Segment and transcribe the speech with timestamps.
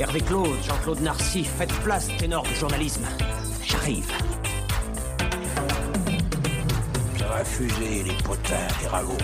[0.00, 3.04] Hervé Claude, Jean-Claude Narcy, faites place, ténor du journalisme.
[3.62, 4.10] J'arrive.
[7.18, 9.18] Ça va fuser les potins, les ragots.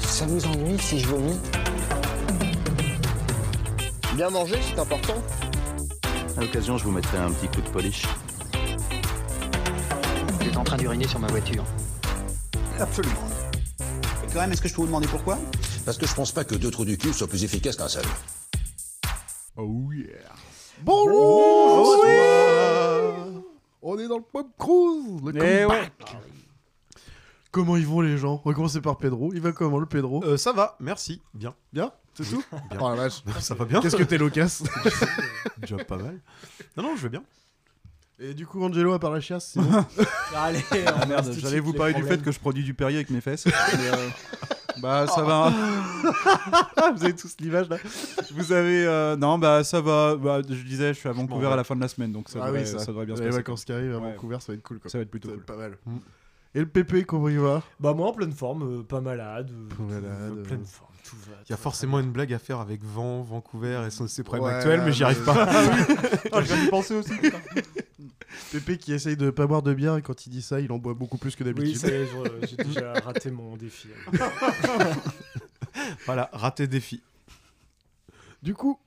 [0.00, 1.38] Ça vous ennuie si je vomis
[4.16, 5.22] Bien manger, c'est important.
[6.36, 8.02] À l'occasion, je vous mettrai un petit coup de polish.
[10.42, 11.64] J'étais en train d'uriner sur ma voiture.
[12.80, 13.14] Absolument.
[14.24, 15.38] Et quand même, est-ce que je peux vous demander pourquoi?
[15.84, 18.04] Parce que je pense pas que deux trous du cul soient plus efficaces qu'un seul.
[19.56, 20.06] Oh yeah.
[20.82, 22.04] Bonjour.
[23.82, 26.16] On est dans le pop cruise, le Eh comeback.
[27.50, 28.40] Comment ils vont les gens?
[28.44, 29.32] On va commencer par Pedro.
[29.34, 30.24] Il va comment le Pedro?
[30.24, 31.20] Euh, ça va, merci.
[31.34, 31.54] Bien.
[31.72, 31.92] Bien?
[32.14, 32.42] C'est tout?
[32.70, 32.78] Bien.
[32.80, 33.22] Oh la vache.
[33.40, 33.80] Ça va bien.
[33.80, 34.62] Qu'est-ce que t'es loquace
[35.58, 36.20] Déjà pas mal.
[36.76, 37.22] Non, non, je vais bien.
[38.20, 39.84] Et du coup, Angelo, à part la chiasse, c'est bon?
[40.36, 40.64] Allez,
[41.08, 43.46] merde, j'allais vous parler du fait que je produis du Perrier avec mes fesses.
[43.46, 44.08] mais, euh,
[44.82, 45.50] bah ça va.
[46.94, 47.76] vous avez tous l'image là.
[48.32, 50.16] Vous avez euh, non bah ça va.
[50.16, 52.38] Bah, je disais, je suis à Vancouver à la fin de la semaine, donc ça,
[52.42, 53.38] Ah devrait, oui, ça, ça devrait bien se Les passer.
[53.38, 54.12] vacances qui arrivent à Ouais.
[54.12, 54.78] Vancouver, ça va être cool.
[54.80, 54.90] Quoi.
[54.90, 55.44] Ça va être plutôt Ça cool.
[55.44, 55.78] pas mal.
[55.86, 55.96] Mm.
[56.56, 57.62] Et le Pépé, comment il va?
[57.80, 59.50] Bah moi en pleine forme, euh, pas malade.
[59.50, 60.04] euh, Pas malade,
[60.38, 60.42] euh.
[60.44, 61.36] pleine forme, tout va.
[61.48, 64.46] Il y a forcément une blague à faire avec Vent, Vancouver et son- ses problèmes
[64.46, 65.48] Ouais, actuels, mais j'y arrive pas.
[66.32, 67.16] Ah, je viens d'y penser aussi.
[67.16, 67.38] putain.
[68.52, 70.78] Pépé qui essaye de pas boire de bière et quand il dit ça, il en
[70.78, 71.80] boit beaucoup plus que Oui, d'habitude.
[71.80, 73.88] je- j'ai déjà raté mon défi.
[76.06, 77.02] Voilà, raté défi.
[78.42, 78.78] du coup,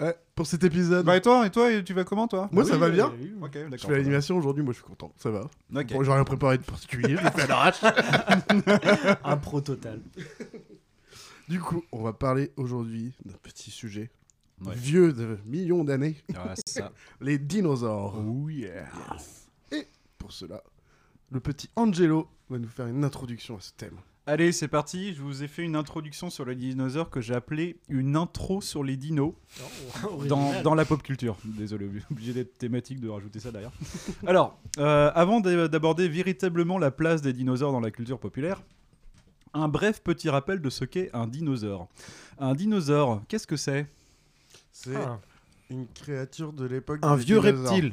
[0.00, 2.48] ouais, pour cet épisode, Bah et toi, et toi, tu vas comment toi?
[2.52, 3.12] Moi ça Oui, va oui, bien.
[3.18, 3.38] oui, oui.
[3.42, 3.78] Ok, d'accord.
[3.78, 5.40] Je fais l'animation aujourd'hui, moi je suis content, ça va.
[5.74, 5.92] Ok.
[5.92, 7.80] Bon, j'ai rien préparé de particulier, je fait à l'arrache.
[9.24, 10.00] Un pro total.
[11.48, 14.10] Du coup, on va parler aujourd'hui d'un petit sujet
[14.64, 14.74] Ouais.
[14.74, 16.90] vieux de millions d'années, Ah, ça.
[17.20, 18.16] les dinosaures.
[18.26, 18.88] Oh yeah.
[19.70, 19.86] Et
[20.18, 20.64] pour cela,
[21.30, 23.94] le petit Angelo va nous faire une introduction à ce thème.
[24.26, 25.14] Allez, c'est parti.
[25.14, 28.82] Je vous ai fait une introduction sur les dinosaures que j'ai appelée une intro sur
[28.82, 29.32] les dinos
[30.02, 30.08] dans,
[30.40, 30.62] Original.
[30.64, 31.36] dans la pop culture.
[31.44, 33.70] Désolé, obligé d'être thématique de rajouter ça derrière.
[34.26, 38.60] Alors, euh, avant d'a- d'aborder véritablement la place des dinosaures dans la culture populaire,
[39.54, 41.88] un bref petit rappel de ce qu'est un dinosaure.
[42.38, 43.86] Un dinosaure, qu'est-ce que c'est?
[44.72, 45.18] C'est Ah,
[45.70, 47.00] une créature de l'époque.
[47.02, 47.92] Un vieux reptile.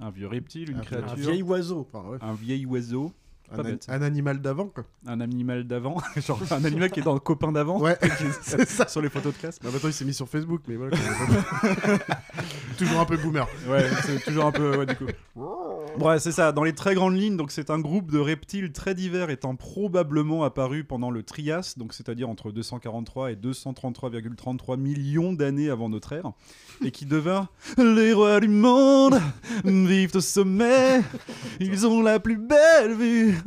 [0.00, 1.88] Un vieux reptile, une Un créature, un vieil oiseau.
[1.92, 3.12] Enfin, ouais, un vieil oiseau,
[3.52, 4.84] un, an- animal d'avant, quoi.
[5.06, 7.96] un animal d'avant, genre un animal qui est dans le copain d'avant, Ouais,
[8.42, 8.86] c'est ça.
[8.88, 9.58] sur les photos de classe.
[9.62, 10.96] Bah, maintenant, il s'est mis sur Facebook, mais voilà.
[12.78, 13.46] Toujours un peu boomer.
[13.68, 14.76] Ouais, c'est toujours un peu.
[14.78, 15.06] Ouais, du coup.
[15.98, 16.52] Ouais, c'est ça.
[16.52, 20.44] Dans les très grandes lignes, donc c'est un groupe de reptiles très divers étant probablement
[20.44, 26.30] apparu pendant le Trias, donc c'est-à-dire entre 243 et 233,33 millions d'années avant notre ère,
[26.84, 27.48] et qui devinrent
[27.78, 29.18] les rois du monde,
[29.64, 31.00] vivent au sommet,
[31.58, 33.37] ils ont la plus belle vue,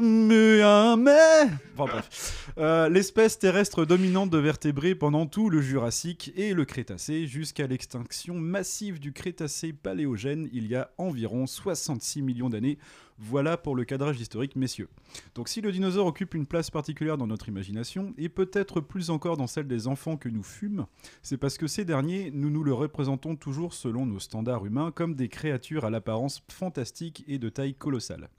[2.57, 8.35] Euh, L'espèce terrestre dominante de vertébrés pendant tout le Jurassique et le Crétacé jusqu'à l'extinction
[8.35, 12.77] massive du Crétacé paléogène il y a environ 66 millions d'années.
[13.17, 14.89] Voilà pour le cadrage historique, messieurs.
[15.35, 19.37] Donc si le dinosaure occupe une place particulière dans notre imagination, et peut-être plus encore
[19.37, 20.87] dans celle des enfants que nous fûmes,
[21.21, 25.15] c'est parce que ces derniers, nous nous le représentons toujours selon nos standards humains comme
[25.15, 28.29] des créatures à l'apparence fantastique et de taille colossale.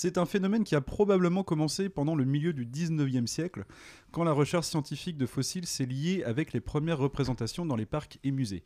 [0.00, 3.64] C'est un phénomène qui a probablement commencé pendant le milieu du 19e siècle,
[4.12, 8.20] quand la recherche scientifique de fossiles s'est liée avec les premières représentations dans les parcs
[8.22, 8.62] et musées.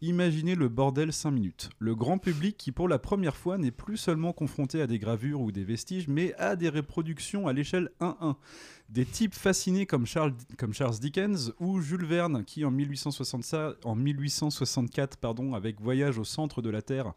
[0.00, 1.70] Imaginez le bordel 5 minutes.
[1.78, 5.40] Le grand public qui pour la première fois n'est plus seulement confronté à des gravures
[5.40, 8.34] ou des vestiges, mais à des reproductions à l'échelle 1-1.
[8.88, 10.34] Des types fascinés comme Charles,
[11.00, 16.70] Dickens ou Jules Verne qui en, 1860 en 1864 pardon, avec Voyage au centre de
[16.70, 17.14] la Terre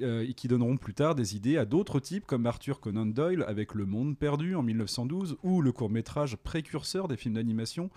[0.00, 3.44] euh, et qui donneront plus tard des idées à d'autres types comme Arthur Conan Doyle
[3.46, 7.90] avec Le Monde perdu en 1912 ou le court-métrage précurseur des films d'animation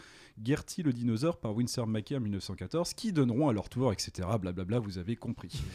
[0.44, 4.28] Gertie le dinosaure par Winsor McKay en 1914 qui donneront à leur tour, etc.
[4.39, 5.61] Blablabla, vous avez compris.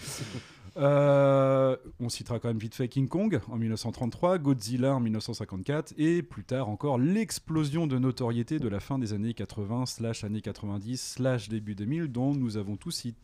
[0.77, 6.23] Euh, on citera quand même vite fait King Kong en 1933, Godzilla en 1954 et
[6.23, 10.97] plus tard encore l'explosion de notoriété de la fin des années 80 slash années 90
[11.15, 13.17] slash début 2000 dont nous avons tous i-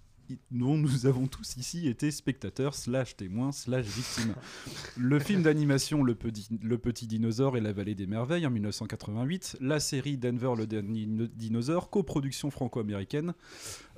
[0.50, 4.34] dont nous avons tous ici été spectateurs slash témoins slash victimes.
[4.96, 9.58] Le film d'animation le, Petit- le Petit Dinosaure et la Vallée des Merveilles en 1988,
[9.61, 13.34] la série Denver le Dernier No- Dinosaure, coproduction franco-américaine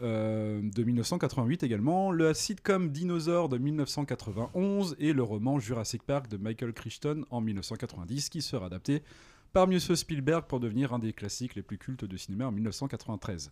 [0.03, 6.37] euh, de 1988 également, le sitcom Dinosaure de 1991 et le roman Jurassic Park de
[6.37, 9.03] Michael Crichton en 1990 qui sera adapté
[9.53, 13.51] par Monsieur Spielberg pour devenir un des classiques les plus cultes du cinéma en 1993.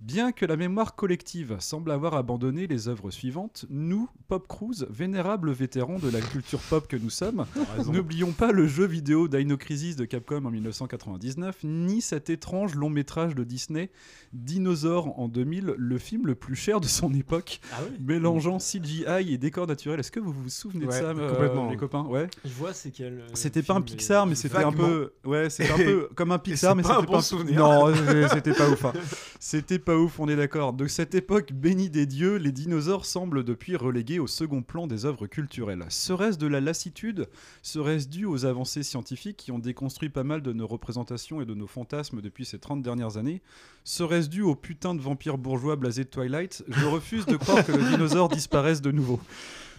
[0.00, 5.50] Bien que la mémoire collective semble avoir abandonné les œuvres suivantes, nous, Pop Cruise, vénérables
[5.50, 7.46] vétérans de la culture pop que nous sommes,
[7.92, 12.90] n'oublions pas le jeu vidéo Dino Crisis de Capcom en 1999, ni cet étrange long
[12.90, 13.90] métrage de Disney,
[14.32, 19.04] Dinosaure en 2000, le film le plus cher de son époque, Ah oui mélangeant CGI
[19.32, 19.98] et décors naturels.
[20.00, 21.70] Est-ce que vous vous souvenez de ça, euh, complètement.
[21.70, 22.04] les copains?
[22.04, 22.28] Ouais.
[22.44, 23.14] Je vois c'est quel.
[23.20, 26.38] euh, C'était pas un Pixar, mais c'était un peu, ouais, c'était un peu comme un
[26.38, 27.58] Pixar, c'est mais pas c'était un pas bon un- souvenir.
[27.60, 28.84] Non, euh, c'était pas ouf.
[28.84, 28.92] hein.
[29.40, 30.72] C'était pas ouf, on est d'accord.
[30.72, 35.04] De cette époque bénie des dieux, les dinosaures semblent depuis relégués au second plan des
[35.04, 35.84] œuvres culturelles.
[35.88, 37.26] Serait-ce de la lassitude?
[37.62, 41.54] Serait-ce dû aux avancées scientifiques qui ont déconstruit pas mal de nos représentations et de
[41.54, 43.42] nos fantasmes depuis ces 30 dernières années?
[43.84, 46.64] Serait-ce dû aux putains de vampires bourgeois blasés de Twilight?
[46.68, 49.20] Je refuse de croire que le dinosaure disparaisse de nouveau.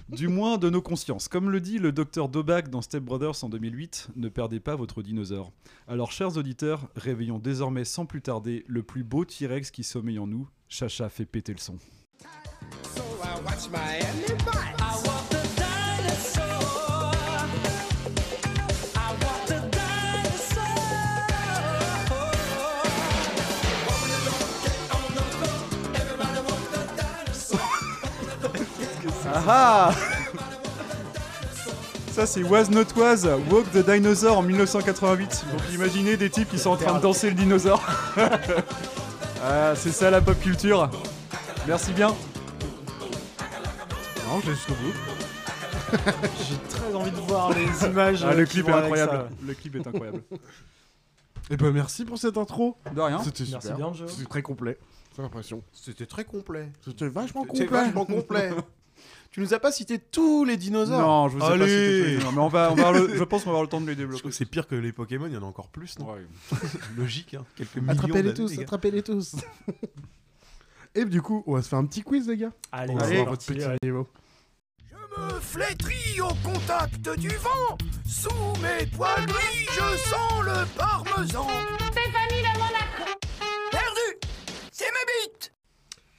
[0.09, 1.27] Du moins de nos consciences.
[1.27, 5.03] Comme le dit le docteur Dobak dans Step Brothers en 2008, ne perdez pas votre
[5.03, 5.51] dinosaure.
[5.87, 10.25] Alors, chers auditeurs, réveillons désormais sans plus tarder le plus beau T-Rex qui sommeille en
[10.25, 10.47] nous.
[10.67, 11.77] Chacha fait péter le son.
[29.33, 29.91] Ah
[32.11, 35.45] Ça c'est Was Not Was, Walk the Dinosaur en 1988.
[35.51, 37.81] Donc imaginez des types qui sont en train de danser le dinosaure.
[39.43, 40.89] ah, c'est ça la pop culture.
[41.67, 42.09] Merci bien.
[44.27, 44.93] Non, j'ai jusqu'au bout.
[46.47, 48.23] J'ai très envie de voir les images.
[48.23, 49.29] Ah, euh, le qui clip est incroyable.
[49.43, 50.21] Le clip est incroyable.
[51.49, 52.77] Et ben merci pour cette intro.
[52.93, 53.23] De rien.
[53.23, 53.77] C'était Merci super.
[53.77, 54.11] bien, Joe.
[54.11, 54.77] C'était très complet.
[55.15, 55.63] J'ai l'impression.
[55.71, 56.71] C'était très complet.
[56.85, 57.85] C'était vachement C'était complet.
[57.85, 58.51] vachement complet.
[59.31, 61.99] tu nous as pas cité tous les dinosaures Non, je vous ai pas Allez cité
[62.03, 63.69] tous les noms, mais on va, on va le- je pense qu'on va avoir le
[63.69, 64.31] temps de les Je développer.
[64.31, 66.25] c'est pire que les Pokémon, il y en a encore plus, non Ouais.
[66.97, 67.45] Logique, hein.
[67.55, 68.61] Quelques millions Attrapez-les tous, gars.
[68.63, 69.35] attrapez-les tous.
[70.95, 72.51] Et du coup, on va se faire un petit quiz, les gars.
[72.71, 73.77] Allez, On va c'est voir votre petit allez.
[73.83, 74.07] niveau.
[75.17, 77.77] me flétris au contact du vent.
[78.07, 78.29] Sous
[78.61, 81.47] mes poils gris, je sens le parmesan.
[81.91, 83.11] Stéphanie de Monaco.
[83.71, 84.29] Perdu
[84.71, 85.53] C'est ma bite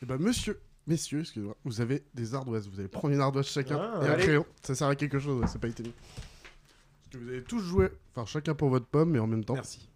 [0.03, 2.69] Et ben monsieur, messieurs, excusez-moi, vous avez des ardoises.
[2.69, 4.23] Vous allez prendre une ardoise chacun Ah, et un allez.
[4.25, 4.47] crayon.
[4.62, 5.94] Ça sert à quelque chose, ouais, c'est pas italique.
[5.97, 9.55] Parce que vous avez tous joué, enfin chacun pour votre pomme, mais en même temps.
[9.55, 9.88] Merci.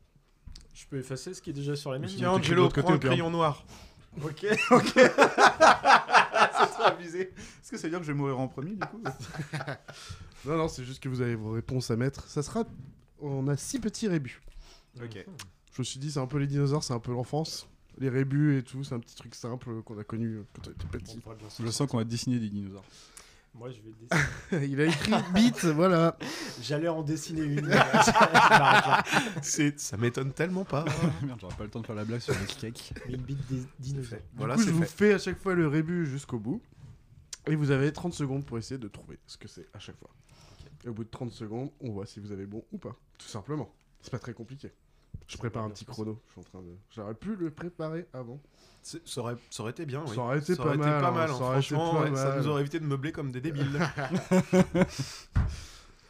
[0.74, 3.30] Je peux effacer ce qui est déjà sur les miennes Tiens, Angelo, prends un crayon
[3.30, 3.64] noir.
[4.22, 4.46] Ok.
[4.48, 4.58] c'est
[5.08, 7.20] trop abusé.
[7.22, 9.02] Est-ce que ça veut dire que je vais mourir en premier du coup
[10.44, 12.24] Non, non, c'est juste que vous avez vos réponses à mettre.
[12.28, 12.64] Ça sera.
[13.20, 14.40] On a six petits rébus.
[15.02, 15.24] Ok.
[15.72, 17.68] Je me suis dit, c'est un peu les dinosaures, c'est un peu l'enfance.
[17.98, 20.86] Les rébus et tout, c'est un petit truc simple qu'on a connu quand on était
[20.86, 21.20] petit.
[21.60, 22.84] Je sens qu'on va dessiner des dinosaures.
[23.54, 24.72] Moi, je vais dessiner.
[24.72, 26.18] Il a écrit bite, voilà.
[26.60, 27.70] J'allais en dessiner une.
[29.42, 30.84] C'est, ça m'étonne tellement pas.
[31.22, 32.94] Merde, j'aurais pas le temps de faire la blague sur le cake.
[33.06, 34.18] Mais une bite des dinosaures.
[34.34, 36.60] voilà, du coup, vous fais à chaque fois le rébut jusqu'au bout.
[37.46, 40.10] Et vous avez 30 secondes pour essayer de trouver ce que c'est à chaque fois.
[40.84, 42.96] Et au bout de 30 secondes, on voit si vous avez bon ou pas.
[43.18, 43.72] Tout simplement.
[44.00, 44.72] C'est pas très compliqué.
[45.26, 46.20] Je prépare un petit chrono.
[46.28, 46.74] Je suis en train de.
[46.94, 48.40] J'aurais pu le préparer avant.
[48.82, 50.14] C'est- Ça aurait, ça aurait été bien, oui.
[50.14, 52.38] Ça aurait été pas mal, hein, hein, ça aurait été franchement, pas ouais, ça mal.
[52.40, 53.80] nous aurait évité de meubler comme des débiles.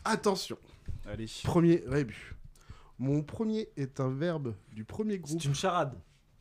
[0.05, 0.59] Attention.
[1.09, 1.27] Allez.
[1.45, 2.35] Premier rébut.
[2.99, 5.41] Mon premier est un verbe du premier groupe.
[5.41, 5.95] C'est une charade.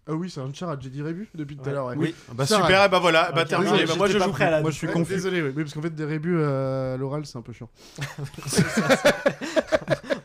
[0.05, 0.81] Ah oui, c'est un charade.
[0.81, 1.85] J'ai dit rébut depuis tout à l'heure.
[1.87, 1.95] ouais.
[1.97, 2.89] oui, bah Ça super, arrête.
[2.89, 3.85] et bah voilà, bah terminé.
[3.85, 5.13] Bah moi je joue prêt Moi je suis Ouais, confus.
[5.13, 7.69] Désolé, oui, parce qu'en fait, des rébus euh, à l'oral, c'est un peu chiant.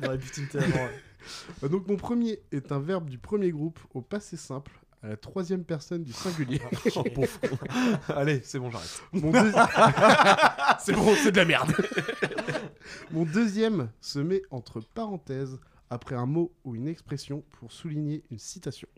[0.03, 0.49] On aurait pu
[1.65, 4.73] Euh, Donc, mon premier est un verbe du premier groupe au passé simple,
[5.03, 6.61] à la troisième personne du singulier.
[6.97, 7.39] Oh, pauvre.
[8.09, 9.03] Allez, c'est bon, j'arrête.
[9.13, 9.33] Mon
[10.79, 11.73] c'est bon, c'est de la merde.
[13.11, 15.59] Mon deuxième se met entre parenthèses
[15.91, 18.89] après un mot ou une expression pour souligner une citation.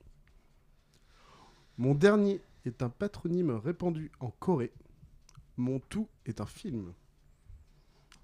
[1.79, 4.73] Mon dernier est un patronyme répandu en Corée.
[5.57, 6.93] Mon tout est un film.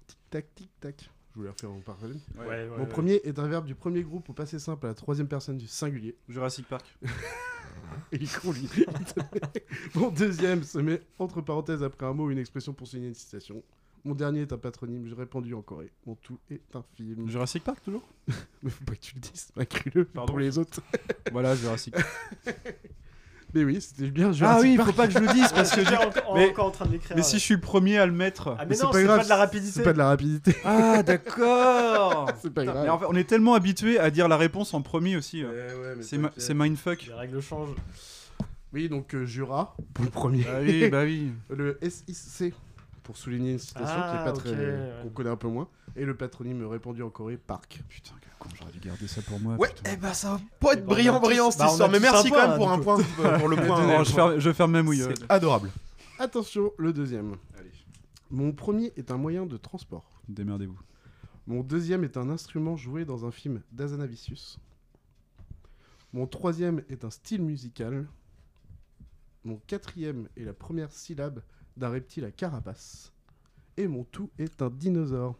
[0.07, 1.09] Tic tac, tic tac.
[1.37, 2.17] Je voulais refaire mon parallèle.
[2.35, 2.89] Ouais, ouais, Mon ouais.
[2.89, 5.67] premier est un verbe du premier groupe au passé simple à la troisième personne du
[5.67, 6.15] singulier.
[6.27, 6.83] Jurassic Park.
[8.11, 8.27] Il lui.
[9.93, 13.13] Mon deuxième se met entre parenthèses après un mot ou une expression pour souligner une
[13.13, 13.61] citation.
[14.03, 15.91] Mon dernier est un patronyme répandu en Corée.
[16.07, 17.29] Mon tout est un film.
[17.29, 18.09] Jurassic Park toujours?
[18.63, 20.31] Mais faut pas que tu le dises, inclus-le Pardon.
[20.33, 20.81] pour les autres.
[21.31, 22.07] Voilà, Jurassic Park.
[23.53, 25.71] Mais oui, c'était bien Ah Jurassic oui, il faut pas que je le dise parce
[25.71, 25.81] que.
[26.07, 27.15] Encore, Mais- encore en train de l'écrire.
[27.15, 27.27] Mais ouais.
[27.27, 28.55] si je suis le premier à le mettre.
[28.59, 29.71] Ah, mais c'est non, pas c'est grave, pas de la rapidité.
[29.73, 30.55] C'est pas de la rapidité.
[30.65, 32.83] Ah, d'accord c'est pas grave.
[32.83, 35.43] Mais en fait, on est tellement habitué à dire la réponse en premier aussi.
[35.43, 35.47] euh.
[35.47, 37.05] Ouais, ouais, mais C'est ma- c'est mindfuck.
[37.07, 37.75] Les règles changent.
[38.73, 40.43] Oui, donc euh, Jura pour le premier.
[40.43, 41.31] Bah oui, bah oui.
[41.49, 42.53] Le SIC
[43.07, 44.91] pour souligner une citation qui Ah, est pas ok, très ouais.
[45.01, 45.69] qu'on connaît un peu moins.
[45.95, 47.81] Et le patronyme répandu en Corée, Park.
[47.87, 49.55] Putain, quel con, j'aurais dû garder ça pour moi.
[49.55, 49.91] Ouais, putain.
[49.93, 51.89] eh ben ça va pas être on a brillant, brillant cette bah, histoire.
[51.89, 52.97] Mais merci quand même pour un point,
[53.39, 54.03] pour le point.
[54.03, 55.03] Je, ferme, je ferme ma mouille.
[55.07, 55.71] C'est adorable.
[56.19, 57.37] Attention, le deuxième.
[58.29, 60.19] Mon premier est un moyen de transport.
[60.27, 60.77] Démerdez-vous.
[61.47, 64.59] Mon deuxième est un instrument joué dans un film d'Azanavicius.
[66.11, 68.05] Mon troisième est un style musical.
[69.45, 71.41] Mon quatrième est la première syllabe
[71.77, 73.11] d'un reptile à carapace.
[73.77, 75.35] Et mon tout est un dinosaure.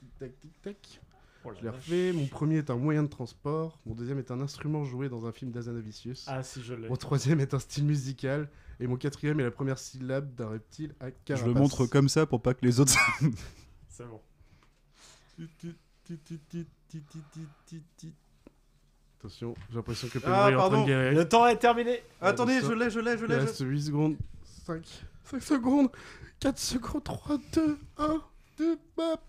[0.00, 1.00] Tic tac tic tac.
[1.44, 2.12] Oh Je l'ai refait.
[2.12, 3.78] Mon premier est un moyen de transport.
[3.86, 6.24] Mon deuxième est un instrument joué dans un film d'Azanavicius.
[6.28, 6.88] Ah si je l'ai.
[6.88, 8.48] Mon troisième est un style musical.
[8.80, 11.46] Et mon quatrième est la première syllabe d'un reptile à Je carapace.
[11.48, 12.96] le montre comme ça pour pas que les autres.
[13.88, 14.20] C'est bon.
[19.18, 20.82] Attention, j'ai l'impression que Ah, Pedro est en train pardon.
[20.84, 21.14] de galérer.
[21.14, 22.02] Le temps est terminé.
[22.20, 23.36] Attendez, je l'ai, je l'ai, je Il l'ai.
[23.38, 24.16] reste 8 secondes.
[24.64, 24.82] 5.
[25.30, 25.88] 5 secondes.
[26.40, 27.04] 4 secondes.
[27.04, 28.22] 3, 2, 1,
[28.58, 29.20] 2, bap.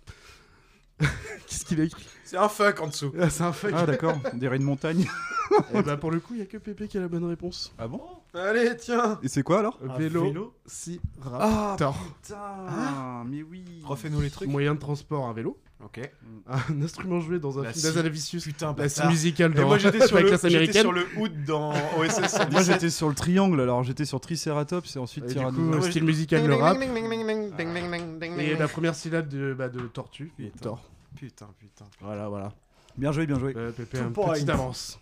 [0.99, 2.05] Qu'est-ce qu'il a écrit?
[2.25, 3.13] C'est un fuck en dessous.
[3.19, 3.71] Ah, C'est un fuck.
[3.73, 5.07] Ah d'accord, on dirait une montagne.
[5.73, 7.73] Et bah pour le coup, il y a que Pépé qui a la bonne réponse.
[7.79, 8.01] Ah bon?
[8.35, 9.19] Allez, tiens.
[9.23, 9.79] Et c'est quoi alors?
[9.83, 11.75] Un vélo, vélo si Ah.
[11.75, 13.63] Putain, mais oui.
[13.83, 14.47] refais-nous les trucs.
[14.47, 15.57] Moyen de transport, un vélo.
[15.83, 16.01] Ok.
[16.47, 17.87] Un instrument joué dans un La film scie.
[17.87, 18.43] d'Azanavicius.
[18.43, 19.09] Putain, bâtard.
[19.09, 22.15] musicale Et dans moi j'étais sur, la le, classe j'étais sur le hood dans OSS
[22.15, 22.51] 117.
[22.51, 25.79] Moi j'étais sur le triangle, alors j'étais sur Triceratops et ensuite du Tyrannosaurus.
[25.85, 26.77] coup, style musical, le rap.
[26.81, 30.31] Et Et la première syllabe de, bah, de tortue.
[30.37, 30.77] Putain.
[31.15, 31.85] Putain, putain.
[32.01, 32.53] Voilà, voilà.
[32.97, 33.53] Bien joué, bien joué.
[33.55, 34.33] Euh, Pépé, points.
[34.33, 34.99] petite avance.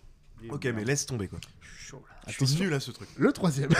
[0.50, 1.40] Ok, mais laisse tomber quoi.
[2.28, 2.64] Je suis Attention.
[2.64, 3.08] nul à ce truc.
[3.16, 3.70] Le troisième.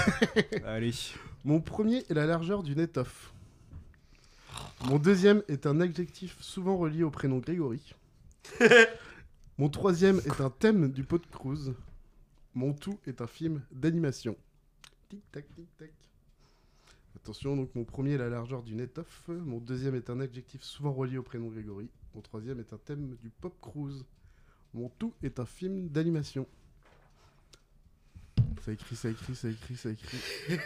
[0.66, 0.92] Allez.
[1.44, 3.32] Mon premier est la largeur d'une étoffe.
[4.86, 7.94] Mon deuxième est un adjectif souvent relié au prénom Grégory.
[9.58, 11.74] Mon troisième est un thème du pot de cruise.
[12.54, 14.36] Mon tout est un film d'animation.
[15.08, 15.92] Tic tac tic tac.
[17.16, 19.28] Attention, donc mon premier est la largeur d'une étoffe.
[19.28, 21.90] Mon deuxième est un adjectif souvent relié au prénom Grégory.
[22.14, 24.04] Mon troisième est un thème du pop cruise.
[24.74, 26.46] Mon tout est un film d'animation.
[28.68, 30.18] Ça écrit, ça écrit, ça écrit, ça écrit.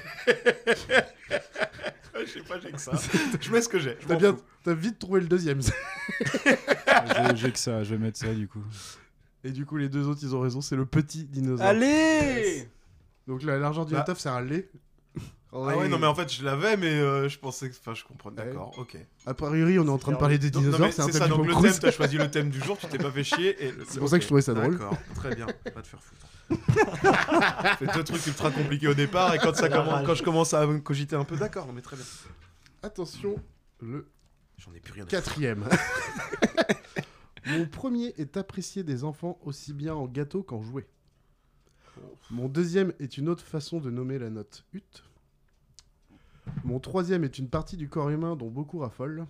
[2.15, 2.93] Je sais pas, j'ai que ça.
[3.41, 3.97] Je mets ce que j'ai.
[3.97, 5.61] T'as bien, vite trouvé le deuxième.
[7.37, 8.63] J'ai- que ça, je vais mettre ça du coup.
[9.45, 11.65] Et du coup, les deux autres, ils ont raison, c'est le petit dinosaure.
[11.65, 12.69] Allez
[13.29, 14.15] Donc la largeur d'une Bah.
[14.19, 14.69] c'est un lait.
[15.55, 17.75] Ah ouais, non, mais en fait, je l'avais, mais euh, je pensais que.
[17.79, 18.31] Enfin, je comprends.
[18.31, 18.37] Ouais.
[18.37, 18.97] D'accord, ok.
[19.27, 21.13] A priori, on est en train de parler des Donc, non, dinosaures, c'est un c'est
[21.13, 23.11] thème ça, du donc le thème, t'as choisi le thème du jour, tu t'es pas
[23.11, 23.63] fait chier.
[23.63, 24.79] et- C'est pour ça que je trouvais ça drôle.
[24.79, 26.27] D'accord, très bien, va te faire foutre.
[27.79, 30.07] Fais deux trucs ultra compliqués au départ, et quand, ça La commence, rage.
[30.07, 32.05] quand je commence à me cogiter un peu, d'accord, mais très bien.
[32.83, 33.37] Attention,
[33.81, 34.07] le
[34.59, 35.69] J'en ai plus rien à quatrième.
[37.47, 40.87] Mon premier est apprécié des enfants aussi bien en gâteau qu'en jouet.
[42.31, 44.81] Mon deuxième est une autre façon de nommer la note ut.
[46.65, 49.27] Mon troisième est une partie du corps humain dont beaucoup raffolent.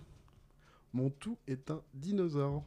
[0.93, 2.63] Mon tout est un dinosaure.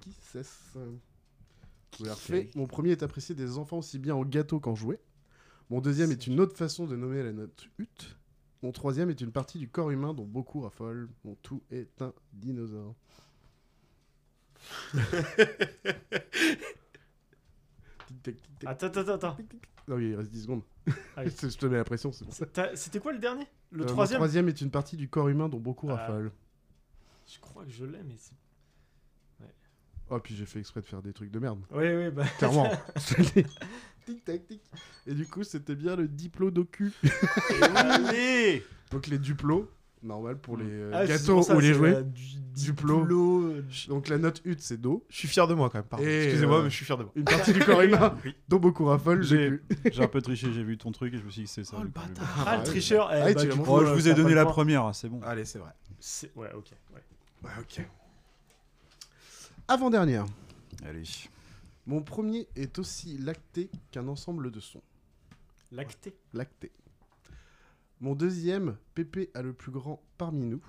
[0.00, 0.58] Qui cesse?
[0.74, 2.50] Je vous refais.
[2.56, 5.00] Mon premier est apprécié des enfants aussi bien en gâteau qu'en jouet.
[5.70, 7.86] Mon deuxième est une autre façon de nommer la note ut.
[8.62, 11.08] Mon troisième est une partie du corps humain dont beaucoup raffolent.
[11.24, 12.94] Mon tout est un dinosaure.
[18.66, 19.36] Attends, attends, attends.
[19.88, 20.62] Non, oui, il reste 10 secondes.
[21.16, 21.32] Ah oui.
[21.42, 22.46] je te mets la pression, c'est pour ça.
[22.46, 23.46] T'as- C'était quoi le dernier?
[23.72, 25.96] Le Euh, mon troisième est une partie du corps humain dont beaucoup Ah.
[25.96, 26.30] raffolent.
[27.26, 28.34] Je crois que je l'ai, mais c'est.
[30.10, 31.60] Oh, puis j'ai fait exprès de faire des trucs de merde.
[31.70, 32.24] Oui, oui, bah.
[32.36, 32.70] Clairement.
[34.04, 34.60] tic tac tic.
[35.06, 36.92] Et du coup, c'était bien le diplodocu.
[37.74, 39.70] Allez Donc les duplos,
[40.02, 42.02] normal pour les euh, Ah, gâteaux ça, ou les jouets.
[42.04, 43.00] du- Duplo.
[43.02, 45.04] Duplo, euh, Donc la note ut, c'est do.
[45.08, 46.04] Je suis fier de moi quand même, pardon.
[46.06, 47.12] Excusez-moi, euh, mais je suis fier de moi.
[47.16, 48.34] Une partie du corps humain Oui.
[48.48, 49.22] dont beaucoup raffolent.
[49.22, 49.62] J'ai J'ai vu.
[49.92, 51.64] j'ai un peu triché, j'ai vu ton truc et je me suis dit que c'est
[51.64, 51.76] ça.
[51.78, 52.44] Oh, le du bâtard.
[52.46, 52.64] Ah, le ouais.
[52.66, 53.64] tricheur eh, Ah, bah, du coup.
[53.66, 55.20] Oh, je vous ai donné le la première, c'est bon.
[55.22, 55.70] Allez, c'est vrai.
[56.36, 56.66] Ouais, ok.
[56.94, 57.02] Ouais.
[57.44, 57.86] Ouais, ok.
[59.68, 60.26] Avant-dernière.
[60.84, 61.02] Allez.
[61.86, 64.82] Mon premier est aussi lacté qu'un ensemble de sons.
[65.70, 66.14] Lacté.
[66.34, 66.70] Lacté.
[68.04, 70.60] Mon deuxième, Pépé a le plus grand parmi nous.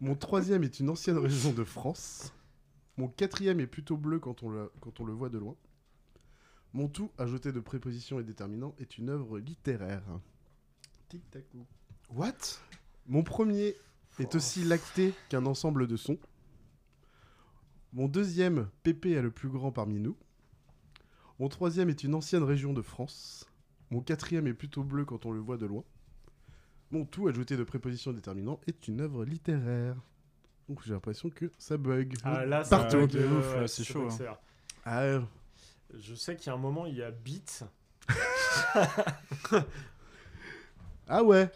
[0.00, 2.34] Mon troisième est une ancienne région de France.
[2.98, 5.56] Mon quatrième est plutôt bleu quand on le, quand on le voit de loin.
[6.74, 10.02] Mon tout, ajouté de prépositions et déterminants, est une œuvre littéraire.
[11.08, 11.64] Tic tac ou.
[12.10, 12.60] What?
[13.06, 13.74] Mon premier
[14.18, 16.18] est aussi lacté qu'un ensemble de sons.
[17.94, 20.18] Mon deuxième, Pépé est le plus grand parmi nous.
[21.38, 23.46] Mon troisième est une ancienne région de France.
[23.92, 25.84] Mon quatrième est plutôt bleu quand on le voit de loin.
[26.92, 29.96] Mon tout, ajouté de prépositions déterminants, est une œuvre littéraire.
[30.66, 32.14] Donc j'ai l'impression que ça bug.
[32.24, 33.00] Ah là, Partout.
[33.00, 34.36] bug, de euh, ouf, là, ouais, c'est chaud, hein.
[34.86, 35.20] Ah,
[35.94, 37.64] Je sais qu'il y a un moment, il y a Beat.
[41.06, 41.50] ah ouais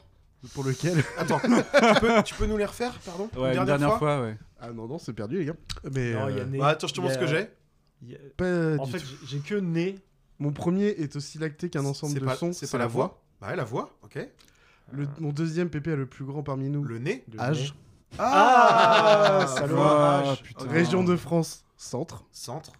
[0.53, 4.21] Pour lequel Attends, tu peux, tu peux nous les refaire, pardon Ouais, une dernière, fois,
[4.21, 4.37] ouais.
[4.61, 5.57] Ah non, non, c'est perdu, les gars.
[5.91, 6.13] Mais.
[6.13, 6.59] Non, il y a euh, né.
[6.59, 7.49] Bah, attends, je te montre ce que j'ai.
[8.45, 9.99] a- En du fait, j'ai que né.
[10.39, 12.53] Mon premier est aussi lacté qu'un ensemble de pas- sons.
[12.53, 14.19] C'est pas la voix Bah, ouais, la voix, ok.
[14.93, 16.85] Le- mon deuxième PP est le plus grand parmi nous.
[16.85, 17.73] Le nez Le Âge.
[18.13, 18.19] nez.
[18.19, 19.77] Ah, salaud.
[19.81, 20.43] Ah, Âge.
[20.43, 20.69] putain.
[20.69, 22.25] Région de France, centre.
[22.33, 22.73] Centre.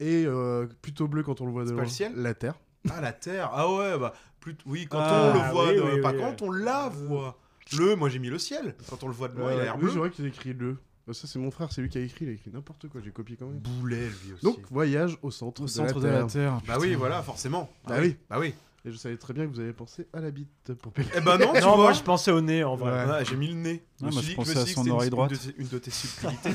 [0.00, 1.78] Et euh, plutôt bleu quand on le voit C'est devant.
[1.80, 2.54] pas le ciel La Terre.
[2.90, 3.50] Ah, la terre.
[3.52, 4.12] Ah ouais, bah.
[4.40, 4.56] Plus...
[4.66, 6.48] Oui, quand Ah, on le voit, oui, de- oui, pas oui, quand oui.
[6.48, 7.38] on la voit.
[7.76, 8.76] Le, moi j'ai mis le ciel.
[8.88, 9.90] Quand on le voit de loin, il a l'air oui, bleu.
[9.92, 10.76] c'est vrai qu'il a écrit le.
[11.08, 12.24] Euh, Ça, c'est mon frère, c'est lui qui a écrit.
[12.24, 13.58] Il a écrit n'importe quoi, j'ai copié quand même.
[13.58, 14.44] Boulet, lui aussi.
[14.44, 16.28] Donc, voyage au centre, Au de, centre la de la Terre.
[16.28, 16.60] Terre.
[16.66, 17.70] bah oui, voilà, forcément.
[17.86, 18.16] Bah oui.
[18.28, 18.54] Bah oui.
[18.84, 21.06] Et je savais très bien que vous avez pensé à la bite pour PP.
[21.16, 21.76] Eh ben non, tu Non, vois.
[21.76, 23.04] moi je pensais au nez en vrai.
[23.04, 23.84] Ouais, j'ai mis le nez.
[24.00, 25.32] Me suis je dit- pensais à son oreille une- droite.
[25.32, 26.50] Une de, une de tes subtilités.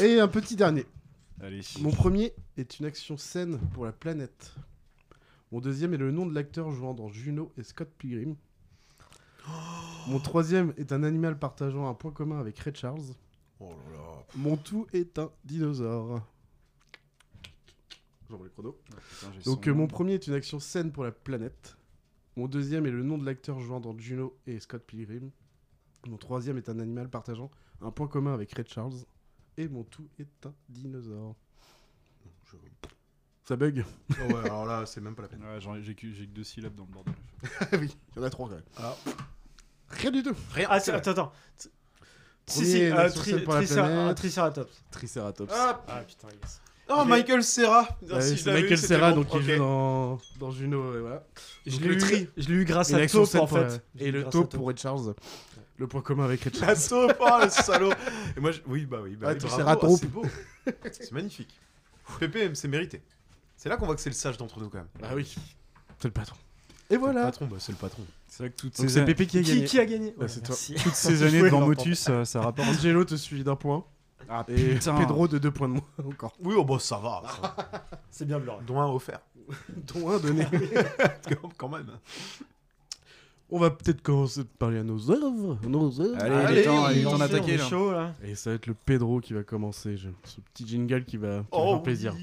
[0.00, 0.86] Et un petit dernier.
[1.40, 1.60] Allez.
[1.80, 4.54] Mon premier est une action saine pour la planète.
[5.52, 8.34] Mon deuxième est le nom de l'acteur jouant dans Juno et Scott Pilgrim.
[10.08, 13.14] Mon troisième est un animal partageant un point commun avec Ray Charles.
[13.60, 14.24] oh là là.
[14.36, 16.20] Mon tout est un dinosaure.
[18.28, 18.78] J'envoie le chrono.
[19.44, 21.76] Donc euh, mon premier est une action saine pour la planète.
[22.36, 25.30] Mon deuxième est le nom de l'acteur jouant dans Juno et Scott Pilgrim.
[26.06, 29.04] Mon troisième est un animal partageant un point commun avec Ray Charles.
[29.56, 31.36] Et mon tout est un dinosaure.
[33.46, 35.42] Ça bug Oh ouais, alors là, c'est même pas la peine.
[35.42, 37.14] Ouais, j'ai que, j'ai que deux syllabes dans le bordel.
[37.80, 38.64] Oui, il y en a trois quand même.
[38.78, 38.96] Ah.
[39.90, 40.34] Rien du tout.
[40.52, 40.66] Rien.
[40.70, 41.32] Ah, attends, attends.
[42.46, 43.78] Si, Premier, si, euh, tri- la planète.
[43.78, 44.82] un Triceratops.
[44.90, 45.52] Triceratops.
[45.54, 46.60] Ah, Ah putain, yes.
[46.88, 47.88] oh, Je Michael Serra.
[48.02, 49.22] Ouais, Si c'est Michael Serra, bon.
[49.22, 51.24] donc il joue dans, dans Juno, et voilà.
[51.66, 52.28] Je l'ai eu, tri.
[52.36, 53.84] je l'ai eu grâce Une à Taupe en la- fait.
[53.98, 55.14] Et le taupe pour Ray Charles.
[55.78, 56.88] Le point commun avec La Charles.
[56.88, 57.92] taupe, oh, le salaud.
[58.36, 59.48] Et moi, je- oui, bah oui, bah Ah, oui, bravo.
[59.48, 59.92] Triceratops.
[59.94, 60.24] Ah, c'est beau.
[60.92, 61.58] C'est magnifique.
[62.20, 63.02] PPM, c'est mérité.
[63.64, 64.88] C'est là qu'on voit que c'est le sage d'entre nous quand même.
[65.00, 65.34] Bah oui.
[65.98, 66.36] C'est le patron.
[66.90, 67.20] Et voilà.
[67.20, 68.02] Le patron, bah, c'est le patron.
[68.28, 69.64] C'est vrai que toutes Donc ces, c'est Pépé qui a gagné.
[69.64, 70.50] qui a gagné Bah, c'est toi.
[70.54, 70.74] merci.
[70.74, 72.68] toutes ces années devant Motus, ça, ça rapporte.
[72.68, 73.86] Angelo te suit d'un point.
[74.28, 74.94] Ah Et putain.
[74.98, 76.36] Pedro de deux points de moins encore.
[76.42, 77.22] Oui, oh, bah ça va.
[77.40, 77.56] ça.
[78.10, 78.44] C'est bien de.
[78.66, 79.20] Dont un offert.
[79.94, 80.46] Dont un donné.
[81.40, 81.86] Quand- Quand même.
[83.48, 85.58] On va peut-être commencer de parler à nos œuvres.
[85.66, 86.20] Nos œuvres.
[86.20, 87.66] Allez, il Allez, est temps, il est temps on d'attaquer est là.
[87.66, 88.14] chaud là.
[88.24, 89.96] Et ça va être le Pedro qui va commencer.
[90.24, 92.14] Ce petit jingle qui va, qui va Oh, faire plaisir.
[92.14, 92.22] oui.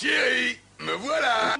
[0.00, 1.58] Chérie, me voilà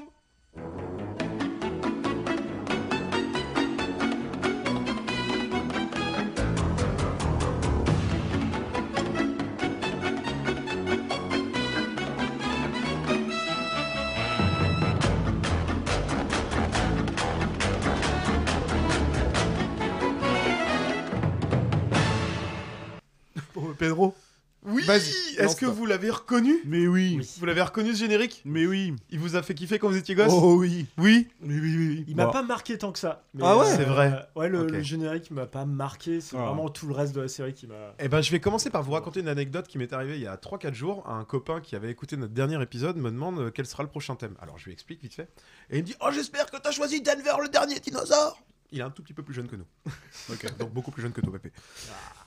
[23.81, 24.15] Pedro.
[24.63, 27.19] Oui, Vas-y, est-ce que vous l'avez reconnu Mais oui.
[27.39, 28.95] Vous l'avez reconnu ce générique Mais oui.
[29.09, 30.85] Il vous a fait kiffer quand vous étiez gosse Oh oui.
[30.97, 32.05] Oui Oui, oui, oui.
[32.07, 32.31] Il m'a Bon.
[32.31, 33.23] pas marqué tant que ça.
[33.33, 34.11] Mais, Ah ouais C'est vrai.
[34.13, 34.71] euh, Ouais, le, Ok.
[34.71, 36.21] le générique m'a pas marqué.
[36.21, 36.45] C'est Ah.
[36.45, 37.93] vraiment tout le reste de la série qui m'a.
[37.99, 40.27] Eh ben, je vais commencer par vous raconter une anecdote qui m'est arrivée il y
[40.27, 41.07] a 3-4 jours.
[41.09, 44.15] Un copain qui avait écouté notre dernier épisode me demande euh, quel sera le prochain
[44.15, 44.35] thème.
[44.41, 45.29] Alors, je lui explique vite fait.
[45.69, 48.39] Et il me dit Oh, j'espère que t'as choisi Denver, le dernier dinosaure
[48.71, 49.65] Il est un tout petit peu plus jeune que nous.
[50.59, 51.51] donc beaucoup plus jeune que toi, Pépé.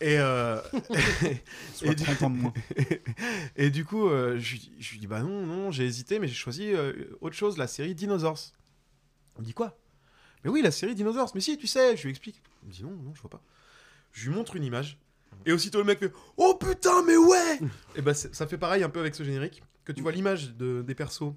[0.01, 0.61] Et, euh,
[1.83, 2.53] et, du, 30 ans de moins.
[3.57, 6.73] et du coup, euh, je, lui- dis Bah non, non, j'ai hésité, mais j'ai choisi
[6.73, 8.53] euh, autre chose, la série Dinosaurs.
[9.37, 9.79] Il me dit Quoi?
[10.45, 11.33] Mais oui, la série Dinosaurs.
[11.35, 12.43] Mais si, tu sais, je lui explique.
[12.63, 13.43] Il me dit Non, non, je vois pas.
[14.13, 14.99] Je lui montre une image.
[15.47, 17.59] Et aussitôt le mec fait Oh putain, mais ouais
[17.97, 19.63] Et bah ça fait pareil un peu avec ce générique.
[19.85, 21.35] Que tu vois l'image de, des persos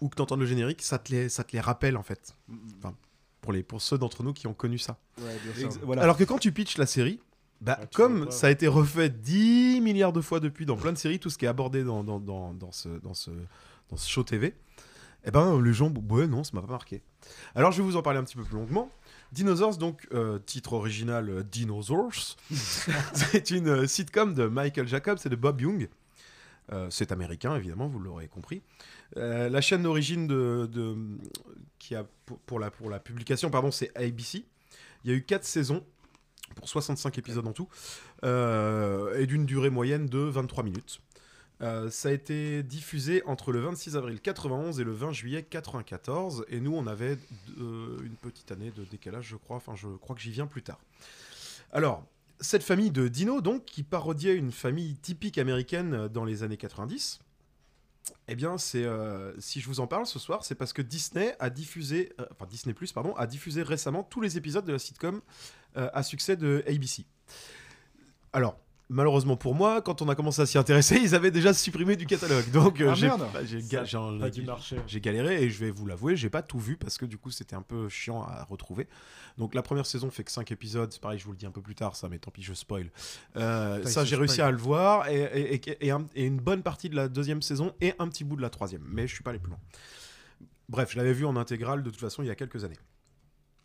[0.00, 2.34] ou que tu entends le générique, ça te, les, ça te les rappelle en fait.
[2.78, 2.94] Enfin,
[3.40, 4.98] pour, les, pour ceux d'entre nous qui ont connu ça.
[5.18, 5.84] Ouais, bien Ex- sûr.
[5.84, 6.02] Voilà.
[6.02, 7.20] Alors que quand tu pitches la série,
[7.60, 10.98] bah, Ah, comme ça a été refait 10 milliards de fois depuis dans plein de
[10.98, 13.30] séries, tout ce qui est abordé dans, dans, dans, dans ce, dans, ce,
[13.90, 14.54] dans ce show TV,
[15.24, 17.02] eh ben les gens, ouais, non, ça m'a pas marqué.
[17.54, 18.90] Alors je vais vous en parler un petit peu plus longuement.
[19.32, 22.36] Dinosaurs, donc, euh, titre original euh, Dinosaurs,
[23.12, 25.88] c'est une euh, sitcom de Michael Jacobs et de Bob Young.
[26.72, 28.62] Euh, c'est américain, évidemment, vous l'aurez compris.
[29.16, 30.96] Euh, la chaîne d'origine de,
[31.78, 32.06] qui a
[32.46, 34.44] pour, la, pour la publication, pardon, c'est ABC.
[35.04, 35.84] Il y a eu 4 saisons
[36.54, 37.68] pour 65 épisodes en tout,
[38.24, 41.00] euh, et d'une durée moyenne de 23 minutes.
[41.90, 46.58] Ça a été diffusé entre le 26 avril 91 et le 20 juillet 94, et
[46.58, 47.18] nous on avait
[47.58, 49.58] une petite année de décalage, je crois.
[49.58, 50.80] Enfin, je crois que j'y viens plus tard.
[51.70, 52.06] Alors,
[52.40, 56.56] cette famille de Dino, donc, qui parodiait une famille typique américaine euh, dans les années
[56.56, 57.20] 90,
[58.28, 61.36] eh bien, c'est euh, si je vous en parle ce soir, c'est parce que Disney
[61.38, 64.78] a diffusé, euh, enfin Disney Plus, pardon, a diffusé récemment tous les épisodes de la
[64.78, 65.20] sitcom
[65.76, 67.04] à succès de ABC.
[68.32, 68.58] Alors,
[68.92, 72.06] Malheureusement pour moi, quand on a commencé à s'y intéresser, ils avaient déjà supprimé du
[72.06, 72.50] catalogue.
[72.50, 73.84] Donc euh, Ah, j'ai bah, ga-
[75.00, 77.54] galéré et je vais vous l'avouer, j'ai pas tout vu parce que du coup c'était
[77.54, 78.88] un peu chiant à retrouver.
[79.38, 81.52] Donc la première saison fait que 5 épisodes, c'est pareil, je vous le dis un
[81.52, 82.90] peu plus tard ça, mais tant pis, je spoil.
[83.36, 84.48] Euh, Putain, ça j'ai réussi spoil.
[84.48, 87.42] à le voir et, et- et- et un- et une bonne partie de la deuxième
[87.42, 89.60] saison et un petit bout de la troisième, mais je suis pas allé plus loin.
[90.68, 92.78] Bref, je l'avais vu en intégrale de toute façon il y a quelques années.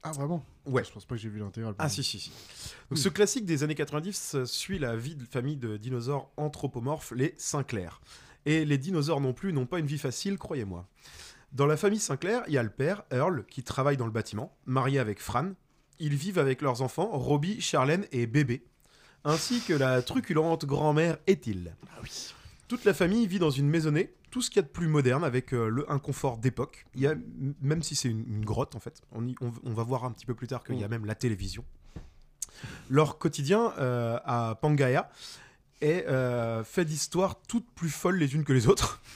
[0.07, 0.45] Ah, vraiment?
[0.67, 0.83] Ouais.
[0.83, 1.73] Je pense pas que j'ai vu l'intégral.
[1.79, 2.31] Ah si si si.
[2.91, 7.11] Donc, Ce classique des années 90 euh, suit la vie de famille de dinosaures anthropomorphes,
[7.15, 8.01] les Sinclair.
[8.45, 10.87] Et les dinosaures non plus n'ont pas une vie facile, croyez-moi.
[11.53, 14.55] Dans la famille Sinclair, il y a le père, Earl, qui travaille dans le bâtiment,
[14.65, 15.53] marié avec Fran.
[15.97, 18.63] Ils vivent avec leurs enfants, Robbie, Charlène et Bébé,
[19.23, 21.75] ainsi que la truculente grand-mère Ethel.
[22.67, 25.23] Toute la famille vit dans une maisonnée, tout ce qu'il y a de plus moderne,
[25.23, 26.85] avec euh, le, un confort d'époque.
[26.95, 27.15] Il y a,
[27.61, 30.03] même si c'est une, une grotte, en fait, on, y- on v- on va voir
[30.05, 31.63] un petit peu plus tard qu'il y a même la télévision.
[32.89, 35.09] Leur quotidien euh, à Pangaea
[35.81, 39.01] est euh, fait d'histoires toutes plus folles les unes que les autres.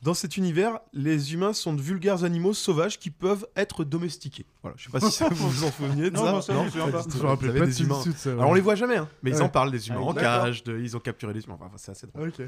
[0.00, 4.46] Dans cet univers, les humains sont de vulgaires animaux sauvages qui peuvent être domestiqués.
[4.62, 6.52] Voilà, je sais pas si vous vous en souveniez de Non, ça.
[6.54, 7.02] non, ça, je pas.
[7.02, 7.10] tout.
[7.10, 8.02] Je Vous pas des humains.
[8.16, 8.30] ça.
[8.30, 10.62] Alors on les voit jamais, hein, mais ils en parlent des humains Ah, en cage,
[10.62, 11.58] de- ils ont capturé des humains.
[11.60, 12.28] Enfin, c'est assez drôle.
[12.28, 12.42] Ok.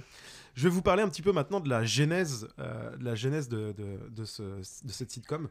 [0.54, 3.48] Je vais vous parler un petit peu maintenant de la genèse, euh, de, la genèse
[3.48, 5.48] de, de- de ce- de cette sitcom.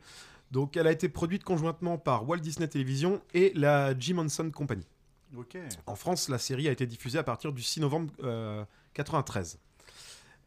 [0.51, 4.85] Donc, elle a été produite conjointement par Walt Disney Television et la Jim Henson Company.
[5.38, 5.57] Ok.
[5.85, 9.59] En France, la série a été diffusée à partir du 6 novembre euh, 93.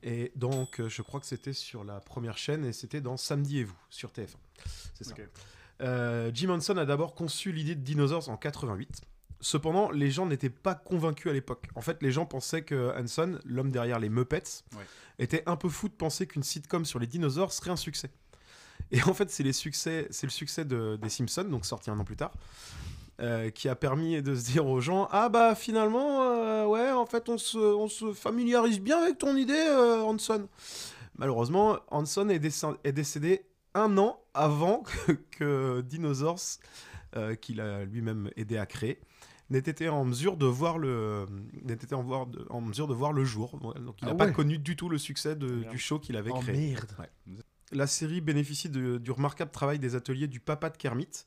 [0.03, 3.59] Et donc, euh, je crois que c'était sur la première chaîne et c'était dans Samedi
[3.61, 4.35] et vous, sur TF1.
[4.95, 5.15] C'est ça.
[5.81, 9.01] Euh, Jim Henson a d'abord conçu l'idée de Dinosaurs en 88.
[9.41, 11.67] Cependant, les gens n'étaient pas convaincus à l'époque.
[11.75, 14.43] En fait, les gens pensaient que Henson, l'homme derrière les Muppets,
[14.77, 14.85] Ouais.
[15.19, 18.11] était un peu fou de penser qu'une sitcom sur les dinosaures serait un succès.
[18.93, 21.99] Et en fait, c'est les succès, c'est le succès de- des Simpsons, donc sorti un
[21.99, 22.33] an plus tard,
[23.23, 27.07] euh, qui a permis de se dire aux gens ah bah finalement euh, ouais en
[27.07, 30.49] fait on se, on se familiarise bien avec ton idée euh, Hanson.
[31.17, 33.43] Malheureusement Hanson est, décé- est décédé
[33.75, 36.41] un an avant que, que Dinosaurs
[37.41, 38.99] qu'il a lui-même aidé à créer
[39.51, 41.27] n'ait été en mesure de voir le
[41.69, 42.07] été en,
[42.49, 44.97] en mesure de voir le jour donc il n'a Ah pas connu du tout le
[44.99, 46.91] succès de- du show qu'il avait Oh créé merde.
[46.99, 47.11] Ouais.
[47.71, 51.27] La série bénéficie de- du remarquable travail des ateliers du papa de Kermit.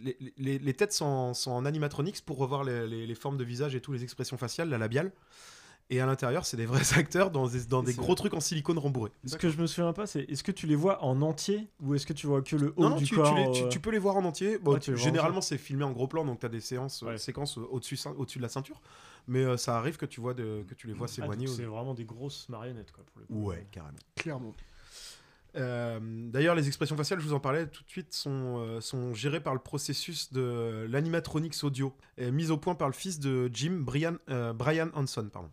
[0.00, 3.36] Les, les- les têtes sont en, sont en animatronics pour revoir les, les- les formes
[3.36, 5.12] de visage et toutes les expressions faciales, la labiale.
[5.90, 9.10] Et à l'intérieur, c'est des vrais acteurs dans des, dans gros trucs en silicone rembourré.
[9.26, 11.94] Ce que je me souviens pas, c'est est-ce que tu les vois en entier ou
[11.94, 13.64] est-ce que tu vois que le haut Non, non, du tu, corps tu les- tu-
[13.64, 14.58] euh, tu peux les voir en entier.
[14.58, 17.18] Bon, en généralement, c'est filmé en gros plan, donc tu as des séances, Ouais.
[17.18, 18.80] séquences au-dessus au de la ceinture.
[19.28, 21.46] Mais euh, ça arrive que tu, vois de, que tu les vois ah, s'éloigner.
[21.46, 23.48] C'est vraiment des grosses marionnettes quoi pour le coup.
[23.48, 23.98] Ouais, carrément.
[24.16, 24.54] Clairement.
[25.56, 29.12] Euh, D'ailleurs, les expressions faciales, je vous en parlais tout de suite, sont, euh, sont
[29.14, 33.80] gérées par le processus de l'animatronics audio, mise au point par le fils de Jim,
[33.82, 35.28] Brian, euh, Brian Hanson.
[35.32, 35.50] Pardon.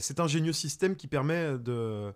[0.00, 2.12] C'est un ingénieux système qui permet de,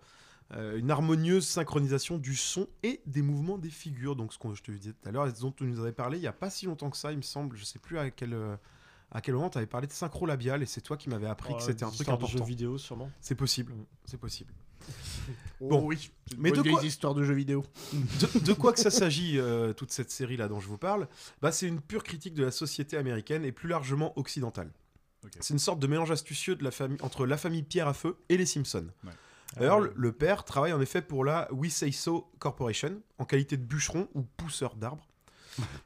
[0.53, 4.17] euh, une harmonieuse synchronisation du son et des mouvements des figures.
[4.17, 6.21] Donc, ce que je te disais tout à l'heure, dont tu nous avais parlé il
[6.21, 7.57] n'y a pas si longtemps que ça, il me semble.
[7.57, 8.37] Je sais plus à quel,
[9.11, 11.53] à quel moment tu avais parlé de synchro labial, et c'est toi qui m'avais appris
[11.55, 12.39] Oh, que c'était un truc histoires de important.
[12.39, 13.11] jeux vidéo sûrement.
[13.21, 13.85] C'est possible, Mm.
[14.05, 14.53] c'est possible.
[15.61, 15.83] Oh Bon.
[15.87, 16.11] oui.
[16.33, 17.65] Une Mais bonne de quoi- histoire de jeux vidéo.
[17.93, 21.09] de, de quoi que ça s'agit, euh, toute cette série-là dont je vous parle,
[21.41, 24.71] bah, c'est une pure critique de la société américaine et plus largement occidentale.
[25.41, 28.17] C'est une sorte de mélange astucieux de la famille, entre la famille Pierre à Feu
[28.29, 28.89] et les Simpsons.
[29.05, 29.13] Ouais.
[29.65, 33.57] Earl, Ah, le père, travaille en effet pour la We Say So Corporation en qualité
[33.57, 35.07] de bûcheron ou pousseur d'arbres.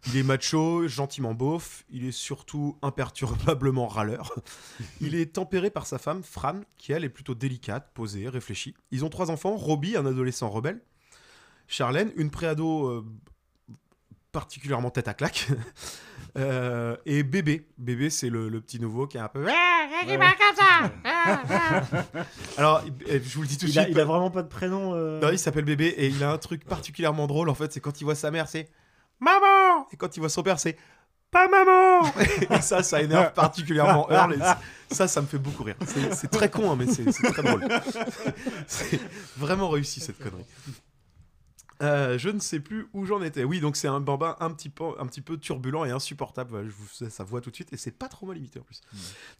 [0.07, 4.35] Il est macho, gentiment beauf, il est surtout imperturbablement râleur.
[5.01, 8.75] Il est tempéré par sa femme, Fran, qui elle est plutôt délicate, posée, réfléchie.
[8.91, 10.81] Ils ont trois enfants, Robbie, un adolescent rebelle,
[11.67, 13.05] Charlène, une préado euh,
[14.33, 15.49] particulièrement tête à claque,
[16.39, 17.67] euh, et Bébé.
[17.77, 19.45] Bébé, c'est le, le petit nouveau qui est un peu...
[22.57, 23.89] Alors, euh, je vous le dis tout de a, suite.
[23.91, 24.95] il a vraiment pas de prénom.
[24.95, 27.81] euh, Non, il s'appelle bébé et il a un truc particulièrement drôle en fait, c'est
[27.81, 28.69] quand il voit sa mère, c'est
[29.21, 30.77] maman et quand il voit son père, c'est
[31.31, 32.11] pas maman.
[32.51, 34.35] et ça, ça énerve particulièrement Earl.
[34.35, 35.77] et ça, ça me fait beaucoup rire.
[36.13, 37.67] C'est très con, hein, mais c'est très drôle.
[38.67, 39.01] c'est
[39.37, 40.45] vraiment réussi cette connerie.
[41.81, 43.45] Euh, je ne sais plus où j'en étais.
[43.45, 46.51] Oui, donc c'est un bambin un petit peu, un petit peu turbulent et insupportable.
[46.51, 48.59] Voilà, Je vous fais sa voix tout de suite et c'est pas trop mal imité
[48.59, 48.81] en plus.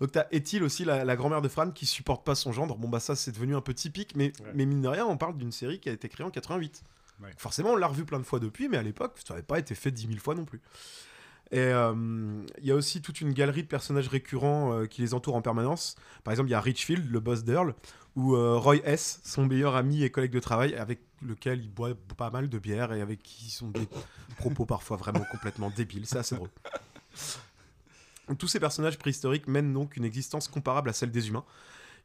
[0.01, 2.77] Donc t'as Ethel aussi, la, la grand-mère de Fran, qui supporte pas son gendre.
[2.77, 4.53] Bon bah ça c'est devenu un peu typique, mais, Ouais.
[4.55, 6.85] mais mine de rien, on parle d'une série qui a été créée en 88.
[7.23, 7.31] Ouais.
[7.37, 9.75] Forcément, on l'a revu plein de fois depuis, mais à l'époque, ça n'avait pas été
[9.75, 10.61] fait 10 000 fois non plus.
[11.51, 15.15] Et euh, il y a aussi toute une galerie de personnages récurrents euh, qui les
[15.15, 15.97] entourent en permanence.
[16.23, 17.75] Par exemple, il y a Richfield, le boss d'Earl,
[18.17, 21.95] ou euh, Roy S., son meilleur ami et collègue de travail, avec lequel il boit
[22.17, 23.89] pas mal de bière et avec qui sont des
[24.37, 26.07] propos parfois vraiment complètement débiles.
[26.07, 26.51] C'est assez drôle.
[28.39, 31.45] Tous ces personnages préhistoriques mènent donc une existence comparable à celle des humains.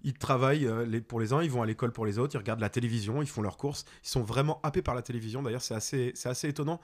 [0.04, 2.38] Ils travaillent euh, les- pour les uns, ils vont à l'école pour les autres, ils
[2.40, 3.86] regardent la télévision, ils font leurs courses.
[4.04, 5.42] Ils sont vraiment happés par la télévision.
[5.44, 6.82] D'ailleurs, c'est assez, c'est assez étonnant.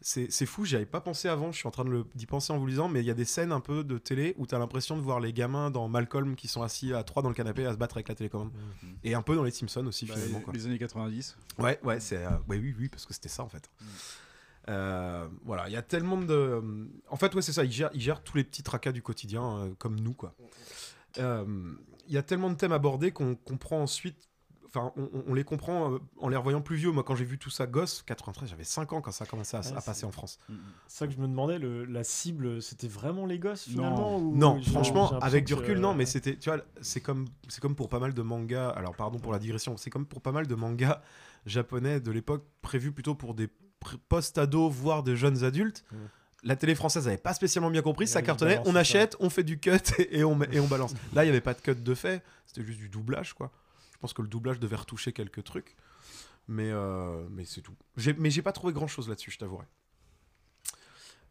[0.00, 2.26] C'est c'est fou, j'y avais pas pensé avant, je suis en train de le- d'y
[2.26, 4.46] penser en vous lisant, mais il y a des scènes un peu de télé où
[4.46, 7.28] tu as l'impression de voir les gamins dans Malcolm qui sont assis à trois dans
[7.30, 8.50] le canapé à se battre avec la télécommande.
[9.04, 10.38] Et un peu dans les Simpsons aussi, Bah, finalement.
[10.38, 10.52] les- quoi.
[10.52, 11.36] les années 90.
[11.58, 13.70] Ouais, ouais, c'est, euh, ouais, oui, oui, parce que c'était ça en fait.
[14.68, 16.62] Euh, voilà, il y a tellement de.
[17.08, 17.64] En fait, ouais, c'est ça.
[17.64, 20.34] Ils gèrent, ils gèrent tous les petits tracas du quotidien, euh, comme nous, quoi.
[21.18, 24.16] Euh, Il y a tellement de thèmes abordés qu'on comprend ensuite.
[24.66, 26.90] Enfin, on, les comprend euh, en les revoyant plus vieux.
[26.90, 29.56] Moi, quand j'ai vu tout ça gosse, 93, j'avais 5 ans quand ça a commencé
[29.56, 30.40] à, Ouais, à passer en France.
[30.88, 34.34] C'est ça que je me demandais, le- la cible, c'était vraiment les gosses finalement ou-
[34.34, 37.76] Non, franchement, avec du que- recul, non, mais c'était, tu vois, c'est comme, c'est comme
[37.76, 38.70] pour pas mal de mangas.
[38.70, 41.00] Alors, pardon pour la digression, c'est comme pour pas mal de mangas
[41.46, 43.48] japonais de l'époque prévus plutôt pour des
[44.08, 45.84] post-ados, voire des jeunes adultes.
[46.44, 48.78] La télé française n'avait pas spécialement bien compris, ça cartonnait, on ça.
[48.80, 50.92] achète, on fait du cut et, et on, et on balance.
[51.14, 53.50] Là, il n'y avait pas de cut de fait, c'était juste du doublage, quoi.
[53.94, 55.74] Je pense que le doublage devait retoucher quelques trucs,
[56.46, 57.74] mais, euh, mais c'est tout.
[58.18, 59.64] Mais j'ai pas trouvé grand-chose là-dessus, je t'avouerai.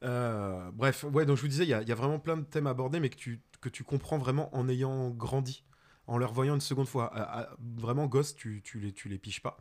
[0.04, 2.36] Euh, bref, ouais, donc je vous disais, il y, a- il y a vraiment plein
[2.36, 5.64] de thèmes abordés, mais que tu, que tu comprends vraiment en ayant grandi,
[6.08, 7.06] en les revoyant une seconde fois.
[7.16, 9.58] À- à- vraiment, gosse, tu, tu, les, tu les piges pas.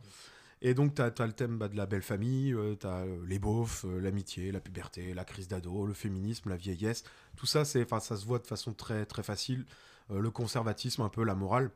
[0.63, 3.85] Et donc, tu as, le thème bah, de la belle famille, tu as les beaufs,
[3.85, 7.03] euh, l'amitié, la puberté, la crise d'ado, le féminisme, la vieillesse.
[7.35, 9.65] Tout ça, ça se voit de façon très, très facile.
[10.11, 11.71] Euh, le conservatisme, un peu la morale,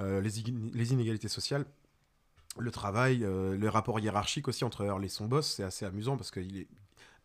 [0.00, 0.40] euh, les,
[0.92, 1.64] inégalités sociales,
[2.58, 5.54] le travail, euh, les rapports hiérarchiques aussi entre Earl et son boss.
[5.56, 6.68] C'est assez amusant parce qu'il est.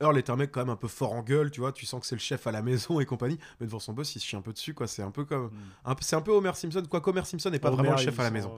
[0.02, 2.02] Earl est un mec quand même un peu fort en gueule, tu vois, tu sens
[2.02, 4.26] que c'est le chef à la maison et compagnie, mais devant son boss, il se
[4.26, 4.88] chie un peu dessus, quoi.
[4.88, 5.50] C'est un peu comme.
[5.50, 8.20] peu- c'est un peu Homer Simpson, quoi qu'Homer Simpson n'est pas Homer, vraiment le chef
[8.20, 8.52] à la maison.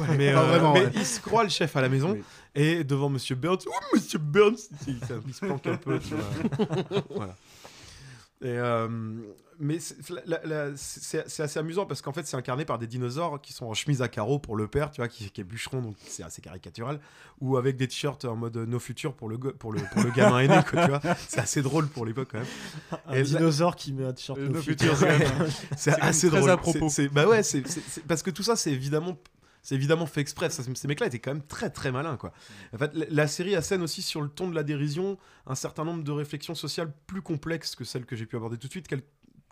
[0.00, 0.06] ouais.
[0.16, 0.92] mais euh, vraiment, mais ouais.
[0.94, 2.16] il se croit le chef à la maison,
[2.54, 7.02] et devant Monsieur Burns, oh Monsieur Burns, il, il se planque un peu, tu vois.
[7.10, 7.36] voilà.
[8.44, 8.88] Et, euh,
[9.58, 13.72] mais c'est assez amusant parce qu'en fait c'est incarné par des dinosaures qui sont en
[13.74, 16.42] chemise à carreaux pour le père, tu vois, qui, qui est bûcheron, donc c'est assez
[16.42, 17.00] caricatural,
[17.40, 20.40] ou avec des t-shirts en mode no future pour le, pour le, pour le gamin
[20.40, 21.00] aîné, quoi, tu vois.
[21.28, 22.46] C'est assez drôle pour l'époque quand même.
[23.06, 24.96] Un Et là- dinosaure qui met un t-shirt Euh, No No Future.
[24.96, 25.16] Future,
[25.76, 26.50] c'est assez très drôle.
[26.50, 26.88] à propos.
[27.12, 27.62] Bah ouais, c'est-
[28.06, 29.16] parce que tout ça, c'est évidemment,
[29.64, 30.50] c'est évidemment fait exprès.
[30.50, 32.32] Ça, ces mecs-là étaient quand même très très malins, quoi.
[32.72, 36.04] En fait, la, série assène aussi sur le ton de la dérision un certain nombre
[36.04, 38.86] de réflexions sociales plus complexes que celles que j'ai pu aborder tout de suite.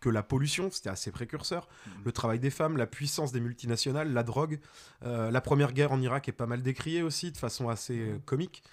[0.01, 1.69] que la pollution, c'était assez précurseur,
[2.05, 4.59] le travail des femmes, la puissance des multinationales, la drogue,
[5.05, 8.19] euh, la première guerre en Irak est pas mal décriée aussi de façon assez euh,
[8.25, 8.65] comique.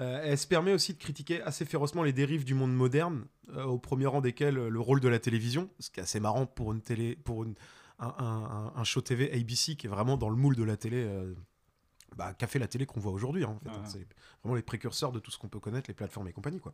[0.00, 3.78] Euh, elle se permet aussi de critiquer assez férocement les dérives du monde moderne, au
[3.78, 6.72] premier rang desquels euh, le rôle de la télévision, ce qui est assez marrant pour
[6.72, 7.54] une télé, pour une-
[7.98, 10.76] un, un- un- un show TV ABC qui est vraiment dans le moule de la
[10.76, 11.34] télé, euh,
[12.16, 13.44] bah, qu'a fait la télé qu'on voit aujourd'hui.
[13.44, 13.78] hein, en fait, Ah.
[13.78, 13.84] hein.
[13.86, 14.06] c'est
[14.42, 16.72] vraiment les précurseurs de tout ce qu'on peut connaître, les plateformes et compagnie, quoi.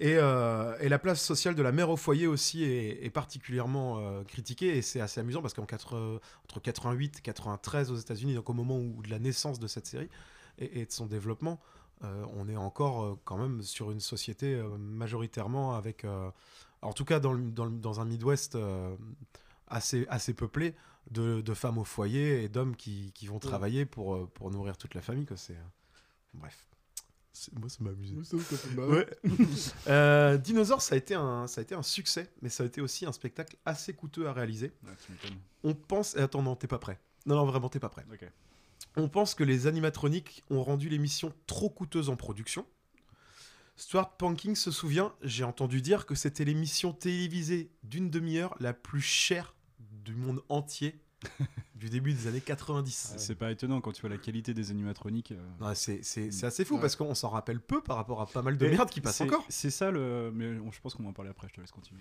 [0.00, 3.98] Et, euh, et la place sociale de la mère au foyer aussi est, est particulièrement
[3.98, 8.34] euh, critiquée et c'est assez amusant parce qu'en quatre- entre 88 et 93 aux États-Unis,
[8.34, 10.08] donc au moment où de la naissance de cette série
[10.58, 11.60] et, et de son développement,
[12.02, 16.30] euh, on est encore euh, quand même sur une société euh, majoritairement avec, euh,
[16.80, 18.96] en tout cas dans, le- dans le- dans un Midwest euh,
[19.72, 20.74] assez, assez peuplé
[21.10, 24.76] de, de femmes au foyer et d'hommes qui, qui vont travailler pour, euh, pour nourrir
[24.76, 25.26] toute la famille.
[25.26, 25.36] Quoi.
[25.36, 25.62] C'est, euh,
[26.34, 26.66] Bref.
[27.32, 28.14] C'est- Moi, ça m'a amusé.
[28.76, 29.06] Ouais.
[29.88, 32.80] Euh, Dinosaur, ça a, été un, ça a été un succès, mais ça a été
[32.80, 34.72] aussi un spectacle assez coûteux à réaliser.
[35.64, 36.16] On pense.
[36.16, 37.00] Attends, non, t'es pas prêt.
[37.26, 38.04] Non, non, vraiment, t'es pas prêt.
[38.96, 42.66] On pense que les animatroniques ont rendu l'émission trop coûteuse en production.
[43.76, 49.00] Stuart Panking se souvient, j'ai entendu dire que c'était l'émission télévisée d'une demi-heure la plus
[49.00, 49.54] chère
[50.04, 50.98] du monde entier
[51.76, 53.14] du début des années 90.
[53.16, 55.32] C'est pas étonnant quand tu vois la qualité des animatroniques.
[55.32, 55.74] euh.
[55.74, 56.80] C'est- c'est c'est assez fou Ouais.
[56.80, 59.44] parce qu'on s'en rappelle peu par rapport à pas mal de merde qui passe encore.
[59.48, 60.32] C'est ça le.
[60.34, 62.00] Mais je pense qu'on va en parler après, je te laisse continuer.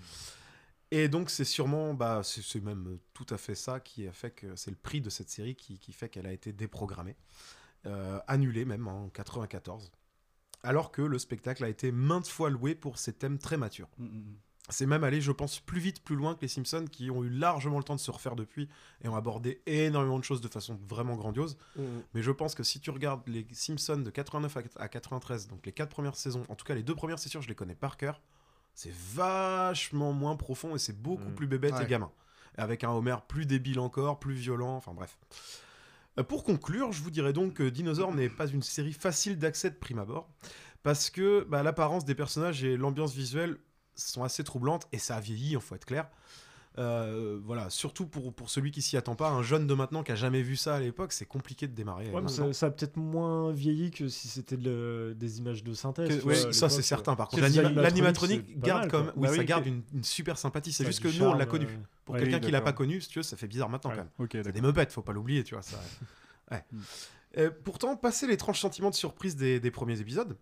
[0.93, 4.55] Et donc c'est sûrement, bah, c'est même tout à fait ça qui a fait que
[4.57, 7.15] c'est le prix de cette série qui, qui fait qu'elle a été déprogrammée,
[7.85, 9.89] euh, annulée même en 94,
[10.63, 13.87] alors que le spectacle a été maintes fois loué pour ses thèmes très matures.
[14.71, 17.29] C'est même allé, je pense, plus vite, plus loin que les Simpsons, qui ont eu
[17.29, 18.67] largement le temps de se refaire depuis
[19.03, 21.57] et ont abordé énormément de choses de façon vraiment grandiose.
[21.75, 21.85] Mhm.
[22.13, 25.65] Mais je pense que si tu regardes les Simpsons de 89 à- à 93, donc
[25.65, 27.75] les quatre premières saisons, en tout cas les deux premières, c'est sûr, je les connais
[27.75, 28.21] par cœur,
[28.73, 31.35] c'est vachement moins profond et c'est beaucoup Mhm.
[31.35, 31.83] plus bébête Ouais.
[31.83, 32.11] et gamin.
[32.57, 35.17] Avec un Homer plus débile encore, plus violent, enfin bref.
[36.19, 39.69] Euh, Pour conclure, je vous dirais donc que Dinosaur n'est pas une série facile d'accès
[39.69, 40.29] de prime abord,
[40.83, 43.57] parce que bah, l'apparence des personnages et l'ambiance visuelle
[43.95, 46.07] sont assez troublantes, et ça a vieilli, il faut être clair.
[46.77, 50.13] Euh, voilà, surtout pour, pour celui qui s'y attend pas, un jeune de maintenant qui
[50.13, 52.09] a jamais vu ça à l'époque, c'est compliqué de démarrer.
[52.11, 56.07] Ouais, ça, ça a peut-être moins vieilli que si c'était de des images de synthèse.
[56.07, 57.15] Que- vois, ça c'est certain.
[57.17, 60.71] Par euh, contre, l'animatronique garde comme, oui, Bah ça garde une, une super sympathie.
[60.71, 61.65] C'est juste que nous on l'a charme, connu.
[61.65, 63.67] euh, Pour ouais, quelqu'un oui, qui l'a pas connu, si tu veux, ça fait bizarre
[63.67, 63.97] maintenant Ouais.
[63.97, 64.11] quand même.
[64.19, 65.63] Ok, C'est des meupettes, faut pas l'oublier, tu vois.
[65.63, 65.77] Ça...
[66.51, 66.63] Ouais.
[67.37, 70.37] Euh, pourtant, passé l'étrange sentiment de surprise des, des premiers épisodes,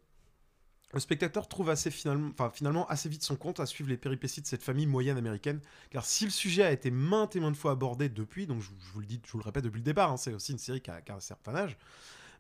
[0.94, 4.64] le spectateur trouve assez finalement, assez vite son compte à suivre les péripéties de cette
[4.64, 5.62] famille moyenne américaine.
[5.92, 9.00] Car si le sujet a été maintes et maintes fois abordé depuis, donc je, vous
[9.00, 10.90] le dis, je vous le répète depuis le départ, hein, c'est aussi une série qui
[10.90, 11.78] a, un certain âge,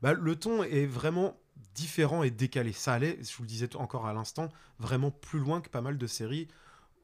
[0.02, 1.38] bah, le ton est vraiment
[1.76, 2.74] différent et décalé.
[2.74, 5.98] Ça allait, je vous le disais encore à l'instant, vraiment plus loin que pas mal
[5.98, 6.48] de séries.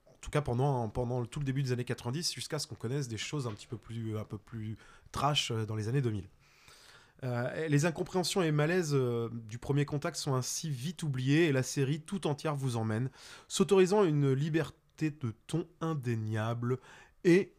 [0.07, 3.07] En tout cas pendant, pendant tout le début des années 90, jusqu'à ce qu'on connaisse
[3.07, 4.77] des choses un petit peu plus, un peu plus
[5.11, 6.27] trash euh, dans les années 2000.
[7.25, 11.63] Euh, les incompréhensions et malaises euh, du premier contact sont ainsi vite oubliés et la
[11.63, 13.09] série tout entière vous emmène,
[13.47, 16.77] s'autorisant une liberté de ton indéniable
[17.23, 17.53] et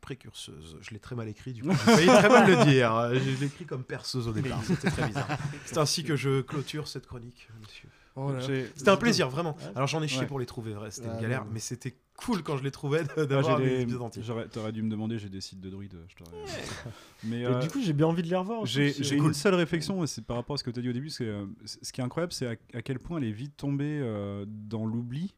[0.00, 0.78] précurseuse.
[0.80, 3.10] Je l'ai très mal écrit, du coup, j'ai très mal le dire.
[3.12, 5.28] Je l'ai écrit comme perceuse au départ, c'était très bizarre.
[5.66, 7.88] C'est ainsi que je clôture cette chronique, monsieur.
[8.18, 9.56] Oh C'était un plaisir, vraiment.
[9.74, 10.26] Alors j'en ai chié Ouais.
[10.26, 13.58] pour les trouver, c'était Ah, une galère, mais c'était cool quand je les trouvais d'avoir
[13.58, 14.22] j'ai des épisodes entiers.
[14.50, 15.96] T'aurais dû me demander, j'ai des sites de druides.
[17.24, 18.64] Mais euh, du coup, j'ai bien envie de les revoir.
[18.66, 20.88] j'ai j'ai une seule réflexion, et c'est par rapport à ce que tu as dit
[20.88, 21.10] au début.
[21.10, 24.00] c'est, euh, ce qui est incroyable, c'est à, à quel point elle est vite tombée
[24.02, 25.34] euh, dans l'oubli,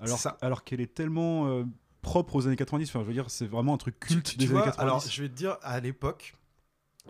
[0.00, 1.64] alors, alors qu'elle est tellement euh,
[2.00, 2.88] propre aux années 90.
[2.88, 4.82] Enfin, je veux dire, c'est vraiment un truc culte Tu- tu des vois, années 90.
[4.88, 6.34] Alors, je vais te dire, à l'époque,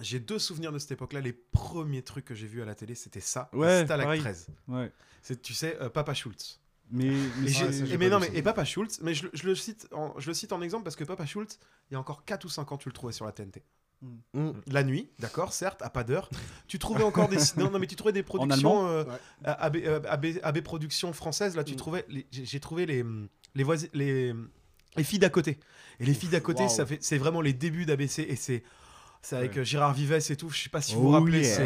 [0.01, 1.21] j'ai deux souvenirs de cette époque-là.
[1.21, 3.49] Les premiers trucs que j'ai vus à la télé, c'était ça.
[3.53, 4.21] Ouais, Stalag pareil.
[4.21, 4.47] 13.
[4.69, 4.93] Ouais.
[5.23, 6.61] C'est, tu sais, euh, Papa Schultz.
[6.91, 9.45] Mais, mais Et, ça, et mais non, mais et Papa Schultz, mais je, le- je
[9.47, 11.59] le cite en, je le cite en exemple parce que Papa Schultz,
[11.91, 13.63] il y a encore 4 ou 5 ans, tu le trouvais sur la TNT.
[14.35, 14.51] Mm.
[14.67, 16.29] La nuit, d'accord, certes, à pas d'heure.
[16.67, 17.37] Tu trouvais encore des.
[17.57, 18.87] Non, non, mais tu trouvais des productions.
[18.89, 19.11] euh, Ouais.
[19.45, 21.77] AB, euh, AB, AB Productions françaises, là, tu Mm.
[21.77, 22.05] trouvais.
[22.09, 23.05] les- J'ai j'ai trouvé les,
[23.55, 24.35] les, voisi- les,
[24.97, 25.61] les filles d'à côté.
[26.01, 28.19] Et les filles d'à côté, ça fait, c'est vraiment les débuts d'ABC.
[28.29, 28.65] Et c'est.
[29.25, 29.59] C'est avec Ouais.
[29.61, 31.55] euh, Gérard Vives et tout, je sais pas si vous vous Oh rappelez, yeah.
[31.57, 31.63] c'est-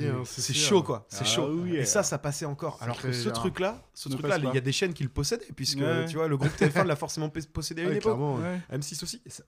[0.00, 0.54] Ouais, hein, sûr.
[0.54, 1.48] chaud quoi, c'est Ah chaud.
[1.62, 2.78] oui, Et ça, ça passait encore.
[2.82, 5.78] Alors que ce truc-là, ce truc-là, il y a des chaînes qui le possédaient, puisque
[5.78, 6.04] Ouais.
[6.06, 8.02] tu vois, le groupe TF1 l'a forcément pos- possédé à une époque.
[8.02, 8.42] clairement, ouais.
[8.42, 8.60] Ouais.
[8.78, 9.22] M6 aussi.
[9.24, 9.44] Et ça-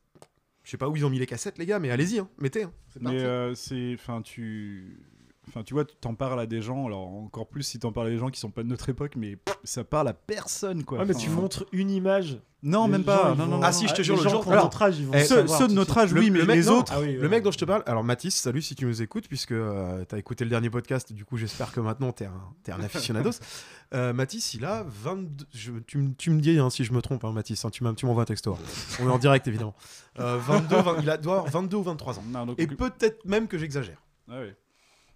[0.63, 2.65] Je sais pas où ils ont mis les cassettes, les gars, mais allez-y, hein, mettez.
[2.65, 2.73] hein.
[2.93, 5.01] C'est Mais euh, c'est, enfin, tu,
[5.49, 6.87] enfin, tu vois, tu t'en parles à des gens.
[6.87, 9.15] Alors encore plus si t'en parles à des gens qui sont pas de notre époque,
[9.17, 10.99] mais ça parle à personne, quoi.
[10.99, 12.39] Ouais, mais Enfin, tu montres une image.
[12.61, 13.31] Non, les même gens, pas.
[13.35, 14.53] ils Non, vont- non, Ah, si, je te jure, les le gens jour- qui ont
[14.53, 16.03] alors, notre âge, ils vont eh, Ceux, savoir ceux de tout notre suite.
[16.03, 16.93] âge, Le- oui, mais le mec- les non, autres.
[16.93, 17.29] Ah oui, Le ouais.
[17.29, 20.19] mec dont je te parle, alors Mathis, salut si tu nous écoutes, puisque euh, t'as
[20.19, 22.33] écouté le dernier podcast, du coup j'espère que maintenant t'es un,
[22.65, 23.31] t'es un aficionados.
[23.95, 25.47] Euh, Mathis, il a 22.
[25.55, 27.83] je- tu, me- tu me dis hein, si je me trompe, hein, Mathis, hein, tu
[27.85, 28.53] m'as- tu m'envoies un texto.
[28.53, 28.59] hein.
[29.01, 29.75] On est en direct évidemment.
[30.19, 32.25] Euh, 22, 20 il a, doit avoir 22 ou 23 ans.
[32.29, 34.03] Non, donc- Et peut-être même que j'exagère.
[34.31, 34.55] Ah ouais.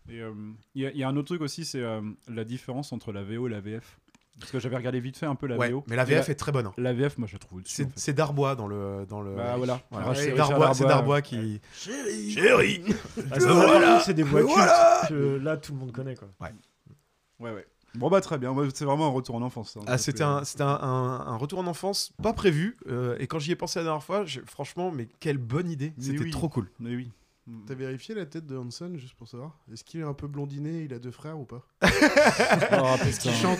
[0.08, 0.32] Et euh,
[0.74, 3.12] il y, a- il y a un autre truc aussi, c'est euh, la différence entre
[3.12, 3.98] la VO et la VF.
[4.40, 5.84] Parce que j'avais regardé vite fait un peu la Ouais, VO.
[5.88, 6.66] mais la VF est très bonne.
[6.66, 6.72] hein.
[6.78, 7.60] La VF, moi, je la trouve.
[7.64, 7.92] C'est en fait.
[7.96, 9.04] c'est Darbois dans le.
[9.08, 9.80] Dans le Bah voilà.
[9.90, 10.14] Voilà.
[10.14, 11.60] C'est Darbois, c'est Darbois, Darbois qui.
[11.74, 12.82] Chérie Chérie
[13.30, 16.28] Ah, contre, c'est des voix voilà que là tout le monde connaît quoi.
[16.40, 17.66] Ouais, ouais.
[17.94, 18.52] Bon, bah, très bien.
[18.52, 19.72] Ouais, C'est vraiment un retour en enfance.
[19.74, 19.80] ça.
[19.86, 22.78] Ah, c'était un, c'était un, un- un retour en enfance pas prévu.
[22.88, 25.92] euh, et quand j'y ai pensé la dernière fois, franchement, mais quelle bonne idée.
[26.00, 26.30] C'était oui.
[26.30, 26.70] trop cool.
[26.80, 27.10] Mais oui.
[27.66, 30.82] T'as vérifié la tête de Hanson juste pour savoir Est-ce qu'il est un peu blondiné
[30.84, 33.30] Il a deux frères ou pas Oh, putain.
[33.30, 33.58] Il chante.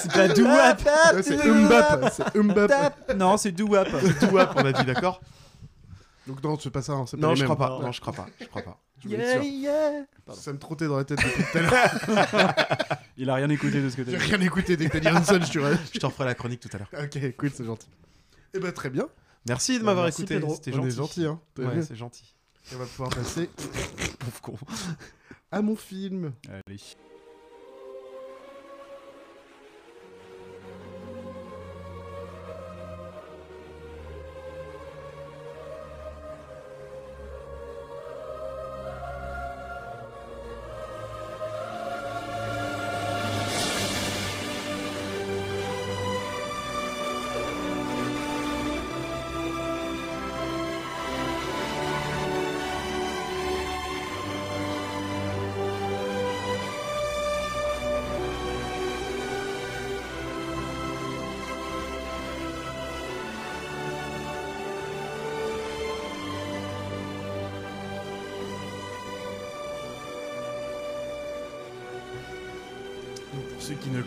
[0.00, 0.88] C'est pas douap.
[1.22, 2.12] C'est Umbap.
[2.12, 3.14] C'est Umbap.
[3.16, 3.88] Non, c'est Doo-Wap.
[4.20, 5.20] Tout wap, on a dit, d'accord
[6.26, 6.92] Donc non, c'est pas ça.
[6.92, 7.78] hein, c'est pas Non, je crois pas.
[7.80, 8.26] Non, je crois pas.
[8.40, 8.78] Je crois pas.
[9.10, 10.34] Être sûr.
[10.36, 11.90] Ça me trottait dans la tête depuis tout à l'heure.
[13.16, 14.16] Il a rien écouté de ce que t'as dit.
[14.16, 16.70] rien écouté dès que t'as dit Hanson, je te Je t'en ferai la chronique tout
[16.72, 16.88] à l'heure.
[17.04, 17.88] Ok, cool, c'est gentil.
[18.54, 19.08] Eh ben très bien.
[19.48, 20.40] Merci de m'avoir Merci, écouté.
[20.54, 20.88] C'était On gentil.
[20.88, 21.40] est gentil, hein.
[21.58, 22.34] Ouais, c'est gentil.
[22.74, 23.48] On va pouvoir passer
[24.18, 24.54] Pauvre con.
[25.50, 26.32] à mon film.
[26.48, 26.78] Allez.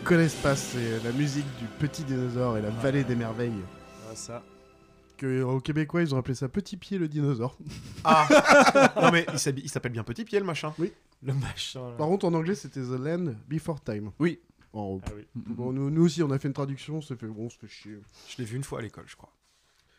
[0.06, 3.52] Connaissent pas, c'est la musique du Petit Dinosaure et la Vallée des Merveilles.
[4.14, 4.42] ça.
[5.16, 7.56] Que, au Québécois, ils ont appelé ça Petit Pied le dinosaure.
[8.04, 8.28] Ah
[9.02, 9.26] Non, mais
[9.56, 10.74] il s'appelle bien Petit Pied, le machin.
[10.78, 10.92] Oui.
[11.22, 11.88] Le machin.
[11.90, 11.96] là.
[11.96, 14.10] Par contre, en anglais, c'était The Land Before Time.
[14.18, 14.38] Oui.
[14.74, 15.22] En- Ah oui.
[15.34, 17.98] bon, nous, nous aussi, on a fait une traduction, ça fait bon, ça fait chier.
[18.28, 19.32] Je l'ai vu une fois à l'école, je crois.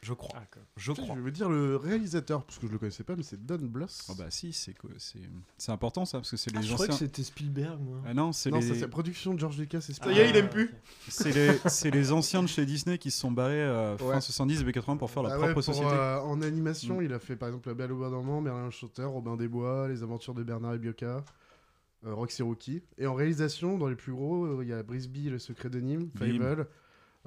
[0.08, 0.40] Je crois.
[0.42, 0.58] Ah.
[0.78, 1.16] Je Je crois.
[1.18, 4.06] vais dire le réalisateur, parce que je le connaissais pas, mais c'est Don Bluth.
[4.10, 4.74] Oh bah si, c'est
[5.58, 7.08] C'est important ça, parce que c'est Ah, les je croyais que anciens.
[7.08, 8.02] c'était Spielberg, moi.
[8.06, 8.68] Ah non, c'est non, les...
[8.68, 10.18] ça c'est production de George Lucas et Ça Spielberg.
[10.18, 10.74] y est, il aime Ah, plus.
[11.10, 11.58] c'est les...
[11.70, 14.22] c'est les anciens de chez Disney qui se sont barrés euh, fin Ouais.
[14.22, 15.90] 70 début 80 pour faire leur Ah ouais, propre pour, société.
[15.92, 17.04] euh, en animation, Mm.
[17.04, 19.48] il a fait par exemple La Belle au bois dormant, Merlin le Chanteur, Robin des
[19.48, 21.24] Bois, Les Aventures de Bernard et Biocca,
[22.06, 22.82] euh, Roxy Rookie.
[22.98, 25.80] Et en réalisation, dans les plus gros, euh, il y a Brisby, Le Secret de
[25.80, 26.38] Nîmes, Bim.
[26.40, 26.68] Fable,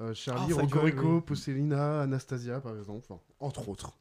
[0.01, 1.21] euh, Charlie, Ah, Fable, Rocorico, oui.
[1.23, 3.93] Pousselina, Anastasia par exemple, enfin, entre autres.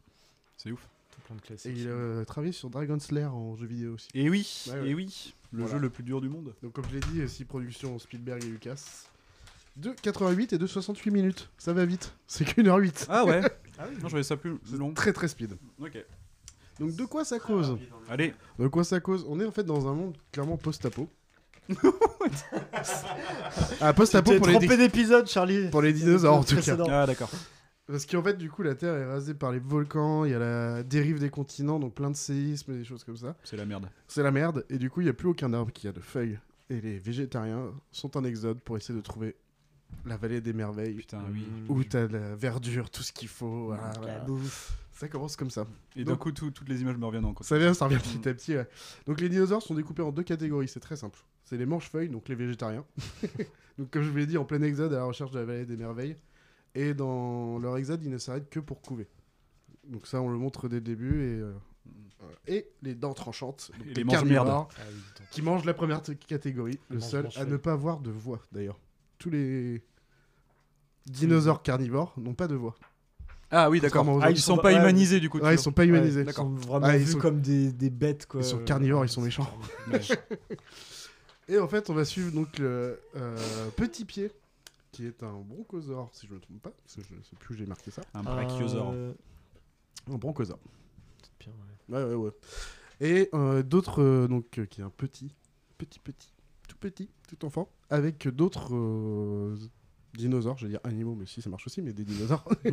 [0.58, 0.88] C'est ouf.
[1.12, 4.08] Tout plein de Et il a euh, travaillé sur Dragon Slayer en jeu vidéo aussi.
[4.14, 4.90] Et oui, Ouais, ouais.
[4.90, 5.76] et oui, le Voilà.
[5.76, 6.54] jeu le plus dur du monde.
[6.64, 9.06] Donc comme je l'ai dit, 6 productions Spielberg et Lucas.
[9.78, 11.50] De 88 et de 68 minutes.
[11.58, 12.14] Ça va vite.
[12.28, 13.08] C'est qu'une heure 8.
[13.10, 13.42] Ah ouais
[13.80, 13.96] Ah oui.
[13.96, 14.94] Non, je voyais ça plus long.
[14.94, 15.58] Très très speed.
[15.82, 15.98] Ok.
[16.80, 17.78] Donc de quoi ça cause?
[18.10, 19.26] Allez, De quoi ça cause?
[19.30, 21.10] On est en fait dans un monde clairement post-apo.
[23.82, 25.70] ah, post-apo T'es pour les, d'épisode, Charlie.
[25.70, 26.62] pour les dinosaures en tout cas.
[26.62, 26.88] Précédent.
[26.90, 27.30] ah d'accord.
[27.88, 30.40] Parce qu'en fait, du coup, la Terre est rasée par les volcans, il y a
[30.40, 33.36] la dérive des continents, donc plein de séismes et des choses comme ça.
[33.44, 33.90] C'est la merde.
[34.08, 36.00] C'est la merde, et du coup, il n'y a plus aucun arbre qui a de
[36.00, 36.38] feuilles.
[36.70, 39.36] Et les végétariens sont en exode pour essayer de trouver
[40.06, 40.94] la vallée des merveilles.
[40.94, 41.48] Putain, oui.
[41.68, 43.68] Où t'as la verdure, tout ce qu'il faut.
[43.68, 44.72] voilà, La bouffe.
[45.00, 45.66] Ça commence comme ça.
[45.96, 48.28] Et d'un coup, tout- toutes les images me reviennent en Ça vient, ça revient petit
[48.28, 48.56] à petit.
[48.58, 48.68] ouais.
[49.06, 51.18] Donc les dinosaures sont découpés en deux catégories, c'est très simple.
[51.46, 52.84] C'est les manches-feuilles, donc les végétariens.
[53.78, 55.66] donc comme je vous l'ai dit, en plein exode à la recherche de la vallée
[55.66, 56.18] des merveilles.
[56.76, 59.08] Et dans leur exode, ils ne s'arrêtent que pour couver.
[59.88, 61.22] Donc ça, on le montre dès le début.
[61.24, 61.54] Et, euh,
[62.20, 62.36] voilà.
[62.48, 66.02] et les dents tranchantes, donc Et les, les carnivores, Ah oui, qui mangent la première
[66.28, 68.78] catégorie, le seul à ne pas avoir de voix d'ailleurs.
[69.18, 69.82] Tous les
[71.06, 72.76] dinosaures carnivores n'ont pas de voix.
[73.52, 74.06] Ah oui, d'accord.
[74.08, 74.30] Ah, autres.
[74.30, 74.78] ils sont pas ouais.
[74.78, 75.40] humanisés du coup.
[75.40, 76.22] Ouais, ils sont pas humanisés.
[76.22, 76.46] Ils D'accord.
[76.46, 78.42] sont vraiment Ah, ils vus sont- comme des, des bêtes, quoi.
[78.42, 79.50] Ils sont carnivores, ils sont méchants.
[79.92, 80.00] Ouais.
[81.48, 84.32] Et en fait, on va suivre donc le euh, Petit Pied,
[84.92, 87.36] qui est un bronchosaure, si je ne me trompe pas, parce que je ne sais
[87.40, 88.04] plus où j'ai marqué ça.
[88.14, 88.92] Un brachiosaure.
[88.94, 89.14] Euh,
[90.12, 90.60] Un bronchosaure.
[91.90, 91.98] ouais.
[91.98, 92.32] Ouais, ouais, ouais.
[93.02, 95.34] Et euh, d'autres, euh, donc, euh, qui est un petit,
[95.80, 96.34] petit, petit,
[96.68, 99.56] tout petit, tout enfant, avec d'autres euh,
[100.14, 102.48] dinosaures, je vais dire animaux, mais si ça marche aussi, mais des dinosaures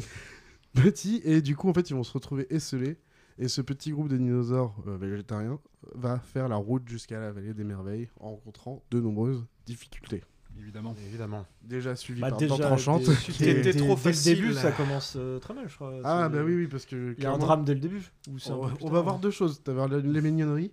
[0.83, 1.21] petits.
[1.25, 2.99] Et du coup, en fait, ils vont se retrouver esselés.
[3.39, 5.59] Et ce petit groupe de dinosaures euh, végétariens
[5.95, 10.23] va faire la route jusqu'à la vallée des merveilles en rencontrant de nombreuses difficultés.
[10.59, 10.97] Évidemment.
[11.07, 11.45] Évidemment.
[11.63, 13.03] Déjà suivi Bah, par déjà, Dents Tranchantes.
[13.05, 15.69] dès- qui est- T'étais dès- trop dès facile, le début, ça commence euh, très mal,
[15.69, 15.93] je crois.
[16.03, 16.97] Ah, C'est- bah oui, oui, parce que.
[16.97, 18.11] Il y a un clairement, drame dès le début.
[18.31, 19.61] Ou c'est un On, peu va- plus on tard, va voir deux choses.
[19.63, 20.73] Tu vas voir les mignonneries,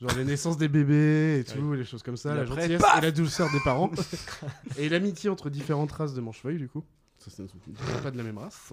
[0.00, 2.82] genre les naissances des bébés et tout, les choses comme ça, Et la après, gentillesse
[2.98, 3.92] et la douceur des parents.
[4.78, 6.82] et l'amitié entre différentes races de manchefeuilles, du coup.
[7.18, 7.58] Ça, ce ne sont
[8.02, 8.72] pas de la même race.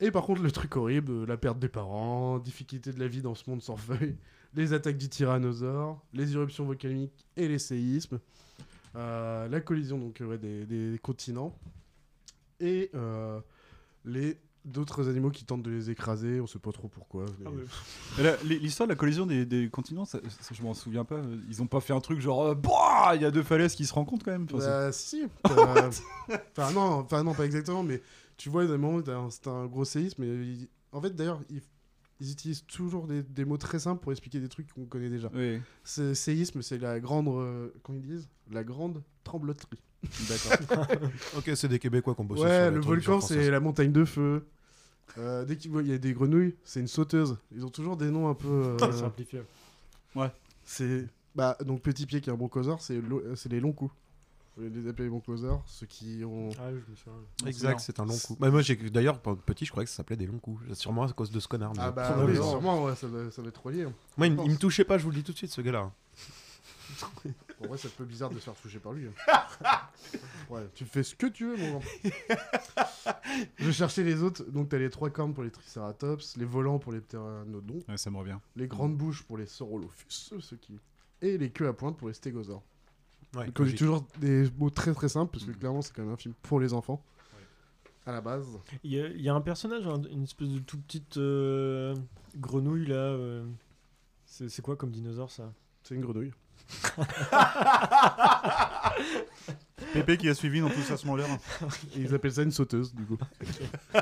[0.00, 3.22] Et par contre, le truc horrible, euh, la perte des parents, difficulté de la vie
[3.22, 4.16] dans ce monde sans feuilles,
[4.54, 8.20] les attaques du tyrannosaure, les éruptions volcaniques et les séismes,
[8.94, 11.54] euh, la collision donc euh, ouais, des, des continents
[12.60, 13.40] et euh,
[14.04, 17.24] les d'autres animaux qui tentent de les écraser, on sait pas trop pourquoi.
[17.38, 17.46] mais-
[18.18, 18.36] Ah ouais.
[18.44, 21.20] L'histoire de la collision des, des continents, ça, ça, je m'en souviens pas.
[21.48, 22.56] Ils ont pas fait un truc genre,
[23.14, 24.46] il y a deux falaises qui se rencontrent quand même.
[24.52, 25.22] Enfin, Bah si.
[25.50, 25.90] euh,
[26.56, 28.02] Enfin non, enfin non, pas exactement, mais
[28.36, 30.22] tu vois, d'un moment, t'as un- c'est un gros séisme.
[30.24, 31.60] Il- en fait, d'ailleurs, ils,
[32.20, 35.30] ils utilisent toujours des, des mots très simples pour expliquer des trucs qu'on connaît déjà.
[35.34, 39.82] Oui, Ce séisme, c'est la grande, euh, comment ils disent, la grande trembloterie.
[40.28, 40.86] d'accord.
[41.36, 43.92] Ok, c'est des Québécois qui ont bossé sur Ouais, les le volcan, c'est la montagne
[43.92, 44.46] de feu.
[45.18, 47.36] Euh, dès qu'il y a des grenouilles, c'est une sauteuse.
[47.54, 48.76] Ils ont toujours des noms un peu.
[48.80, 49.40] euh, Simplifié.
[50.64, 53.92] c'est bah donc petit pied qui est un bronchosaure, c'est lo- c'est les longs coups.
[54.58, 57.12] Les appelle les bronchosaures, ceux qui ont Ah oui, je me souviens.
[57.46, 58.36] Exact, c'est un long coup.
[58.40, 60.62] Bah, moi, j'ai d'ailleurs, quand petit, je croyais que ça s'appelait des longs coups.
[60.78, 61.74] Sûrement à cause de ce connard.
[61.78, 63.82] Ah bah Ah oui, sûrement, ouais, ça, va, ça va être relié.
[63.82, 63.92] hein.
[64.16, 65.90] Moi, il, il me touchait pas, je vous le dis tout de suite, ce gars-là.
[67.62, 69.06] En vrai, c'est un peu bizarre de se faire toucher par lui.
[69.08, 69.80] hein.
[70.50, 71.82] ouais, tu fais ce que tu veux, mon grand.
[73.56, 74.44] Je cherchais les autres.
[74.44, 78.10] Donc, t'as les trois cornes pour les Triceratops, les volants pour les Pteranodons, Ouais, ça
[78.10, 78.36] me revient.
[78.56, 80.06] les grandes bouches pour les Saurolophus,
[80.40, 80.78] ceux qui...
[81.22, 82.62] et les queues à pointe pour les Stégosaures.
[83.34, 83.78] Ouais, dit logique.
[83.78, 86.60] toujours des mots très très simples, parce que clairement, c'est quand même un film pour
[86.60, 87.02] les enfants.
[88.06, 88.46] À la base.
[88.84, 91.94] Il y, a, il y a un personnage, un- une espèce de tout petite euh,
[92.36, 92.94] grenouille là.
[92.94, 93.44] euh,
[94.26, 95.52] C'est quoi comme dinosaure ça?
[95.82, 96.32] C'est une grenouille.
[99.92, 101.26] Pépé qui a suivi dans tout ça ce l'air.
[101.94, 103.18] Et ils appellent ça une sauteuse, du coup.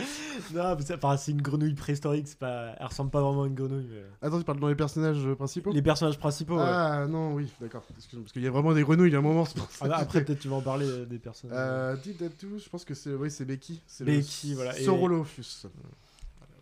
[0.54, 2.26] Non, mais enfin, c'est une grenouille préhistorique.
[2.26, 2.74] c'est Pas...
[2.78, 3.86] Elle ressemble pas vraiment à une grenouille.
[3.90, 5.72] mais- Attends, tu parles dans les personnages euh, principaux?
[5.72, 6.56] Les personnages principaux.
[6.56, 6.64] ouais.
[6.64, 7.84] Ah non, oui, d'accord.
[7.96, 9.70] Excuse-moi, Parce qu'il y a vraiment des grenouilles, il y a un moment, c'est pour
[9.70, 9.84] ça.
[9.84, 11.56] Ah, bah, après, peut-être tu vas en parler euh, des personnages.
[11.58, 13.80] Euh, dit Datou, je pense que c'est oui, c'est Becky.
[13.86, 15.66] C'est Becky, le voilà, et- Saurolophus.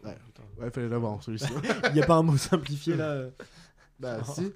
[0.05, 0.17] Ouais, ouais.
[0.27, 0.43] putain.
[0.63, 1.47] Ouais, fallait l'avoir celui-ci.
[1.89, 3.09] Il n'y a pas un mot simplifié là.
[3.11, 3.31] euh.
[4.01, 4.53] bah si,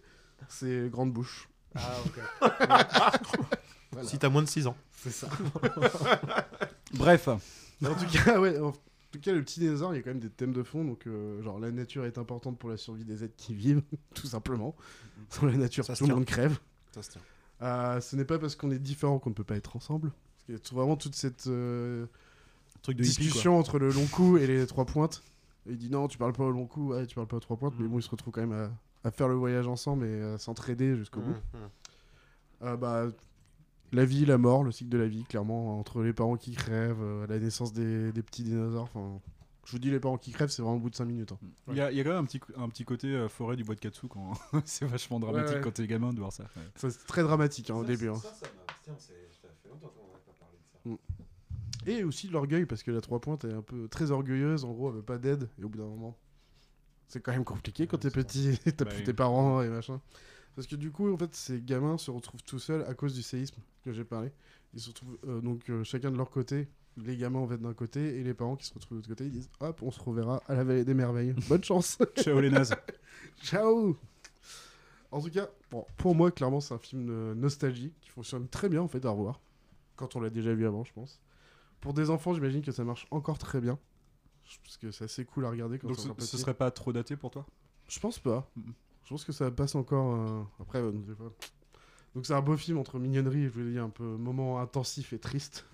[0.49, 1.49] c'est grande bouche.
[1.75, 2.21] Ah, ok.
[4.05, 4.77] Si t'as moins de 6 ans.
[5.03, 5.29] C'est ça.
[6.95, 7.29] Bref.
[7.85, 8.59] En tout cas, ouais.
[8.59, 8.73] En
[9.13, 10.85] tout cas, le petit dinosaure, il y a quand même des thèmes de fond.
[10.85, 13.83] Donc, euh, genre, la nature est importante pour la survie des êtres qui vivent,
[14.15, 14.75] tout simplement.
[15.29, 16.15] Sans la nature, Ça se tout le tient.
[16.17, 16.59] monde crève.
[16.93, 17.21] Ça se tient.
[17.63, 20.11] Euh, ce n'est pas parce qu'on est différent qu'on ne peut pas être ensemble.
[20.11, 22.07] Parce qu'il y a tout- vraiment toute cette euh,
[22.83, 25.23] Truc de hippie, discussion entre le long coup et les trois pointes.
[25.67, 27.41] Et il dit non, tu parles pas au long coup, ouais, tu parles pas aux
[27.41, 28.53] trois pointes, mais bon, ils se retrouvent quand même
[29.05, 31.31] à, à faire le voyage ensemble et à s'entraider jusqu'au bout.
[31.55, 31.69] Mhm.
[32.63, 33.07] Euh, bah,
[33.93, 37.03] la vie, la mort, le cycle de la vie, clairement, entre les parents qui crèvent,
[37.03, 38.85] euh, la naissance des, des petits dinosaures.
[38.85, 39.21] Enfin,
[39.65, 41.33] je vous dis, les parents qui crèvent, c'est vraiment au bout de 5 minutes.
[41.33, 41.39] hein.
[41.69, 43.57] Il y, a, il y a quand même un petit, un petit côté euh, forêt
[43.57, 44.33] du bois de Katsu quand
[44.65, 45.61] c'est vachement dramatique Ouais, ouais.
[45.63, 46.45] quand t'es gamin de voir ça.
[46.57, 46.63] ouais.
[46.77, 48.09] Ça, c'est très dramatique hein, au début.
[48.09, 48.15] hein.
[48.17, 48.73] Ça, ça m'a.
[48.83, 50.97] Tiens, c'est- ça fait longtemps qu'on pas parlé de
[51.87, 51.91] ça.
[51.91, 54.73] Et aussi de l'orgueil, parce que la trois pointes est un peu très orgueilleuse, en
[54.73, 56.17] gros, elle veut pas d'aide, et au bout d'un moment,
[57.09, 59.05] c'est quand même compliqué quand t'es petit, t'as Bah plus oui.
[59.05, 60.01] tes parents et machin.
[60.55, 63.23] Parce que du coup, en fait, ces gamins se retrouvent tout seuls à cause du
[63.23, 64.31] séisme que j'ai parlé.
[64.75, 67.75] Ils se retrouvent euh, donc euh, chacun de leur côté, les gamins en fait d'un
[67.75, 70.01] côté, et les parents qui se retrouvent de l'autre côté, ils disent hop, on se
[70.01, 71.35] reverra à la vallée des merveilles.
[71.49, 72.75] Bonne chance Ciao les nazes.
[73.43, 73.97] Ciao
[75.11, 78.69] En tout cas, bon, pour moi, clairement, c'est un film de nostalgie qui fonctionne très
[78.69, 79.41] bien en fait à revoir.
[79.97, 81.21] Quand on l'a déjà vu avant, je pense.
[81.81, 83.79] Pour des enfants, j'imagine que ça marche encore très bien.
[84.65, 87.17] Parce que c'est assez cool à regarder quand Donc on ce, serait pas trop daté
[87.17, 87.47] pour toi?
[87.89, 88.51] Je pense pas.
[89.05, 90.15] Je pense que ça passe encore.
[90.15, 91.31] euh, Après, euh, je sais pas.
[92.15, 95.13] Donc c'est un beau film entre mignonnerie et je voulais dire un peu moment intensif
[95.13, 95.67] et triste.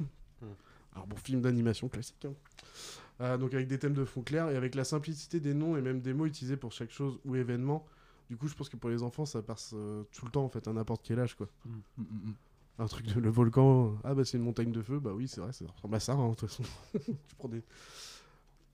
[0.97, 2.25] un bon film d'animation classique.
[2.27, 2.35] hein.
[3.21, 5.83] Euh, donc avec des thèmes de fond clairs et avec la simplicité des noms et
[5.83, 7.85] même des mots utilisés pour chaque chose ou événement.
[8.31, 10.49] Du coup, je pense que pour les enfants, ça passe euh, tout le temps en
[10.49, 11.49] fait à n'importe quel âge quoi.
[11.67, 12.35] Mm, mm, mm.
[12.81, 15.41] Un truc de le volcan, ah bah c'est une montagne de feu, bah oui c'est
[15.41, 16.63] vrai, ça ressemble à ça hein, de toute façon.
[17.29, 17.65] Tu prends des-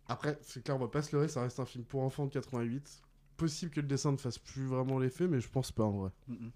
[0.09, 2.31] Après, c'est clair, on va pas se leurrer, ça reste un film pour enfants de
[2.33, 3.03] 88.
[3.37, 6.11] Possible que le dessin ne fasse plus vraiment l'effet, mais je pense pas en vrai.
[6.29, 6.49] Mm.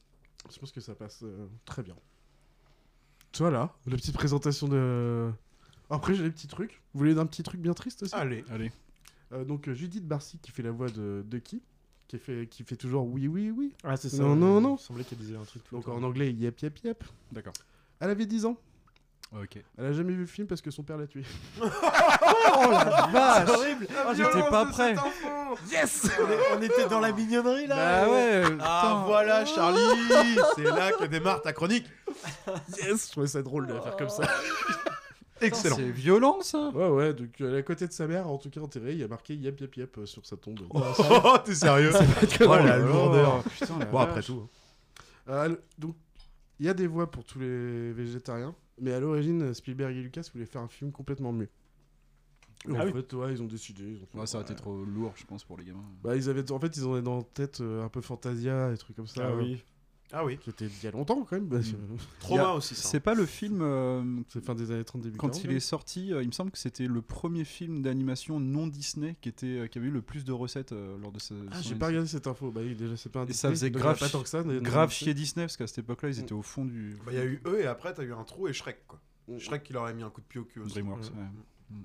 [0.53, 1.97] Je pense que ça passe euh, très bien.
[3.37, 5.31] Voilà, la petite présentation de.
[5.91, 6.83] Après, j'ai des petits trucs.
[6.93, 8.15] Vous voulez d'un petit truc bien triste aussi?
[8.15, 8.45] Allez.
[8.51, 8.73] Allez.
[9.33, 11.63] Euh, Donc, euh, Judith Barcy qui fait la voix de, de qui
[12.09, 13.75] qui fait, qui fait toujours oui, oui, oui.
[13.85, 14.23] Ah, c'est ça.
[14.23, 14.77] Non, non, non.
[14.77, 15.63] Il semblait qu'elle disait un truc.
[15.65, 17.05] tout Donc en anglais, yep, yep, yep.
[17.31, 17.53] D'accord.
[18.01, 18.57] Elle avait 10 ans.
[19.33, 19.63] Ok.
[19.77, 21.23] Elle a jamais vu le film parce que son père l'a tué.
[22.61, 23.49] Oh la vache.
[23.51, 23.87] horrible.
[23.91, 24.95] Oh, J'étais pas prêt.
[25.71, 26.11] Yes.
[26.57, 27.77] On, était dans la mignonnerie là.
[28.07, 29.05] Bah ouais Ah putain.
[29.07, 30.39] voilà Charlie.
[30.57, 31.87] C'est là que démarre ta chronique.
[32.83, 33.07] Yes.
[33.07, 34.25] Je trouvais ça drôle de la faire comme ça.
[35.41, 35.77] Excellent.
[35.77, 36.71] C'est violent ça.
[36.71, 38.99] Ouais, ouais, donc elle est à côté de sa mère, en tout cas enterrée, il
[38.99, 40.61] y a marqué yep, yep, yep euh, sur sa tombe.
[40.71, 40.83] Oh,
[41.45, 41.93] t'es sérieux
[42.41, 43.45] Oh la lourdeur.
[43.45, 44.49] Putain, la Bon après tout.
[45.29, 45.33] hein.
[45.33, 45.95] Euh, donc,
[46.59, 50.29] il y a des voix pour tous les végétariens, mais à l'origine, Spielberg et Lucas
[50.33, 51.49] voulaient faire un film complètement mieux.
[52.69, 52.93] Et Ah en oui.
[52.93, 53.85] fait, ouais, ils ont décidé.
[53.85, 54.59] Ils ont fait, Ouais, ça aurait été ouais.
[54.59, 55.85] trop lourd, je pense, pour les gamins.
[56.03, 58.71] Bah, ils avaient, en fait, ils en avaient dans la tête euh, un peu Fantasia,
[58.71, 59.29] des trucs comme ça.
[59.29, 59.63] Ah oui.
[60.13, 60.39] Ah oui.
[60.39, 61.49] Qui était il y a longtemps quand même.
[61.51, 62.89] que Trauma a- aussi ça.
[62.89, 63.61] C'est pas le film.
[63.61, 66.33] euh, C'est fin des années 30, début quand 40, il est sorti, euh, il me
[66.33, 69.93] semble que c'était le premier film d'animation non Disney qui, était, euh, qui avait eu
[69.93, 71.35] le plus de recettes euh, lors de ce.
[71.51, 72.51] Ah, j'ai pas regardé cette info.
[72.51, 74.43] Bah oui, déjà, c'est pas un Et Disney, ça faisait grave, pas tant que ça.
[74.43, 76.23] mais- grave non, chier Disney parce qu'à cette époque-là, ils Mm.
[76.23, 78.25] étaient au fond du Bah, il y a eu eux et après t'as eu un
[78.25, 79.01] trou et Shrek quoi.
[79.29, 79.39] Mm.
[79.39, 80.73] Shrek qui leur a mis un coup de pied au cul aussi.
[80.73, 81.03] DreamWorks.
[81.03, 81.09] Ouais.
[81.21, 81.27] ouais.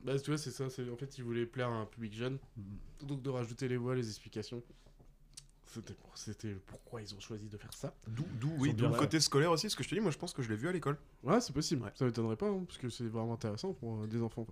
[0.06, 0.70] Bah, tu vois, c'est ça.
[0.70, 2.38] c'est- En fait, ils voulaient plaire à un public jeune.
[2.56, 3.08] Mhm.
[3.08, 4.64] Donc, de rajouter les voix, les explications.
[5.74, 7.94] C'était pour- C'était pourquoi ils ont choisi de faire ça.
[8.08, 10.18] D'où, d'où, oui, d'où le côté scolaire aussi, ce que je te dis, moi je
[10.18, 10.98] pense que je l'ai vu à l'école.
[11.24, 11.84] Ouais, c'est possible.
[11.84, 11.92] Ouais.
[11.96, 14.46] Ça m'étonnerait pas, hein, parce que c'est vraiment intéressant pour euh, des enfants.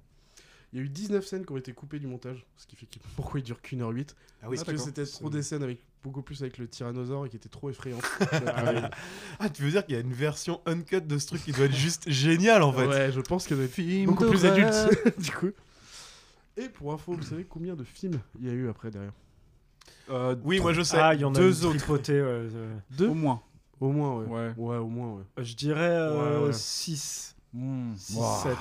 [0.74, 2.86] Il y a eu 19 scènes qui ont été coupées du montage, ce qui fait
[2.86, 5.64] que pourquoi il dure qu'une heure 8 Ah oui, Parce que c'était trop des scènes
[5.64, 8.00] avec beaucoup plus avec le tyrannosaure et qui était trop effrayant.
[9.40, 11.66] Ah, tu veux dire qu'il y a une version uncut de ce truc qui doit
[11.66, 12.88] être juste génial en fait.
[12.88, 14.74] Ouais, je pense qu'elle doit être beaucoup plus adulte,
[15.20, 15.52] du coup.
[16.58, 19.14] Et pour info, vous savez combien de films il y a eu après derrière?
[20.12, 20.98] Euh, Oui, moi je sais.
[21.00, 21.78] Ah, il y en a Deux autres.
[21.78, 22.22] tripotés.
[22.22, 22.76] ouais, euh.
[22.92, 23.42] Deux Au moins.
[23.80, 24.26] Au moins, ouais.
[24.28, 24.54] Ouais.
[24.58, 25.24] Ouais, au moins, ouais.
[25.44, 26.54] Je dirais Ouais, ouais.
[26.54, 27.36] 6.
[27.54, 27.94] Mmh.
[27.96, 28.26] 6, Wow.
[28.44, 28.58] 7.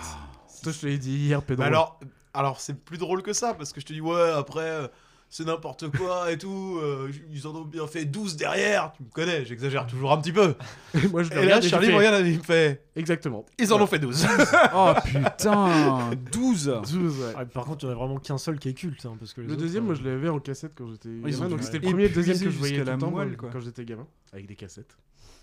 [0.63, 1.63] Toi, je te l'ai dit hier, Pedro.
[1.63, 1.99] Mais alors,
[2.35, 4.89] alors c'est plus drôle que ça parce que je te dis, ouais, après euh,
[5.33, 6.79] c'est n'importe quoi et tout.
[6.83, 8.93] euh, ils en ont bien fait 12 derrière.
[8.97, 10.55] Tu me connais, j'exagère toujours un petit peu.
[11.11, 13.47] moi, je le Et là, regarde et Charlie me regarde et il me fait, Exactement.
[13.59, 14.27] ils en ont fait 12.
[14.75, 17.33] Oh putain 12 12, ouais.
[17.37, 19.07] Ah, par contre, il n'y en a vraiment qu'un seul qui est culte.
[19.07, 21.09] hein, parce que les Le autres, deuxième, euh, moi je l'avais en cassette quand j'étais
[21.09, 21.49] ils gamin.
[21.49, 23.31] Donc c'était le premier et le deuxième que je voyais tout le la temps moelle,
[23.37, 23.51] quand, quoi.
[23.53, 24.07] quand j'étais gamin.
[24.33, 24.97] Avec des cassettes.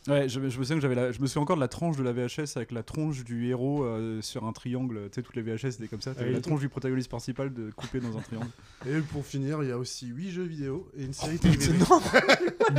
[0.08, 1.98] Ouais, je, je me souviens que j'avais la- je me souviens encore de la tranche
[1.98, 5.02] de la VHS avec la tronche du héros euh, sur un triangle.
[5.06, 6.14] Tu sais, toutes les VHS c'était comme ça.
[6.14, 6.36] T'avais Ah oui.
[6.36, 8.48] la tronche du protagoniste principal de coupée dans un triangle.
[8.88, 11.74] Et pour finir, il y a aussi 8 jeux vidéo et une Oh, série télévisée.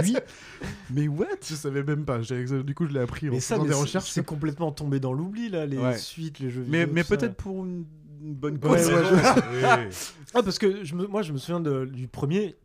[0.02, 0.16] Lui
[0.90, 1.26] Mais what?
[1.46, 2.22] Je savais même pas.
[2.22, 4.10] J'ai- Du coup, je l'ai appris en Mais ça, faisant mais des c'est- recherches.
[4.10, 5.96] c'est complètement tombé dans l'oubli là, les Ouais.
[5.98, 6.94] suites, les jeux Mais, vidéo.
[6.94, 7.16] mais tout ça.
[7.18, 7.84] peut-être pour une,
[8.22, 8.88] une bonne Ouais, cause.
[8.88, 8.94] ouais,
[9.52, 9.94] Oui.
[10.34, 12.56] Ah, parce que je me, moi, je me souviens de- du premier.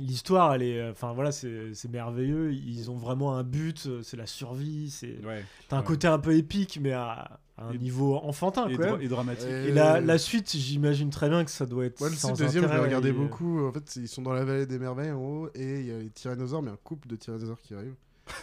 [0.00, 2.52] L'histoire, elle est, enfin voilà, c'est c'est merveilleux.
[2.52, 4.90] Ils ont vraiment un but, euh, c'est la survie.
[4.90, 5.44] C'est, Ouais.
[5.68, 5.86] t'as un Ouais.
[5.86, 9.02] côté un peu épique, mais à, à un Et- niveau enfantin Et, dra- même.
[9.02, 9.46] et dramatique.
[9.48, 9.68] Ouais.
[9.68, 11.98] Et la, la suite, j'imagine très bien que ça doit être.
[12.00, 13.66] Moi, le deuxième, je l'ai regardé et- beaucoup.
[13.66, 15.98] En fait, ils sont dans la vallée des merveilles en haut et il y a
[15.98, 17.94] les tyrannosaures, mais un couple de tyrannosaures qui arrive.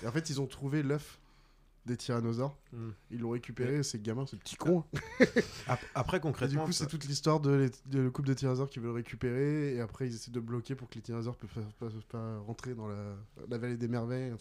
[0.03, 1.19] Et en fait, ils ont trouvé l'œuf
[1.85, 2.57] des tyrannosaures.
[2.73, 2.89] Hmm.
[3.11, 4.83] Ils l'ont récupéré, ces gamins, ces petits cons.
[5.67, 8.79] Ap- Après, Et du concrètement, coup, c'est toute l'histoire de, le couple de tyrannosaures qui
[8.79, 9.75] veut le récupérer.
[9.75, 12.73] Et après, ils essaient de bloquer pour que les tyrannosaures ne peuvent pas, pas rentrer
[12.75, 13.15] dans la,
[13.49, 14.33] la vallée des merveilles.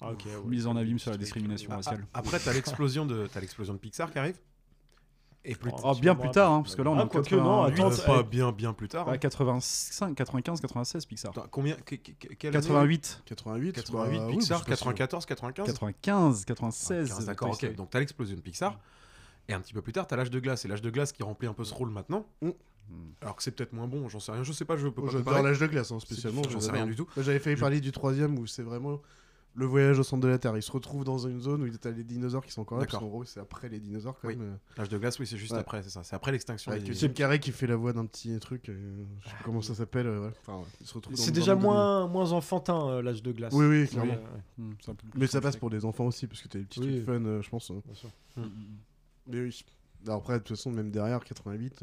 [0.00, 0.32] Ah, ok, ouais.
[0.46, 2.06] Mise en abîme sur la discrimination Ah, raciale.
[2.14, 4.38] ah, Après, t'as l'explosion de, t'as l'explosion de Pixar qui arrive.
[5.44, 7.34] Et plus Oh, bien plus tard, hein, parce que là on est Ah, en quoique,
[7.34, 9.08] non, 88, attends, Euh, pas bien, bien plus tard.
[9.08, 9.12] hein.
[9.12, 11.30] bah, 85, 95, 96 Pixar.
[11.30, 14.70] Attends, combien que- que- que- quelle année 88, 88, 88 bah, oui, Pixar, que c'est-
[14.70, 17.08] 94, 95 95, 96.
[17.08, 17.74] 15, D'accord, ok.
[17.76, 18.78] Donc t'as l'explosion de Pixar.
[19.48, 20.64] Et un petit peu plus tard, t'as l'âge de glace.
[20.66, 22.26] Et l'âge de glace qui remplit un peu ce rôle maintenant.
[22.42, 22.50] Mm.
[23.22, 24.42] Alors que c'est peut-être moins bon, j'en sais rien.
[24.42, 26.42] Je sais pas, je peux Moi, pas J'adore l'âge de glace, hein, spécialement.
[26.50, 27.06] J'en sais rien du tout.
[27.16, 29.00] J'avais failli Je- parler du troisième où c'est vraiment
[29.54, 30.56] le voyage au centre de la Terre.
[30.56, 32.78] Ils se retrouvent dans une zone où il y a les dinosaures qui sont encore
[32.78, 32.86] là.
[32.86, 34.36] Parce qu'en gros, c'est après les dinosaures quand Oui.
[34.36, 34.52] même.
[34.52, 35.58] euh, L'âge de glace, oui, c'est juste Ouais.
[35.58, 36.04] après, c'est ça.
[36.04, 36.70] C'est après l'extinction.
[36.70, 38.68] Avec Jim Carrey qui fait la voix d'un petit truc.
[38.68, 40.06] euh, je sais plus comment ça s'appelle.
[40.06, 40.32] euh, ouais.
[40.46, 43.52] Enfin, ouais, C'est déjà moins, moins enfantin euh, l'âge de glace.
[43.52, 44.12] Oui, oui, clairement.
[44.14, 44.20] ouais.
[44.58, 46.58] Hmm, c'est un peu plus Mais ça passe pour des enfants aussi, parce que t'as
[46.60, 47.02] des petits Oui.
[47.02, 47.70] trucs fun, euh, je pense.
[47.72, 48.10] Bien sûr.
[49.26, 49.64] Mais oui.
[50.06, 51.82] Alors après, de toute façon, même derrière, 88.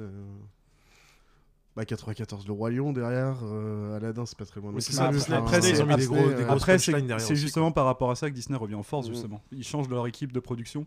[1.76, 4.72] Bah, 94, le Roi Lion derrière, euh, Aladdin, c'est pas très loin.
[4.74, 7.08] Oui, ça, après, c'est- ils ont mis des Disney, gros- des grosses Après, c'est punchlines
[7.08, 9.14] derrière c'est aussi, justement par rapport à ça que Disney revient en force, Mm.
[9.14, 9.42] justement.
[9.52, 10.86] Ils changent leur équipe de production.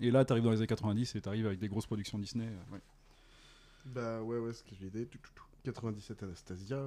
[0.00, 2.46] Et là, t'arrives dans les années 90 et t'arrives avec des grosses productions Disney.
[2.46, 2.80] euh, ouais.
[3.84, 5.06] Bah ouais, ouais, ce que j'ai dit.
[5.06, 5.44] Tout, tout, tout.
[5.64, 6.78] 97 Anastasia.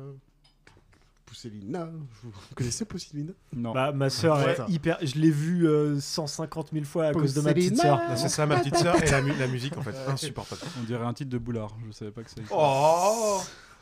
[1.25, 1.89] Pousselina.
[2.23, 3.33] Vous connaissez Pousselina?
[3.53, 3.73] Non.
[3.73, 4.55] Bah, ma sœur Ouais.
[4.59, 4.97] est hyper.
[5.01, 7.99] Je l'ai vue euh, 150 000 fois à cause de ma petite sœur.
[8.07, 10.61] Ah, C'est ça, ma petite sœur et la, mu- la musique en fait, insupportable.
[10.79, 11.75] On dirait un titre de boulard.
[11.87, 12.41] Je savais pas que ça.
[12.51, 13.41] Oh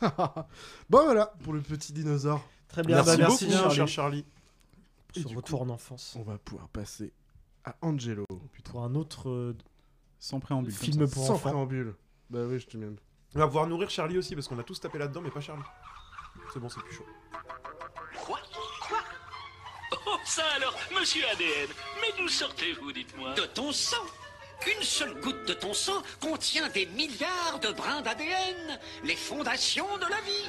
[0.90, 2.42] Bon voilà, pour le petit dinosaure.
[2.68, 3.92] Très bien, Merci bah, beaucoup, merci cher Charlie.
[3.92, 4.24] Charlie.
[5.16, 6.14] Et Ce du retour en enfance.
[6.18, 7.12] On va pouvoir passer
[7.64, 8.24] à Angelo.
[8.64, 9.56] Pour un autre euh,
[10.20, 10.72] Sans préambule.
[10.72, 11.94] film pour Sans préambule.
[12.30, 12.86] Bah oui, je te mets.
[13.34, 15.62] On va pouvoir nourrir Charlie aussi parce qu'on a tous tapé là-dedans, mais pas Charlie.
[16.52, 17.04] C'est bon, c'est plus chaud.
[20.06, 21.68] Oh, ça alors, monsieur ADN,
[22.00, 24.04] mais d'où sortez-vous, dites-moi De ton sang
[24.66, 30.06] Une seule goutte de ton sang contient des milliards de brins d'ADN, les fondations de
[30.06, 30.48] la vie.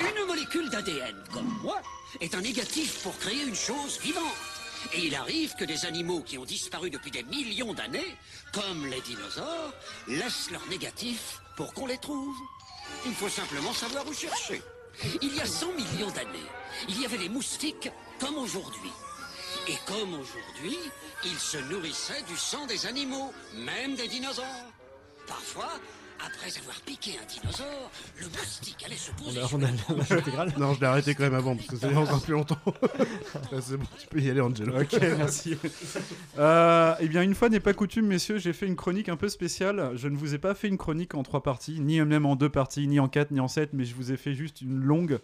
[0.00, 1.80] Une molécule d'ADN, comme moi,
[2.20, 4.34] est un négatif pour créer une chose vivante.
[4.92, 8.16] Et il arrive que des animaux qui ont disparu depuis des millions d'années,
[8.52, 9.72] comme les dinosaures,
[10.08, 12.36] laissent leur négatif pour qu'on les trouve.
[13.06, 14.60] Il faut simplement savoir où chercher.
[15.22, 16.46] Il y a 100 millions d'années,
[16.88, 18.92] il y avait des moustiques comme aujourd'hui.
[19.68, 20.78] Et comme aujourd'hui,
[21.24, 24.44] ils se nourrissaient du sang des animaux, même des dinosaures.
[25.26, 25.80] Parfois,
[26.20, 27.90] après avoir piqué un dinosaure,
[28.20, 30.58] le moustique allait se On poser a, on a.
[30.58, 32.58] Non, je l'ai arrêté quand même avant parce que ça dure encore plus longtemps.
[33.52, 34.80] Là, c'est bon, tu peux y aller, Angelo.
[34.80, 35.56] Ok, merci.
[36.38, 39.28] Euh, eh bien, une fois n'est pas coutume, messieurs, j'ai fait une chronique un peu
[39.28, 39.92] spéciale.
[39.94, 42.50] Je ne vous ai pas fait une chronique en trois parties, ni même en deux
[42.50, 45.20] parties, ni en quatre, ni en sept, mais je vous ai fait juste une longue,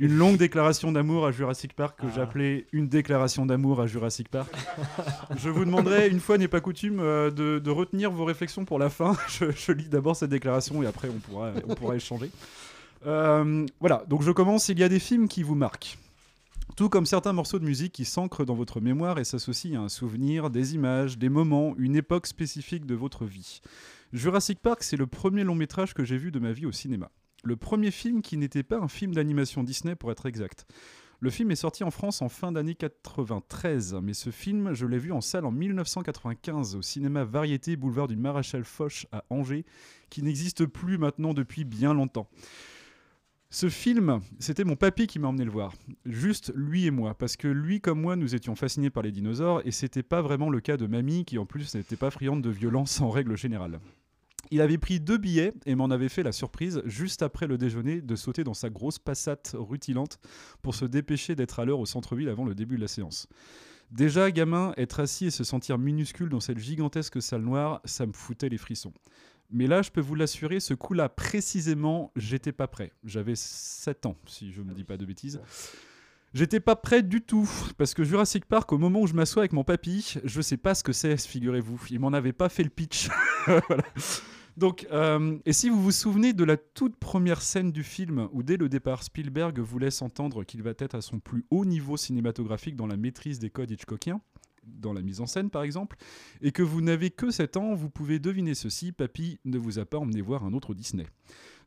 [0.00, 2.12] une longue déclaration d'amour à Jurassic Park que Ah.
[2.14, 4.54] j'appelais une déclaration d'amour à Jurassic Park.
[5.38, 8.78] je vous demanderai, une fois n'est pas coutume, euh, de, de retenir vos réflexions pour
[8.78, 9.16] la fin.
[9.28, 12.30] je, je lis d'abord cette déclaration et après on pourra, on pourra échanger.
[13.06, 14.68] Euh, voilà, donc je commence.
[14.68, 15.98] Il y a des films qui vous marquent.
[16.76, 19.88] Tout comme certains morceaux de musique qui s'ancrent dans votre mémoire et s'associent à un
[19.88, 23.60] souvenir, des images, des moments, une époque spécifique de votre vie.
[24.12, 27.10] Jurassic Park, c'est le premier long métrage que j'ai vu de ma vie au cinéma.
[27.46, 30.66] Le premier film qui n'était pas un film d'animation Disney pour être exact.
[31.20, 34.98] Le film est sorti en France en fin d'année 93, mais ce film, je l'ai
[34.98, 39.64] vu en salle en 1995 au cinéma Variété Boulevard du Maréchal Foch à Angers,
[40.10, 42.28] qui n'existe plus maintenant depuis bien longtemps.
[43.48, 45.72] Ce film, c'était mon papy qui m'a emmené le voir.
[46.04, 47.14] Juste lui et moi.
[47.14, 50.50] Parce que lui, comme moi, nous étions fascinés par les dinosaures et c'était pas vraiment
[50.50, 53.78] le cas de mamie qui, en plus, n'était pas friande de violence en règle générale.
[54.50, 58.00] Il avait pris deux billets et m'en avait fait la surprise, juste après le déjeuner,
[58.00, 60.18] de sauter dans sa grosse passate rutilante
[60.62, 63.28] pour se dépêcher d'être à l'heure au centre-ville avant le début de la séance.
[63.90, 68.12] Déjà, gamin, être assis et se sentir minuscule dans cette gigantesque salle noire, ça me
[68.12, 68.92] foutait les frissons.
[69.50, 72.92] Mais là, je peux vous l'assurer, ce coup-là, précisément, j'étais pas prêt.
[73.04, 75.40] J'avais 7 ans, si je ne dis pas de bêtises.
[76.34, 79.52] J'étais pas prêt du tout, parce que Jurassic Park, au moment où je m'assois avec
[79.52, 81.80] mon papy, je sais pas ce que c'est, figurez-vous.
[81.90, 83.08] Il m'en avait pas fait le pitch.
[84.56, 88.42] Donc, euh, et si vous vous souvenez de la toute première scène du film, où
[88.42, 91.96] dès le départ, Spielberg vous laisse entendre qu'il va être à son plus haut niveau
[91.96, 94.20] cinématographique dans la maîtrise des codes Hitchcockiens,
[94.66, 95.96] dans la mise en scène par exemple,
[96.40, 99.84] et que vous n'avez que 7 ans, vous pouvez deviner ceci, papy ne vous a
[99.84, 101.06] pas emmené voir un autre Disney.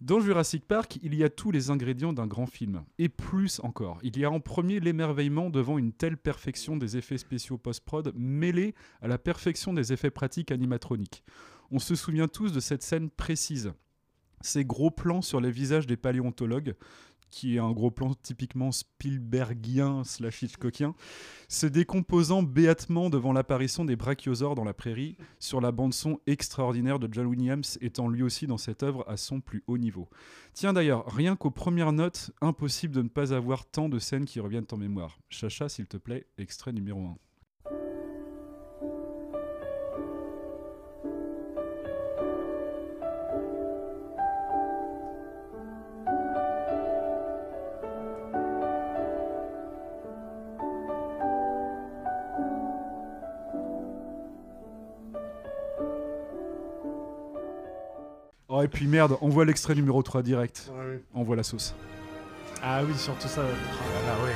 [0.02, 4.00] Dans Jurassic Park, il y a tous les ingrédients d'un grand film, et plus encore.
[4.02, 8.74] Il y a en premier l'émerveillement devant une telle perfection des effets spéciaux post-prod mêlés
[9.02, 11.24] à la perfection des effets pratiques animatroniques.
[11.72, 13.74] On se souvient tous de cette scène précise.
[14.42, 16.76] Ces gros plans sur les visages des paléontologues,
[17.30, 20.96] qui est un gros plan typiquement Spielbergien slash Hitchcockien,
[21.48, 27.08] se décomposant béatement devant l'apparition des brachiosaures dans la prairie, sur la bande-son extraordinaire de
[27.12, 30.10] John Williams étant lui aussi dans cette œuvre à son plus haut niveau.
[30.54, 34.40] Tiens d'ailleurs, rien qu'aux premières notes, impossible de ne pas avoir tant de scènes qui
[34.40, 35.20] reviennent en mémoire.
[35.30, 37.18] Chacha, s'il te plaît, extrait numéro 1.
[58.70, 60.72] Puis merde, on voit l'extrait numéro 3 direct.
[60.78, 61.02] Ouais.
[61.14, 61.74] On voit la sauce.
[62.64, 63.42] Ah oui, surtout ça.
[63.42, 64.36] Ah ouais.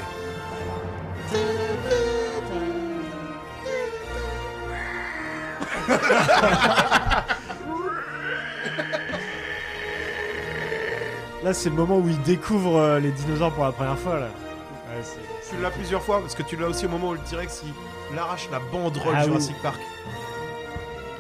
[11.43, 14.19] Là, c'est le moment où il découvre euh, les dinosaures pour la première fois.
[14.19, 14.27] Là.
[14.27, 15.19] Ouais, c'est-
[15.55, 17.63] Tu l'as plusieurs fois parce que tu l'as aussi au moment où le T-Rex
[18.11, 19.25] il arrache la banderole Ah oui.
[19.27, 19.79] Jurassic Park.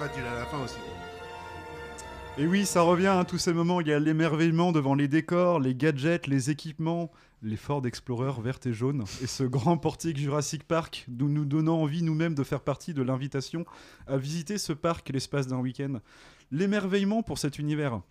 [0.01, 0.75] Ah, tu l'as à la fin aussi.
[2.35, 3.79] Et oui, ça revient à tous ces moments.
[3.79, 7.11] Il y a l'émerveillement devant les décors, les gadgets, les équipements,
[7.43, 12.01] les Ford Explorer vertes et jaunes, et ce grand portique Jurassic Park, nous donnant envie
[12.01, 13.65] nous-mêmes de faire partie de l'invitation
[14.07, 15.99] à visiter ce parc l'espace d'un week-end.
[16.49, 18.01] L'émerveillement pour cet univers.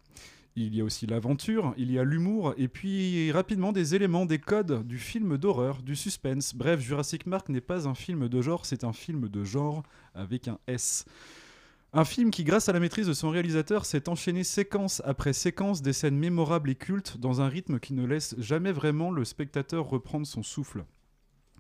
[0.55, 4.39] Il y a aussi l'aventure, il y a l'humour, et puis rapidement des éléments, des
[4.39, 6.55] codes du film d'horreur, du suspense.
[6.55, 9.83] Bref, Jurassic Park n'est pas un film de genre, c'est un film de genre
[10.15, 11.07] avec un S.
[11.95, 15.83] Un film qui, grâce à la maîtrise de son réalisateur, s'est enchaîné séquence après séquence
[15.83, 19.85] des scènes mémorables et cultes dans un rythme qui ne laisse jamais vraiment le spectateur
[19.91, 20.87] reprendre son souffle.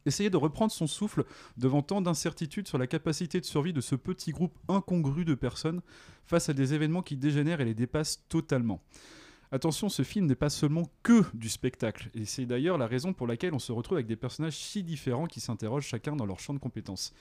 [0.06, 1.26] Essayer de reprendre son souffle
[1.58, 5.82] devant tant d'incertitudes sur la capacité de survie de ce petit groupe incongru de personnes
[6.24, 8.80] face à des événements qui dégénèrent et les dépassent totalement.
[9.54, 13.26] Attention, ce film n'est pas seulement que du spectacle, et c'est d'ailleurs la raison pour
[13.26, 16.54] laquelle on se retrouve avec des personnages si différents qui s'interrogent chacun dans leur champ
[16.54, 17.12] de compétences.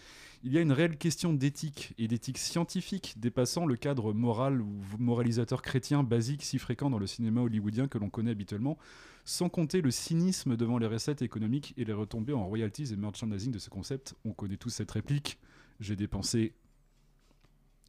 [0.42, 4.82] Il y a une réelle question d'éthique, et d'éthique scientifique, dépassant le cadre moral ou
[4.98, 8.78] moralisateur chrétien basique si fréquent dans le cinéma hollywoodien que l'on connaît habituellement,
[9.26, 13.52] sans compter le cynisme devant les recettes économiques et les retombées en royalties et merchandising
[13.52, 14.16] de ce concept.
[14.24, 15.38] On connaît tous cette réplique.
[15.82, 16.54] J'ai dépensé.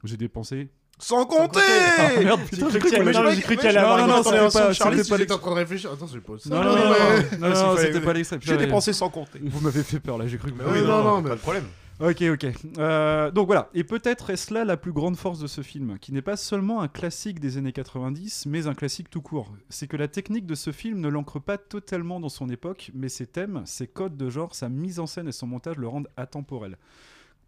[0.03, 0.69] J'ai dépensé.
[0.99, 1.59] Sans compter
[1.99, 4.23] Ah, merde, putain, j'ai cru qu'il allait- Non, j'ai cru qu'il allait avoir non, non,
[4.23, 5.93] c'était pas- Charlie, c'était pas J'étais en train de réfléchir.
[5.93, 6.51] Attends, je pose ça.
[6.51, 8.39] Non, non, non, c'était pas l'extrait.
[8.41, 9.41] J'ai dépensé sans compter.
[9.43, 10.59] Vous m'avez fait peur là, j'ai cru que.
[10.63, 11.65] Mais oui, non, non, pas de problème.
[12.01, 12.47] Ok, ok.
[12.79, 16.13] Euh, donc voilà, et peut-être est-ce là la plus grande force de ce film, qui
[16.13, 19.53] n'est pas seulement un classique des années 90, mais un classique tout court.
[19.69, 23.09] C'est que la technique de ce film ne l'ancre pas totalement dans son époque, mais
[23.09, 26.09] ses thèmes, ses codes de genre, sa mise en scène et son montage le rendent
[26.17, 26.77] atemporel.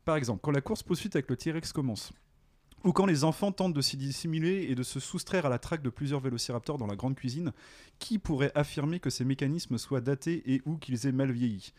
[0.04, 2.12] Par exemple, quand la course-poursuite avec le T-Rex commence,
[2.84, 5.82] ou quand les enfants tentent de s'y dissimuler et de se soustraire à la traque
[5.82, 7.52] de plusieurs vélociraptors dans la grande cuisine,
[7.98, 11.72] qui pourrait affirmer que ces mécanismes soient datés et ou qu'ils aient mal vieilli?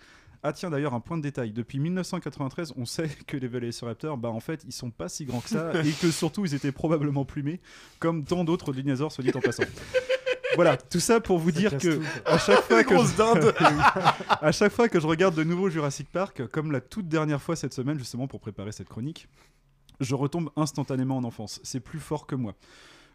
[0.47, 4.29] Ah tiens d'ailleurs un point de détail, depuis 1993 on sait que les Velociraptors, bah
[4.29, 7.25] en fait ils sont pas si grands que ça et que surtout ils étaient probablement
[7.25, 7.59] plumés
[7.99, 9.63] comme tant d'autres dinosaures soit dit en passant.
[10.55, 13.17] Voilà, tout ça pour vous dire que tout, à chaque fois que je...
[13.17, 13.53] dinde.
[14.29, 17.55] à chaque fois que je regarde de nouveau Jurassic Park, comme la toute dernière fois
[17.55, 19.27] cette semaine justement pour préparer cette chronique,
[19.99, 21.59] je retombe instantanément en enfance.
[21.63, 22.55] C'est plus fort que moi.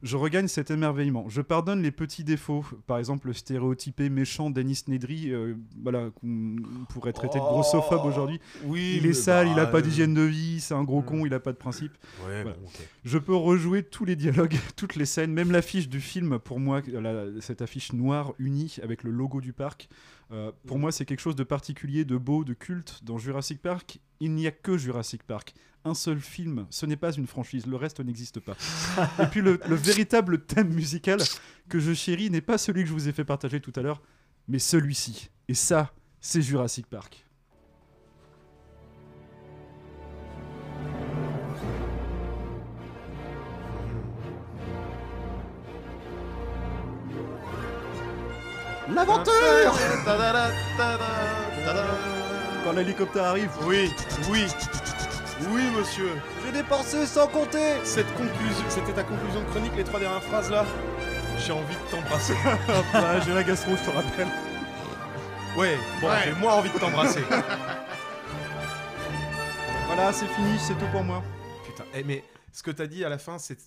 [0.03, 1.27] Je regagne cet émerveillement.
[1.29, 6.57] Je pardonne les petits défauts, par exemple le stéréotypé méchant Dennis Nedry, euh, voilà, qu'on
[6.89, 8.41] pourrait traiter de grossophobe aujourd'hui.
[8.65, 11.27] Oui, il est sale, il a bah, pas d'hygiène de vie, c'est un gros con,
[11.27, 11.93] il a pas de principe.
[12.27, 12.57] Ouais, Voilà.
[12.57, 12.81] bon, ok.
[13.05, 16.81] Je peux rejouer tous les dialogues, toutes les scènes, même l'affiche du film, pour moi,
[16.91, 19.91] la- cette affiche noire unie avec le logo du parc.
[20.33, 23.01] Euh, pour moi, c'est quelque chose de particulier, de beau, de culte.
[23.03, 25.55] Dans Jurassic Park, il n'y a que Jurassic Park.
[25.85, 28.55] Un seul film, ce n'est pas une franchise, le reste n'existe pas.
[29.23, 31.21] Et puis le, le véritable thème musical
[31.69, 34.03] que je chéris n'est pas celui que je vous ai fait partager tout à l'heure,
[34.47, 35.31] mais celui-ci.
[35.49, 37.25] Et ça, c'est Jurassic Park.
[48.95, 49.79] L'aventure
[52.65, 53.91] Quand l'hélicoptère arrive, Oui,
[54.31, 54.47] oui,
[55.51, 56.11] oui, monsieur.
[56.45, 60.51] J'ai dépensé sans compter Cette conclusion, c'était ta conclusion de chronique, les trois dernières phrases
[60.51, 60.65] là?
[61.39, 62.35] J'ai envie de t'embrasser.
[63.25, 64.29] J'ai la gastro, je te rappelle.
[65.57, 66.17] Ouais, bon, Ouais.
[66.25, 67.23] j'ai moins envie de t'embrasser.
[69.87, 71.21] Voilà, c'est fini, c'est tout pour moi.
[71.67, 72.23] Putain, eh, mais
[72.53, 73.59] ce que t'as dit à la fin, c'est.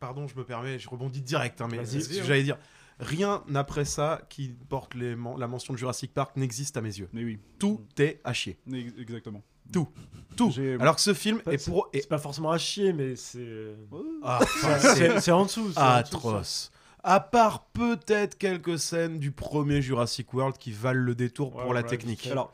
[0.00, 1.86] Pardon, je me permets, je rebondis direct, hein, mais Vas-y.
[1.86, 2.56] c'est ce que j'allais dire.
[3.00, 6.98] Rien après ça qui porte les men- la mention de Jurassic Park n'existe à mes
[6.98, 7.08] yeux.
[7.12, 7.38] Mais oui.
[7.58, 8.58] Tout est à chier.
[8.72, 9.42] Ex- Exactement.
[9.72, 9.88] Tout.
[10.36, 10.52] Tout.
[10.80, 11.88] Alors que ce film est pour.
[11.92, 13.76] est- C'est pas forcément à chier, mais c'est.
[14.22, 16.70] Ah, C'est- en dessous, c'est en dessous, Atroce.
[17.04, 21.72] À part peut-être quelques scènes du premier Jurassic World qui valent le détour Ouais, pour
[21.74, 22.26] la ouais, technique.
[22.26, 22.52] Alors,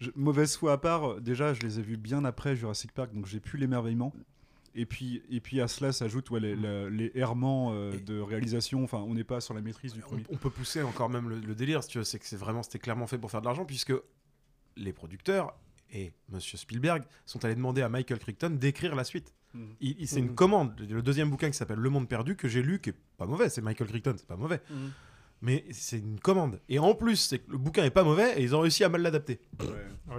[0.00, 3.14] je- mauvaise foi à part, euh, déjà, je les ai vus bien après Jurassic Park,
[3.14, 4.12] donc j'ai plus l'émerveillement.
[4.80, 8.84] Et puis, et puis à cela s'ajoutent ouais, les, errements euh, de réalisation.
[8.84, 10.22] Enfin, on n'est pas sur la maîtrise du premier.
[10.30, 12.62] on peut pousser encore même le, le délire, si tu veux, c'est que c'est vraiment,
[12.62, 13.92] c'était clairement fait pour faire de l'argent, puisque
[14.76, 15.54] les producteurs
[15.92, 19.34] et Monsieur Spielberg sont allés demander à Michael Crichton d'écrire la suite.
[19.80, 20.34] Il- il- c'est une Mhm.
[20.34, 20.80] commande.
[20.88, 23.48] Le deuxième bouquin qui s'appelle Le Monde Perdu, que j'ai lu, qui est pas mauvais,
[23.48, 24.60] c'est Michael Crichton, c'est pas mauvais.
[25.40, 26.60] Mais c'est une commande.
[26.68, 28.88] Et en plus, c'est que le bouquin est pas mauvais et ils ont réussi à
[28.88, 29.40] mal l'adapter.
[29.60, 29.66] Ouais,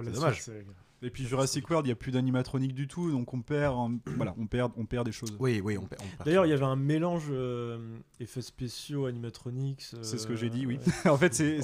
[0.04, 0.42] c'est dommage.
[0.42, 0.66] suite, c'est-
[1.02, 3.98] Et puis Jurassic World, il n'y a plus d'animatronique du tout, donc on perd, un-
[4.16, 5.34] voilà, on perd, on perd des choses.
[5.40, 6.02] Oui, oui, on perd.
[6.24, 7.78] D'ailleurs, il y avait un mélange euh,
[8.20, 9.80] effets spéciaux, animatronics.
[10.02, 10.78] C'est ce que j'ai euh, dit, oui.
[11.04, 11.10] ouais.
[11.10, 11.60] en fait, c'est.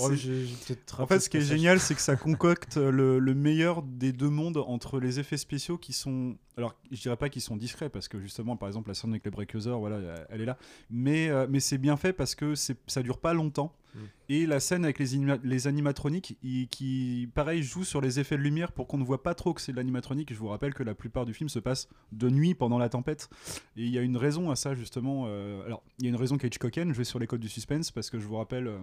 [0.99, 4.31] En fait, ce qui est génial, c'est que ça concocte le, le meilleur des deux
[4.31, 6.37] mondes entre les effets spéciaux qui sont.
[6.57, 9.25] Alors, je dirais pas qu'ils sont discrets, parce que justement, par exemple, la scène avec
[9.25, 9.99] les Breakers, voilà,
[10.31, 10.57] elle est là.
[10.89, 13.75] Mais, euh, mais c'est bien fait parce que ça dure pas longtemps.
[13.97, 14.01] Mm.
[14.29, 16.37] Et la scène avec les, anima- les animatroniques,
[16.71, 19.61] qui, pareil, joue sur les effets de lumière pour qu'on ne voit pas trop que
[19.61, 20.33] c'est de l'animatronique.
[20.33, 23.29] Je vous rappelle que la plupart du film se passe de nuit pendant la tempête.
[23.77, 25.25] Et il y a une raison à ça, justement.
[25.27, 26.93] euh, alors, il y a une raison qui est Hitchcockienne.
[26.93, 28.67] Je vais sur les codes du suspense parce que je vous rappelle.
[28.69, 28.79] euh,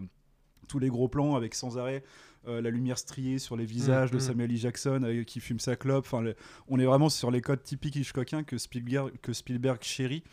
[0.70, 2.06] tous les gros plans avec sans arrêt
[2.48, 4.22] euh, la lumière striée sur les visages Mm, de mm.
[4.22, 4.58] Samuel L.
[4.58, 6.06] Jackson euh, qui fume sa clope.
[6.06, 6.36] Enfin, le-
[6.70, 10.24] on est vraiment sur les codes typiques Hitchcockiens que Spielberg, que Spielberg chérit.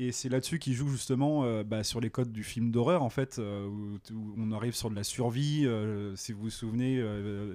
[0.00, 3.10] Et c'est là-dessus qu'il joue justement euh, bah, sur les codes du film d'horreur en
[3.10, 5.62] fait, euh, où, où on arrive sur de la survie.
[5.66, 7.00] euh, si vous vous souvenez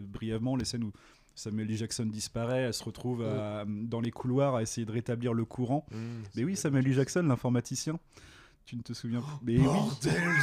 [0.01, 0.91] brièvement les scènes où
[1.35, 1.77] Samuel L.
[1.77, 5.85] Jackson disparaît, elle se retrouve à- dans les couloirs à essayer de rétablir le courant.
[5.91, 5.95] Mmh,
[6.35, 6.93] Mais oui, Samuel L.
[6.93, 7.97] Jackson, l'informaticien.
[8.69, 10.33] Tu ne te souviens pas Mais bordel, oui.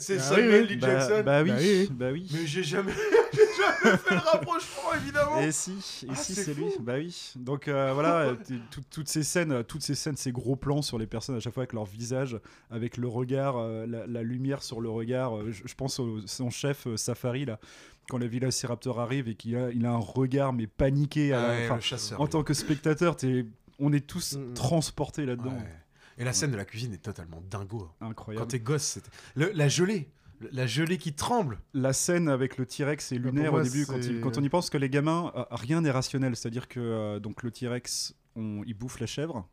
[0.00, 0.78] c'est- Bah Samuel L.
[0.80, 1.22] bah- Jackson.
[1.24, 1.88] Bah oui, Bah oui.
[1.92, 2.28] bah oui.
[2.32, 5.38] Mais j'ai jamais, fait le rapprochement, évidemment.
[5.40, 5.74] Et si,
[6.04, 6.64] et Ah, si c'est lui.
[6.80, 7.32] Bah oui.
[7.36, 8.32] Donc euh, voilà,
[8.72, 11.54] tout- toutes ces scènes, toutes ces scènes, ces gros plans sur les personnes à chaque
[11.54, 12.36] fois avec leur visage,
[12.72, 15.36] avec le regard, euh, la, la lumière sur le regard.
[15.38, 17.60] euh, je, je pense au son chef Safari là.
[18.08, 21.48] Quand le Vélociraptor arrive et qu'il a, il a un regard mais paniqué à la-
[21.50, 22.30] ouais, enfin, le chasseur, en oui.
[22.30, 23.46] tant que spectateur, t'es-
[23.78, 24.54] on est tous Mm, mm.
[24.54, 25.52] transportés là-dedans.
[25.52, 25.74] Ouais.
[26.18, 27.88] Et la scène de la cuisine est totalement dingo.
[28.00, 28.44] Incroyable.
[28.44, 30.08] Quand t'es gosse, c'était Le- la gelée,
[30.40, 31.58] Le- la gelée qui tremble.
[31.74, 34.36] La scène avec le T-Rex et pour lunaire moi, au début, quand, c'est- il- quand
[34.38, 36.36] on y pense que les gamins, euh, rien n'est rationnel.
[36.36, 39.48] C'est-à-dire que euh, donc le T-Rex, on- il bouffe la chèvre.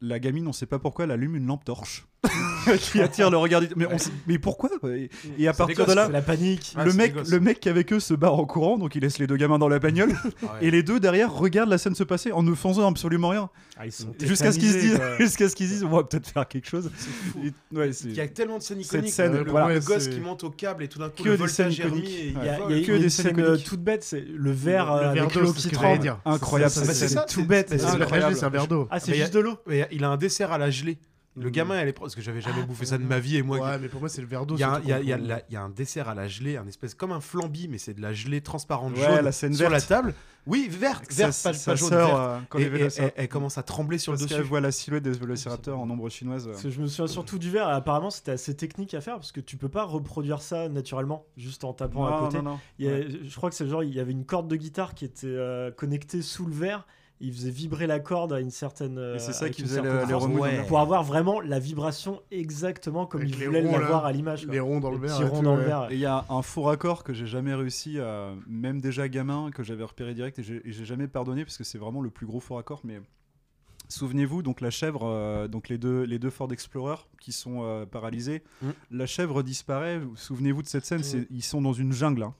[0.00, 2.06] La gamine, on sait pas pourquoi, elle allume une lampe torche
[2.78, 3.60] qui attire le regard.
[3.60, 4.70] du- Mais, on sait- mais pourquoi?
[4.88, 6.74] Et, et à partir de là, c'est la panique.
[6.76, 8.94] Ouais, le c'est mec, le mec qui est avec eux se barre en courant, donc
[8.94, 10.10] il laisse les deux gamins dans la bagnole.
[10.42, 10.48] Ouais.
[10.62, 13.50] Et les deux derrière regardent la scène se passer en ne faisant absolument rien.
[13.76, 15.18] Ah, ils sont Jusqu'à ce qu'ils se disent, tétanisés, quoi.
[15.26, 16.90] jusqu'à ce qu'ils se disent, on va peut-être faire quelque chose.
[17.44, 19.12] Et- ouais, c'est- Il y a tellement de scènes Cette iconiques.
[19.14, 19.74] scène, le, voilà.
[19.74, 21.66] le gosse c'est- qui monte au câble et tout d'un coup Que le des scènes
[21.68, 22.18] voltage est remis iconiques.
[22.18, 22.72] et il Il y a, vole.
[22.72, 23.64] il y a Que une des scènes scène euh, iconiques.
[23.66, 26.16] toute bête, c'est le verre euh, avec d'eau, l'eau qui tremble.
[26.24, 27.66] Incroyable, Ça, cette ça, c'est tout bête.
[27.70, 28.28] C'est c'est le incroyable.
[28.28, 28.88] reste, c'est un verre d'eau.
[28.90, 29.56] Ah, c'est Mais il y a- juste de l'eau.
[29.66, 30.98] Mais il a un dessert à la gelée.
[31.36, 31.52] Le Mm.
[31.52, 33.58] gamin, elle est parce que j'avais jamais bouffé ça de ma vie et moi.
[33.58, 34.54] Ouais, mais pour moi, c'est le verre d'eau.
[34.56, 37.94] Il y, a un- dessert à la gelée, un espèce comme un flambi, mais c'est
[37.94, 40.14] de la gelée transparente Ouais, jaune la scène sur la table.
[40.46, 42.20] Oui, verte, Sa- verte, pas, sa pas jaune, sœur, verte.
[42.20, 42.64] euh, quand Et-
[42.98, 44.48] elle, elle commence à trembler sur le Parce qu'elle dessus.
[44.48, 46.46] voit la silhouette des vélociraptors en ombre chinoise.
[46.48, 49.14] Parce que je me souviens surtout du verre, et apparemment c'était assez technique à faire
[49.14, 52.36] parce que tu peux pas reproduire ça naturellement juste en tapant à côté.
[52.36, 52.58] non, non.
[52.78, 53.08] Il y a- Ouais.
[53.24, 55.26] Je crois que c'est le genre, il y avait une corde de guitare qui était
[55.28, 56.86] euh, connectée sous le verre,
[57.20, 58.98] il faisait vibrer la corde à une certaine.
[58.98, 60.64] euh, Et c'est ça avec qui faisait le- les remous Ouais.
[60.66, 64.46] Pour avoir vraiment la vibration exactement comme Avec il voulait l'avoir à l'image.
[64.46, 65.12] Les ronds dans le verre.
[65.16, 65.66] petits et ronds tout, dans le ouais.
[65.66, 65.90] verre.
[65.90, 69.50] Et il y a un faux raccord que j'ai jamais réussi, à, même déjà gamin,
[69.52, 72.10] que j'avais repéré direct et j'ai et j'ai jamais pardonné parce que c'est vraiment le
[72.10, 72.80] plus gros faux raccord.
[72.84, 73.00] Mais
[73.88, 77.86] souvenez-vous, donc la chèvre, euh, donc les deux, les deux Ford Explorer qui sont euh,
[77.86, 78.70] paralysés, Mm.
[78.90, 80.00] la chèvre disparaît.
[80.16, 82.22] Souvenez-vous de cette scène, c'est- ils sont dans une jungle.
[82.24, 82.34] hein.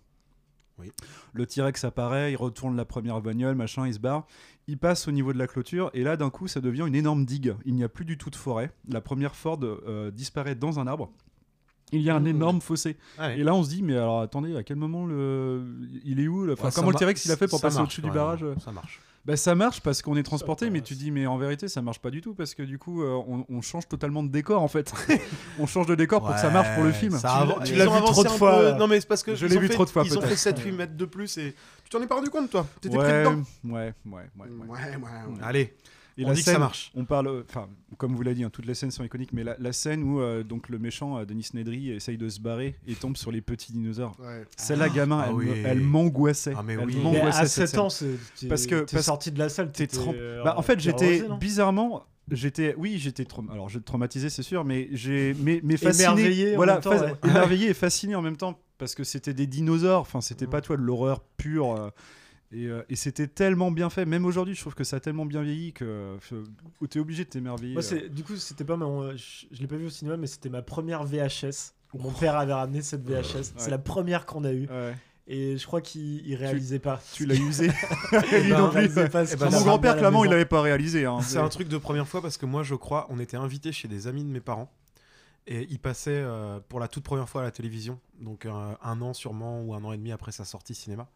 [0.78, 0.90] Oui.
[1.32, 4.26] Le T-Rex apparaît, il retourne la première bagnole, machin, il se barre.
[4.66, 7.24] Il passe au niveau de la clôture et là d'un coup ça devient une énorme
[7.24, 7.54] digue.
[7.64, 8.72] Il n'y a plus du tout de forêt.
[8.88, 11.12] La première Ford euh, disparaît dans un arbre.
[11.92, 12.96] Il y a un énorme fossé.
[13.18, 13.38] Ah ouais.
[13.40, 15.64] Et là on se dit mais alors attendez à quel moment le
[16.02, 16.54] il est où le...
[16.54, 18.72] enfin, Ouais, ça comment le T-Rex il a fait pour passer au-dessus du barrage Ça
[18.72, 19.00] marche.
[19.24, 21.98] Bah, ça marche parce qu'on est transporté, mais tu dis, mais en vérité, ça marche
[21.98, 24.68] pas du tout parce que du coup, euh, on, on change totalement de décor en
[24.68, 24.92] fait.
[25.58, 27.12] on change de décor pour que ça marche pour le film.
[27.18, 28.78] ça Tu l'as- tu vu trop de fois, peu.
[28.78, 30.28] Non, mais c'est parce que Je l'ai vu fait- trop de fois, Ils ont fait
[30.28, 30.58] peut-être.
[30.60, 31.54] 7-8 mètres de plus et
[31.84, 32.66] tu t'en es pas rendu compte, toi?
[32.80, 33.42] T'étais pris dedans?
[33.64, 34.48] ouais, ouais, ouais, ouais.
[34.68, 35.38] Ouais, ouais, ouais.
[35.42, 35.74] Allez,
[36.16, 36.92] Et on la dit que scène, ça marche.
[36.94, 39.56] On parle, enfin, comme vous l'avez dit, hein, toutes les scènes sont iconiques, mais la,
[39.58, 42.94] la scène où euh, donc le méchant euh, Denis Nedry essaye de se barrer et
[42.94, 44.16] tombe sur les petits dinosaures.
[44.20, 44.44] Ouais.
[44.56, 45.46] Celle-là, gamin, ah elle, oui.
[45.46, 46.54] me- elle m'angoissait.
[46.56, 46.94] Ah, mais Elle oui.
[46.96, 47.80] Mais m'angoissait, à cette 7 scène.
[47.80, 52.04] ans, Parce que- t'es sorti de la salle, T'es euh, Bah, en fait, j'étais bizarrement.
[52.30, 56.56] J'étais, oui, j'étais alors j'étais traumatisé, c'est sûr, mais j'ai, mais, mais fasciné, Émerveillé en
[56.56, 57.14] voilà, même temps, fas- ouais.
[57.28, 60.00] émerveillé et fasciné en même temps parce que c'était des dinosaures.
[60.00, 61.92] Enfin, c'était pas toi de l'horreur pure.
[62.54, 64.04] Euh, et, euh, et c'était tellement bien fait.
[64.04, 67.28] Même aujourd'hui, je trouve que ça a tellement bien vieilli que euh, t'es obligé de
[67.30, 67.74] t'émerveiller.
[67.74, 68.08] Moi, euh.
[68.08, 71.04] du coup, c'était pas je, je l'ai pas vu au cinéma, mais c'était ma première
[71.04, 71.72] VHS.
[71.94, 73.34] Mon père avait ramené cette VHS.
[73.36, 73.42] Ouais.
[73.56, 74.68] C'est la première qu'on a eue.
[74.68, 74.94] Ouais.
[75.26, 77.00] Et je crois qu'il il réalisait pas.
[77.14, 77.70] Tu l'as usé.
[78.32, 79.08] Eh Lui ben, non il plus.
[79.08, 81.06] pas Eh ben, Mon grand-père, clairement, il l'avait pas réalisé.
[81.06, 81.20] hein.
[81.22, 83.88] C'est un truc de première fois parce que moi, je crois, on était invité chez
[83.88, 84.70] des amis de mes parents
[85.46, 89.00] et ils passaient euh, pour la toute première fois à la télévision, donc euh, un
[89.02, 91.08] an sûrement ou un an et demi après sa sortie cinéma.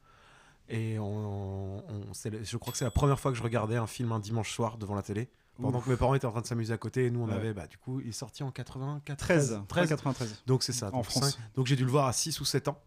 [0.69, 3.77] Et on, on- c'est le- je crois que c'est la première fois que je regardais
[3.77, 5.29] un film un dimanche soir devant la télé.
[5.61, 5.87] Pendant Ouf.
[5.87, 7.33] que mes parents étaient en train de s'amuser à côté et nous on Ouais.
[7.35, 10.43] avait bah du coup il est sorti en 80 13, 13 93.
[10.47, 11.37] donc c'est ça En donc France.
[11.57, 12.79] donc j'ai dû le voir à 6 ou 7 ans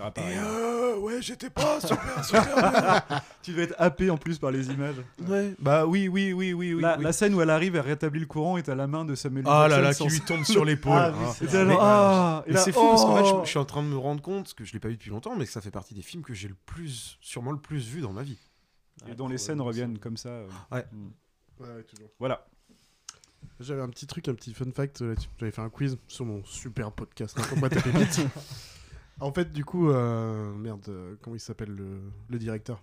[0.00, 0.36] Ah, pareil.
[0.36, 4.68] Et, euh, ouais j'étais pas super super tu devais être happé en plus par les
[4.70, 4.94] images.
[5.26, 7.02] ouais bah oui oui oui oui oui, la, oui.
[7.02, 9.44] la scène où elle arrive, elle rétablit le courant et t'as la main de Samuel
[9.48, 10.92] Ah là Jackson là, qui lui tombe sur l'épaule.
[10.96, 11.34] Ah, oui, Ah.
[11.36, 13.38] c'est ah, là, c'est fou parce qu'en fait, oh.
[13.40, 15.10] je, je suis en train de me rendre compte que je l'ai pas vu depuis
[15.10, 17.88] longtemps, mais que ça fait partie des films que j'ai le plus, sûrement le plus
[17.88, 18.38] vu dans ma vie.
[19.10, 20.28] Et dont les scènes reviennent comme ça.
[20.28, 20.48] euh.
[20.70, 20.84] Ouais.
[20.92, 21.08] Mm.
[21.60, 22.08] Ouais, ouais, toujours.
[22.20, 22.46] Voilà.
[23.58, 25.28] J'avais un petit truc, un petit fun fact euh, là-dessus.
[25.38, 27.36] J'avais fait un quiz sur mon super podcast.
[29.20, 32.82] en fait, du coup, euh, merde, euh, comment il s'appelle le, le directeur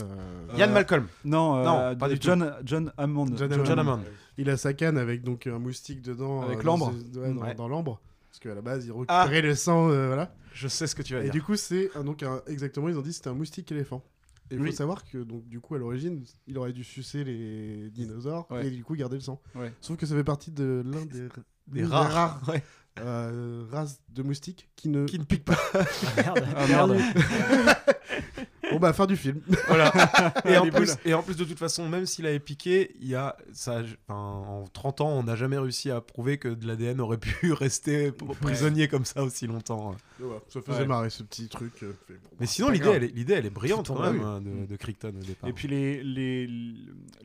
[0.00, 1.06] Euh, Yann Euh, Malcolm.
[1.24, 3.26] Non, euh, Non, pas du John, John Hammond.
[3.36, 3.92] John John Hammond.
[3.94, 4.04] Hammond.
[4.38, 6.42] Il a sa canne avec donc un moustique dedans.
[6.42, 6.92] Avec euh, l'ambre.
[7.12, 7.54] dans- ouais, dans, Ouais.
[7.54, 8.00] dans l'ambre.
[8.28, 9.24] Parce qu'à la base, il Ah.
[9.24, 9.88] récupérait le sang.
[9.90, 10.32] euh, voilà.
[10.52, 11.32] Je sais ce que tu vas Et dire.
[11.32, 14.04] du coup, c'est un- donc un- exactement, ils ont dit que c'était un moustique éléphant.
[14.52, 14.70] Et il Oui.
[14.70, 18.66] faut savoir que donc du coup à l'origine, il aurait dû sucer les dinosaures Ouais.
[18.66, 19.40] et du coup garder le sang.
[19.54, 19.72] Ouais.
[19.80, 22.40] Sauf que ça fait partie de l'un des, rares.
[22.98, 25.06] Euh, races de moustiques qui ne.
[25.06, 25.58] Qui ne pique pas.
[26.16, 26.44] Merde.
[26.56, 26.98] Ah, merde.
[28.70, 29.40] Bon bah fin du film.
[29.66, 29.92] Voilà.
[30.44, 33.14] et, en plus, et en plus, de toute façon, même s'il avait piqué, il y
[33.14, 37.18] a, ça, en 30 ans, on n'a jamais réussi à prouver que de l'ADN aurait
[37.18, 39.94] pu rester prisonnier comme ça aussi longtemps.
[40.22, 40.86] Ouais, ça faisait Ouais.
[40.86, 41.72] marrer ce petit truc.
[41.82, 44.20] euh, fait, bon, Mais bah, sinon, l'idée, elle, est- l'idée, elle est brillante quand même
[44.22, 45.48] hein, de, de Crichton au départ.
[45.48, 46.46] Et puis les, les,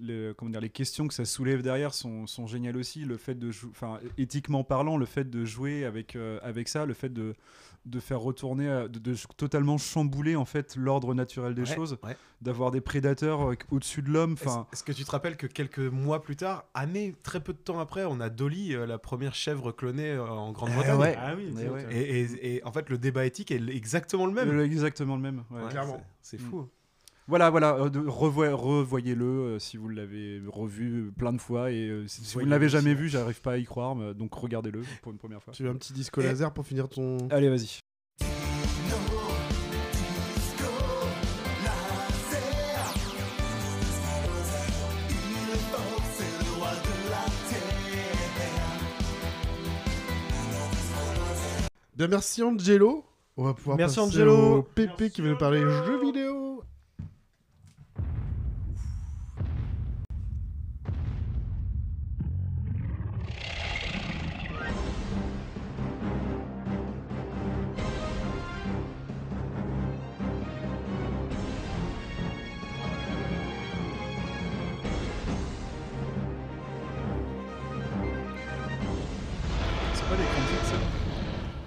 [0.02, 3.06] le- comment dire, les questions que ça soulève derrière sont, sont géniales aussi.
[3.06, 6.86] Le fait de jou- enfin éthiquement parlant, le fait de jouer avec, euh, avec ça,
[6.86, 7.36] le fait de,
[7.86, 12.16] de faire retourner, euh, de, totalement chambouler en fait l'ordre naturel des Ouais, choses, ouais.
[12.42, 14.34] d'avoir des prédateurs au-dessus de l'homme.
[14.34, 17.54] Est-ce Enfin, est-ce que tu te rappelles que quelques mois plus tard, années, très peu
[17.54, 20.98] de temps après, on a Dolly, euh, la première chèvre clonée euh, en Grande-Bretagne?
[21.00, 21.16] Ouais.
[21.20, 21.54] Ah oui,
[21.92, 24.52] et, et- et en fait, le débat éthique est exactement le même.
[24.52, 25.44] le- exactement le même.
[25.52, 25.64] ouais.
[25.64, 26.02] Ouais, Clairement.
[26.22, 26.68] C'est c'est fou.
[27.28, 32.24] Voilà, voilà, euh, revoyez-le euh, si vous l'avez revu plein de fois et euh, si,
[32.24, 35.12] si vous ne l'avez jamais vu, j'arrive pas à y croire, mais, donc regardez-le pour
[35.12, 35.52] une première fois.
[35.54, 37.18] Tu veux un petit disco Et- laser pour finir ton.
[37.32, 37.80] Allez, vas-y.
[51.96, 53.04] Bien merci Angelo.
[53.38, 54.58] On va pouvoir Merci, passer Angelo.
[54.58, 56.62] au Pépé qui veut nous parler jeux vidéo.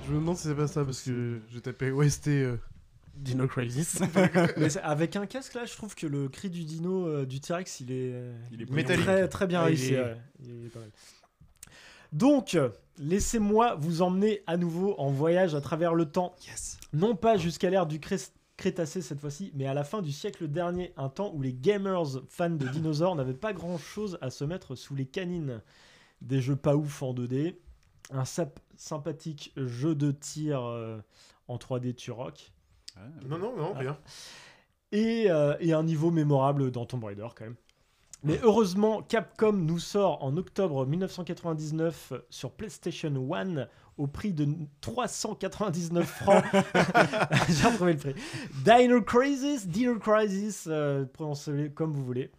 [0.08, 2.56] Je me demande si c'est pas ça parce que j'ai tapé OST euh,
[3.16, 4.00] Dino Crisis.
[4.56, 7.40] Mais c'est- avec un casque là, je trouve que le cri du dino euh, du
[7.40, 9.04] T-Rex, il est, euh, Il est il métallique.
[9.04, 9.94] très, très bien Ah, il réussi.
[9.94, 10.16] est- ouais.
[10.44, 10.90] Il est pas mal.
[12.12, 16.34] Donc, euh, laissez-moi vous emmener à nouveau en voyage à travers le temps.
[16.94, 18.16] Non pas jusqu'à l'ère du Cré-
[18.56, 22.04] Crétacé cette fois-ci, mais à la fin du siècle dernier, un temps où les gamers
[22.28, 25.60] fans de dinosaures n'avaient pas grand-chose à se mettre sous les canines.
[26.22, 27.56] Des jeux pas ouf en 2D,
[28.10, 30.98] un sap- sympathique jeu de tir euh,
[31.48, 32.52] en 3D Turok,
[33.26, 33.98] Non, non, non, rien.
[34.92, 37.56] et, euh, et un niveau mémorable dans Tomb Raider quand même.
[38.24, 44.48] Mais heureusement, Capcom nous sort en octobre 1999 sur PlayStation 1 au prix de
[44.80, 46.44] 399 francs.
[47.48, 48.14] J'ai retrouvé le prix.
[48.64, 52.32] Dino Crisis, Dino Crisis, euh, prononcez-le comme vous voulez.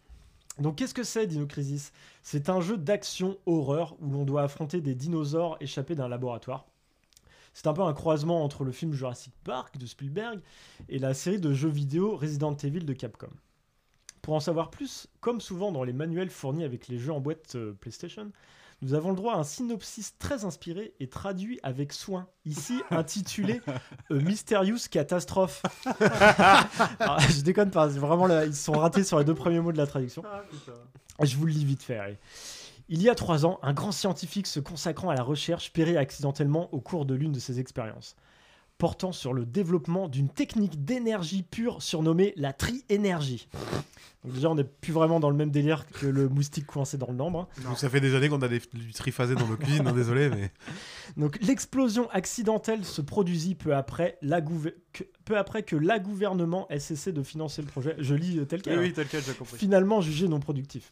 [0.58, 1.92] Donc qu'est-ce que c'est Dino Crisis
[2.22, 6.66] C'est un jeu d'action horreur où l'on doit affronter des dinosaures échappés d'un laboratoire.
[7.52, 10.40] C'est un peu un croisement entre le film Jurassic Park de Spielberg
[10.88, 13.30] et la série de jeux vidéo Resident Evil de Capcom.
[14.22, 17.54] Pour en savoir plus, comme souvent dans les manuels fournis avec les jeux en boîte
[17.56, 18.30] euh, PlayStation,
[18.82, 23.60] nous avons le droit à un synopsis très inspiré et traduit avec soin, ici intitulé
[24.10, 25.62] euh, Mysterious Catastrophe.
[26.98, 29.78] Alors, je déconne pas, vraiment là, ils sont ratés sur les deux premiers mots de
[29.78, 30.22] la traduction.
[31.22, 31.98] Je vous le lis vite fait.
[31.98, 32.18] allez.
[32.88, 36.72] Il y a trois ans, un grand scientifique se consacrant à la recherche périt accidentellement
[36.74, 38.16] au cours de l'une de ses expériences,
[38.80, 43.46] portant sur le développement d'une technique d'énergie pure surnommée la tri-énergie.
[44.24, 47.10] Donc déjà, on n'est plus vraiment dans le même délire que le moustique coincé dans
[47.10, 47.46] le lambre.
[47.62, 50.30] Donc ça fait des années qu'on a des, du triphasé dans nos cuisines, hein, désolé,
[50.30, 50.50] mais.
[51.18, 56.66] Donc l'explosion accidentelle se produisit peu après, la gouver- que, peu après que la gouvernement
[56.70, 57.96] ait cessé de financer le projet.
[57.98, 58.78] Je lis euh, tel quel.
[58.78, 58.88] Oui, hein.
[58.88, 59.58] oui, tel quel, j'ai compris.
[59.58, 60.90] Finalement jugé non productif.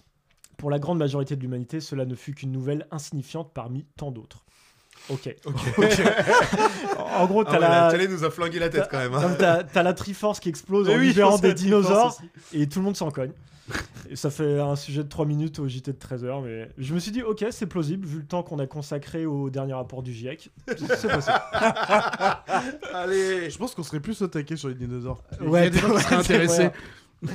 [0.58, 4.44] Pour la grande majorité de l'humanité, cela ne fut qu'une nouvelle insignifiante parmi tant d'autres.
[5.10, 5.34] Ok.
[6.98, 7.80] en gros, t'as Ah ouais, la...
[7.86, 9.36] la télé nous a flingué la tête quand même, hein.
[9.72, 12.18] T'as la Triforce qui explose Eh en oui, libérant des dinosaures
[12.52, 13.32] et tout le monde s'en cogne.
[14.10, 16.98] Et ça fait un sujet de 3 minutes au JT de 13h, mais je me
[16.98, 20.12] suis dit, ok, c'est plausible, vu le temps qu'on a consacré au dernier rapport du
[20.14, 20.50] GIEC.
[20.66, 21.34] C'est possible.
[22.94, 25.22] Allez Je pense qu'on serait plus au taquet sur les dinosaures.
[25.40, 26.70] Il y Ouais, a des gens qui seraient intéressés.
[27.22, 27.34] vrai.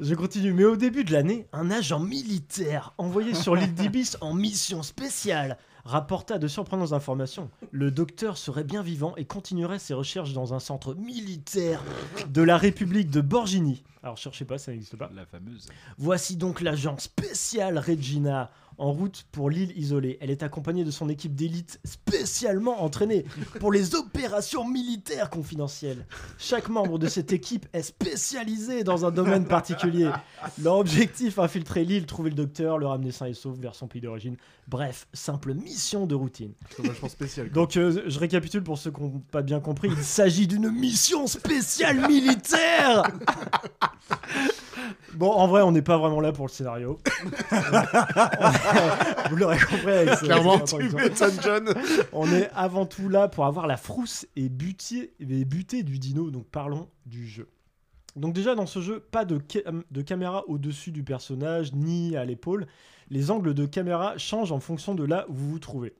[0.00, 4.32] Je continue, mais au début de l'année, un agent militaire envoyé sur l'île d'Ibis en
[4.34, 7.50] mission spéciale rapporta de surprenantes informations.
[7.70, 11.82] Le docteur serait bien vivant et continuerait ses recherches dans un centre militaire
[12.28, 13.82] de la République de Borgini.
[14.02, 15.10] Alors cherchez pas, ça n'existe pas.
[15.14, 15.68] La fameuse.
[15.98, 20.18] Voici donc l'agent spécial Regina en route pour l'île isolée.
[20.20, 23.24] Elle est accompagnée de son équipe d'élite spécialement entraînée
[23.60, 26.06] pour les opérations militaires confidentielles.
[26.38, 30.10] Chaque membre de cette équipe est spécialisé dans un domaine particulier.
[30.62, 34.00] Leur objectif, infiltrer l'île, trouver le docteur, le ramener sain et sauf vers son pays
[34.00, 34.36] d'origine.
[34.68, 36.52] Bref, simple mission de routine.
[37.08, 37.50] Spécial.
[37.50, 41.26] Donc euh, je récapitule pour ceux qui n'ont pas bien compris, il s'agit d'une mission
[41.26, 43.02] spéciale militaire
[45.14, 46.98] Bon, en vrai, on n'est pas vraiment là pour le scénario.
[49.30, 51.26] Vous l'aurez compris avec ce- Clairement, cette tu introduction.
[51.26, 51.74] m'étonnes, John.
[52.12, 56.30] On est avant tout là pour avoir la frousse et buter, et buter du dino,
[56.30, 57.48] donc parlons du jeu.
[58.16, 62.24] Donc déjà dans ce jeu, pas de, cam- de caméra au-dessus du personnage ni à
[62.24, 62.66] l'épaule.
[63.10, 65.94] Les angles de caméra changent en fonction de là où vous vous trouvez.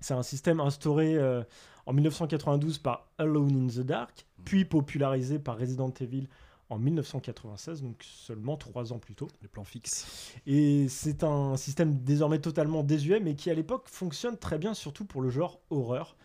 [0.00, 1.42] C'est un système instauré euh,
[1.86, 6.26] en 1992 par Alone in the Dark, puis popularisé par Resident Evil
[6.70, 9.28] en 1996, donc seulement trois ans plus tôt.
[9.42, 10.34] Les plans fixes.
[10.46, 15.04] Et c'est un système désormais totalement désuet, mais qui à l'époque fonctionne très bien, surtout
[15.04, 16.16] pour le genre horreur,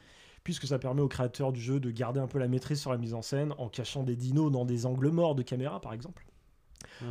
[0.44, 2.98] puisque ça permet aux créateurs du jeu de garder un peu la maîtrise sur la
[2.98, 6.26] mise en scène, en cachant des dinos dans des angles morts de caméra, par exemple.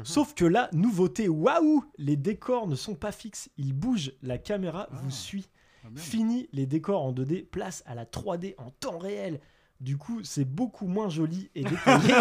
[0.04, 4.88] Sauf que là, nouveauté, waouh Les décors ne sont pas fixes, ils bougent, la caméra
[4.92, 5.48] vous suit.
[5.96, 9.40] Fini les décors en 2D, place à la 3D en temps réel.
[9.80, 12.14] Du coup, c'est beaucoup moins joli et détaillé.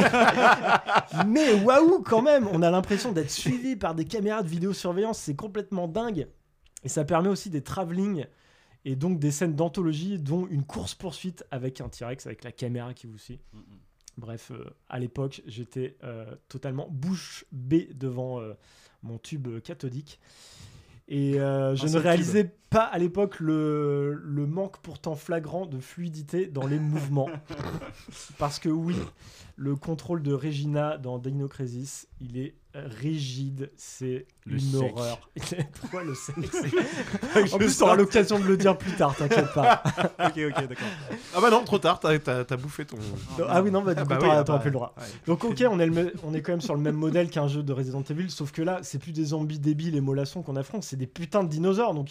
[1.27, 5.35] Mais waouh, quand même, on a l'impression d'être suivi par des caméras de vidéosurveillance, c'est
[5.35, 6.27] complètement dingue.
[6.83, 8.25] Et ça permet aussi des travelling
[8.85, 13.07] et donc des scènes d'anthologie, dont une course-poursuite avec un T-Rex, avec la caméra qui
[13.07, 13.39] vous suit.
[14.17, 18.53] Bref, euh, à l'époque, j'étais euh, totalement bouche bée devant euh,
[19.01, 20.19] mon tube cathodique.
[21.07, 26.47] Et euh, je ne réalisais pas à l'époque le, le manque pourtant flagrant de fluidité
[26.47, 27.29] dans les mouvements.
[28.37, 28.95] Parce que oui,
[29.55, 35.29] le contrôle de Regina dans Dino Crisis, il est rigide, c'est une horreur.
[35.81, 36.37] Pourquoi le sexe
[37.53, 39.83] En plus, sens- tu auras l'occasion de le dire plus tard, t'inquiète pas.
[40.19, 40.87] ok, ok, d'accord.
[41.35, 42.17] Ah bah non, trop tard, t'as-
[42.57, 42.97] bouffé ton.
[43.37, 44.69] Non, ah oui, non, bah du Ah coup, bah oui, t'auras ah t'auras bah, plus
[44.69, 44.93] le droit.
[44.97, 45.03] ouais.
[45.27, 47.61] Donc, ok, on est, le on est quand même sur le même modèle qu'un jeu
[47.63, 50.83] de Resident Evil, sauf que là, c'est plus des zombies débiles et mollassons qu'on affronte,
[50.83, 51.93] c'est des putains de dinosaures.
[51.93, 52.09] Donc,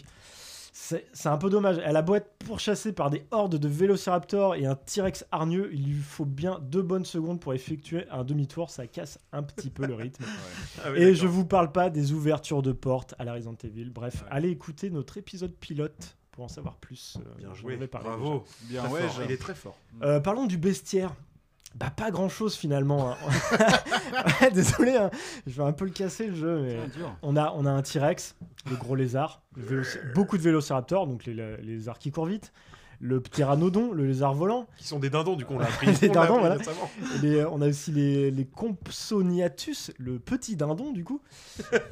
[0.93, 1.81] c'est c'est un peu dommage.
[1.85, 5.85] Elle a beau être pourchassée par des hordes de vélociraptors et un T-Rex hargneux, il
[5.87, 8.71] lui faut bien deux bonnes secondes pour effectuer un demi-tour.
[8.71, 10.25] Ça casse un petit peu le rythme.
[10.85, 11.15] Ah oui, et d'accord.
[11.15, 13.91] je vous parle pas des ouvertures de portes à la Resident Evil.
[13.91, 17.19] Bref, allez écouter notre épisode pilote pour en savoir plus.
[17.19, 18.45] Euh, Bien joué, bravo.
[18.69, 18.83] déjà.
[18.83, 19.03] Bien, ouais.
[19.27, 19.77] Il est très fort.
[20.03, 21.15] Euh, parlons du bestiaire.
[21.75, 23.13] Bah pas grand chose finalement.
[23.13, 23.17] hein.
[24.53, 25.11] Désolé, hein.
[25.47, 26.61] je vais un peu le casser le jeu.
[26.63, 26.79] Mais...
[27.23, 28.37] On, a, on a un T-Rex,
[28.71, 29.83] le gros lézard, le
[30.15, 32.53] beaucoup de vélociraptors, donc les, les lézards qui courent vite,
[33.01, 35.87] le pteranodon, le lézard volant, Qui sont des dindons, du coup, on l'a appris.
[35.93, 36.55] Des on l'a dindons, appris voilà.
[36.57, 36.91] récemment.
[37.17, 41.21] Et les- on a aussi les, les Compsognathus, le petit dindon du coup,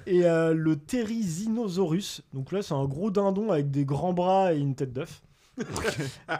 [0.06, 2.22] et euh, le Therizinosaurus.
[2.32, 5.22] Donc là, c'est un gros dindon avec des grands bras et une tête d'œuf.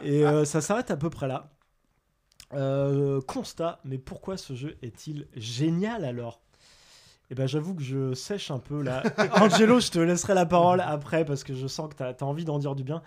[0.03, 1.49] et euh, ça s'arrête à peu près là.
[2.53, 6.41] Euh, constat, mais pourquoi ce jeu est-il génial alors?
[7.29, 9.03] Eh ben, j'avoue que je sèche un peu là.
[9.41, 12.43] Angelo, je te laisserai la parole après parce que je sens que tu as, envie
[12.43, 13.01] d'en dire du bien.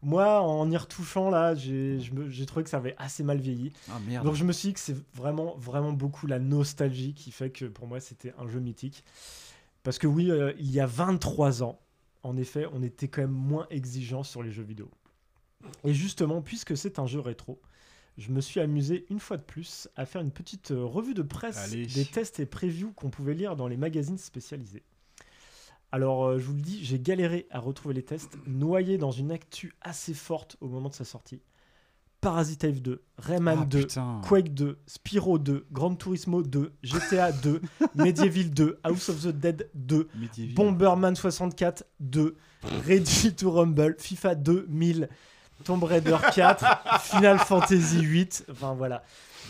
[0.00, 3.72] Moi, en y retouchant là, j'ai trouvé que ça avait assez mal vieilli.
[3.90, 4.24] Ah merde.
[4.24, 7.64] Donc je me suis dit que c'est vraiment, vraiment beaucoup la nostalgie qui fait que
[7.64, 9.02] pour moi c'était un jeu mythique.
[9.82, 11.80] Parce que oui, euh, il y a 23 ans,
[12.22, 14.90] en effet, on était quand même moins exigeant sur les jeux vidéo.
[15.84, 17.60] Et justement, puisque c'est un jeu rétro,
[18.16, 21.22] je me suis amusé une fois de plus à faire une petite euh, revue de
[21.22, 21.86] presse Allez.
[21.86, 24.82] des tests et previews qu'on pouvait lire dans les magazines spécialisés.
[25.92, 29.30] Alors, euh, je vous le dis, j'ai galéré à retrouver les tests, noyé dans une
[29.30, 31.40] actu assez forte au moment de sa sortie.
[32.20, 34.20] Parasite Eve 2, Rayman Ah, 2, putain.
[34.24, 37.60] Quake 2, Spyro 2, Gran Turismo 2, GTA 2,
[37.96, 40.54] Medieval 2, House of the Dead 2, Medieval.
[40.54, 42.34] Bomberman 64 2,
[42.86, 45.08] Ready to Rumble, FIFA 2000,
[45.64, 48.46] Tomb Raider 4, Final Fantasy 8.
[48.50, 49.02] Enfin voilà.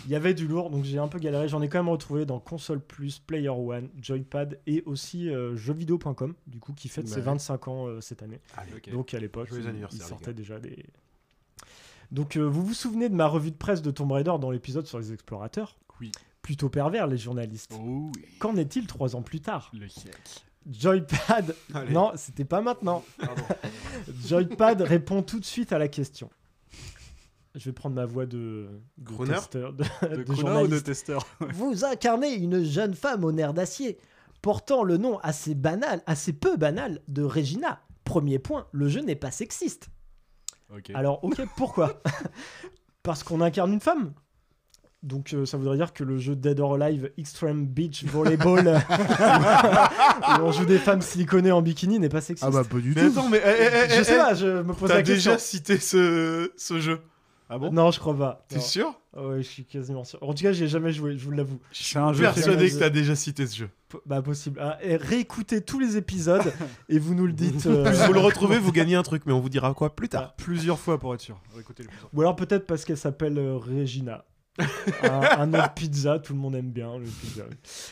[0.06, 1.48] Il y avait du lourd, donc j'ai un peu galéré.
[1.48, 6.34] J'en ai quand même retrouvé dans Console Plus, Player One, Joypad et aussi euh, jeuxvideo.com,
[6.46, 7.22] du coup, qui fête Bah ses ouais.
[7.22, 8.40] 25 ans euh, cette année.
[8.56, 8.92] Allez.
[8.92, 10.84] Donc à l'époque, il, sortait déjà des.
[12.10, 14.86] Donc euh, vous vous souvenez de ma revue de presse de Tomb Raider dans l'épisode
[14.86, 15.78] sur les explorateurs?
[16.00, 16.12] Oui.
[16.42, 17.72] Plutôt pervers, les journalistes.
[17.74, 18.24] Oh oui.
[18.38, 19.70] Qu'en est-il trois ans plus tard?
[19.72, 20.44] Le siècle.
[20.70, 21.54] Joypad.
[21.74, 21.92] Allez.
[21.92, 23.04] Non, c'était pas maintenant.
[24.26, 26.30] Joypad répond tout de suite à la question.
[27.54, 28.68] Je vais prendre ma voix de,
[28.98, 29.34] de Crooner?
[29.34, 30.86] testeur, de, De de Krona ou de journaliste.
[30.86, 33.98] testeur Vous incarnez une jeune femme au nerf d'acier,
[34.42, 37.80] portant le nom assez banal, assez peu banal de Regina.
[38.02, 39.88] Premier point, le jeu n'est pas sexiste.
[40.94, 42.02] Alors, ok, pourquoi?
[43.04, 44.12] Parce qu'on incarne une femme?
[45.04, 48.66] Donc, euh, ça voudrait dire que le jeu Dead or Alive Extreme Beach Volleyball,
[50.38, 52.46] où on joue des femmes siliconées en bikini, n'est pas sexiste.
[52.48, 53.18] Ah bah pas du Mais tout.
[53.18, 55.32] attends, mais eh, eh, eh, je sais eh, pas, je me pose T'as la question.
[55.32, 57.00] déjà cité ce, ce jeu?
[57.50, 57.70] Ah bon?
[57.70, 58.44] Non, je crois pas.
[58.48, 58.98] T'es sûr?
[59.14, 60.18] Ouais, je suis quasiment sûr.
[60.22, 61.60] En tout cas, j'ai jamais joué, je vous l'avoue.
[61.72, 63.68] C'est un jeu Persuadé que t'as déjà cité ce jeu.
[63.90, 64.58] P- Bah, possible.
[64.62, 66.52] Ah, et réécoutez tous les épisodes
[66.88, 67.66] et vous nous le dites.
[67.66, 70.08] euh, Plus vous le retrouvez, vous gagnez un truc, mais on vous dira quoi plus
[70.08, 70.34] tard.
[70.36, 71.38] plusieurs fois pour être sûr.
[72.14, 74.24] Ou alors peut-être parce qu'elle s'appelle euh, Regina.
[75.02, 77.42] Un, un nom de pizza, tout le monde aime bien le pizza.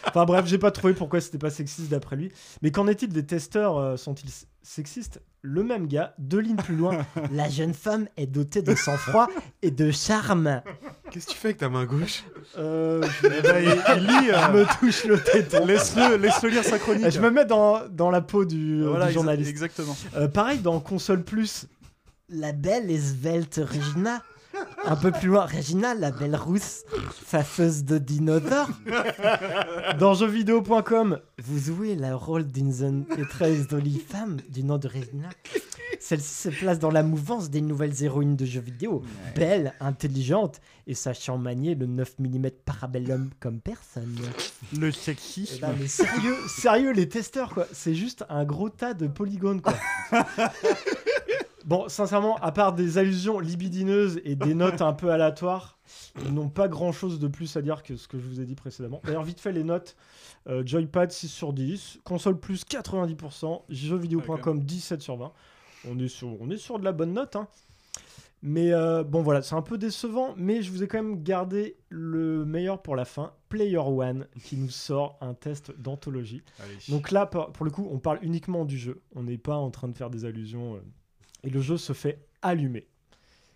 [0.06, 2.30] Enfin bref, j'ai pas trouvé pourquoi c'était pas sexiste d'après lui.
[2.62, 4.30] Mais qu'en est-il des testeurs euh, Sont-ils
[4.62, 5.20] sexistes?
[5.44, 7.05] Le même gars, deux lignes plus loin.
[7.32, 9.26] La jeune femme est dotée de sang-froid
[9.62, 10.62] et de charme.
[11.10, 12.22] Qu'est-ce que tu fais avec ta main gauche?
[12.56, 14.26] Euh, je, Eh ben, il, il lit.
[14.28, 15.66] je euh, me touche le téton.
[15.66, 17.10] Laisse-le laisse lire sa chronique.
[17.10, 19.51] Je me mets dans, dans la peau du, euh, Voilà, du exa- journaliste.
[19.51, 19.97] Exactement.
[20.16, 21.66] Euh, pareil dans Console Plus.
[22.28, 24.22] La belle et svelte Regina.
[24.84, 28.68] Un peu plus loin, Regina, la belle rousse, faceuse de dinosaure.
[29.98, 34.89] Dans jeuxvideo.com, Vous jouez le rôle d'une jeune et très jolie femme du nom de
[34.89, 35.28] Regina.
[36.01, 39.02] Celle-ci se place dans la mouvance des nouvelles héroïnes de jeux vidéo.
[39.36, 44.16] Belle, intelligente et sachant manier le 9 mm parabellum comme personne.
[44.78, 45.60] Le Eh sexisme.
[45.60, 47.66] ben, mais sérieux, sérieux, les testeurs, quoi.
[47.72, 49.74] C'est juste un gros tas de polygones, quoi.
[51.64, 55.78] bon, sincèrement, à part des allusions libidineuses et des notes un peu aléatoires,
[56.24, 58.44] ils n'ont pas grand chose de plus à dire que ce que je vous ai
[58.44, 59.00] dit précédemment.
[59.04, 59.96] D'ailleurs, vite fait, les notes
[60.48, 65.32] euh, Joypad 6 sur 10, console plus 90%, jeuxvideo.com 17 sur 20.
[65.88, 67.46] On est sur, on est sur de la bonne note, hein.
[68.44, 71.77] Mais euh, bon voilà, c'est un peu décevant, mais je vous ai quand même gardé
[71.90, 76.43] le meilleur pour la fin, Player One, qui nous sort un test d'anthologie.
[76.89, 79.01] Donc là, pour, pour le coup, on parle uniquement du jeu.
[79.14, 80.74] On n'est pas en train de faire des allusions.
[80.74, 80.81] euh,
[81.44, 82.89] et le jeu se fait allumer.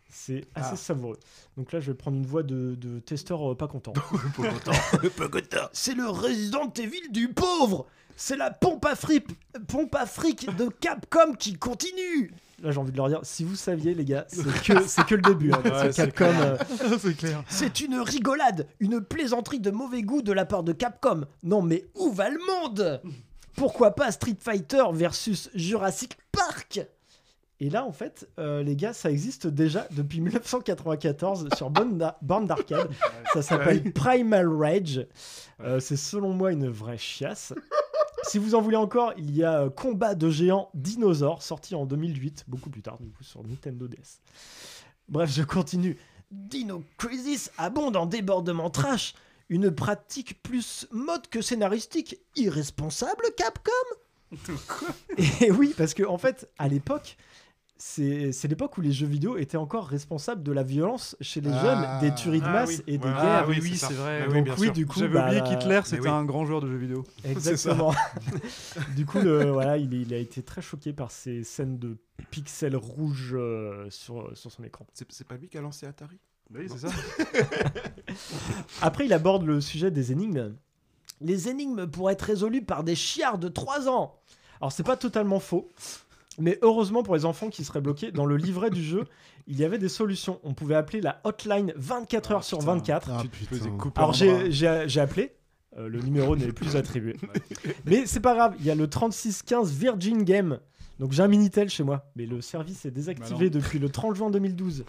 [0.09, 0.77] C'est assez Ah.
[0.77, 1.19] savoureux.
[1.57, 3.93] Donc là, je vais prendre une voix de, de testeur euh, pas content.
[5.73, 7.87] C'est le Resident Evil du pauvre
[8.17, 9.31] C'est la pompe à fripe,
[9.69, 12.33] pompe à fric de Capcom qui continue
[12.63, 15.15] Là, j'ai envie de leur dire, si vous saviez, les gars, c'est que, c'est que
[15.15, 15.53] le début.
[15.53, 15.61] hein.
[15.63, 16.25] Ouais, Capcom.
[16.25, 16.57] euh,
[16.99, 17.45] c'est clair.
[17.49, 21.27] C'est une rigolade, une plaisanterie de mauvais goût de la part de Capcom.
[21.43, 23.03] Non mais où va le monde?
[23.57, 26.81] Pourquoi pas Street Fighter versus Jurassic Park?
[27.61, 32.89] Et là, en fait, euh, les gars, ça existe déjà depuis 1994 sur borne d'arcade.
[33.33, 35.07] Ça s'appelle Primal Rage.
[35.61, 37.55] Euh, c'est selon moi une vraie chiasse.
[38.25, 41.87] Si vous en voulez encore, il y a euh, Combat de géants dinosaures, sorti en
[41.87, 44.21] 2008, beaucoup plus tard, du coup, sur Nintendo DS.
[45.09, 45.97] Bref, je continue.
[46.31, 49.15] Dino Crisis abonde en débordement trash.
[49.49, 52.19] Une pratique plus mode que scénaristique.
[52.35, 53.71] Irresponsable Capcom?
[55.41, 57.17] Et oui, parce que en fait, à l'époque,
[57.79, 62.01] c'est l'époque où les jeux vidéo étaient encore responsables de la violence chez les Ah.
[62.01, 62.83] jeunes, des tueries de Ah masse oui.
[62.87, 63.13] et des Ouais.
[63.13, 63.23] guerres.
[63.23, 64.21] Ah oui, oui, oui, c'est vrai.
[64.23, 64.73] Ah Donc oui, bien oui, sûr.
[64.73, 66.09] du coup, J'avais bah, oublié qu'Hitler, c'était oui.
[66.09, 67.05] un grand joueur de jeux vidéo.
[67.25, 67.95] Exactement.
[68.97, 71.99] du coup, le- voilà, il, a été très choqué par ces scènes de
[72.31, 74.87] pixels rouges euh, sur, sur son écran.
[74.95, 76.19] C'est c'est pas lui qui a lancé Atari?
[76.55, 76.89] Oui, c'est ça.
[78.83, 80.55] Après, il aborde le sujet des énigmes.
[81.21, 84.15] Les énigmes pourraient être résolues par des chiards de 3 ans.
[84.61, 85.69] Alors, c'est pas totalement faux.
[86.39, 89.05] Mais heureusement pour les enfants qui seraient bloqués, dans le livret du jeu,
[89.47, 90.41] il y avait des solutions.
[90.43, 92.75] On pouvait appeler la hotline 24 heures sur putain.
[92.75, 93.11] 24.
[93.11, 93.23] Ah,
[93.97, 95.35] Alors j'ai- appelé,
[95.79, 97.17] euh, le numéro n'est plus attribué.
[97.87, 100.59] Mais c'est pas grave, il y a le 3615 Virgin Game.
[100.99, 104.17] Donc j'ai un Minitel chez moi, mais le service est désactivé Bah depuis le 30
[104.17, 104.87] juin 2012.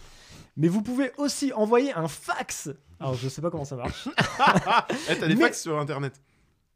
[0.56, 2.70] Mais vous pouvez aussi envoyer un fax.
[2.98, 4.08] Alors je sais pas comment ça marche.
[5.10, 6.14] Eh, t'as des Mais- fax sur internet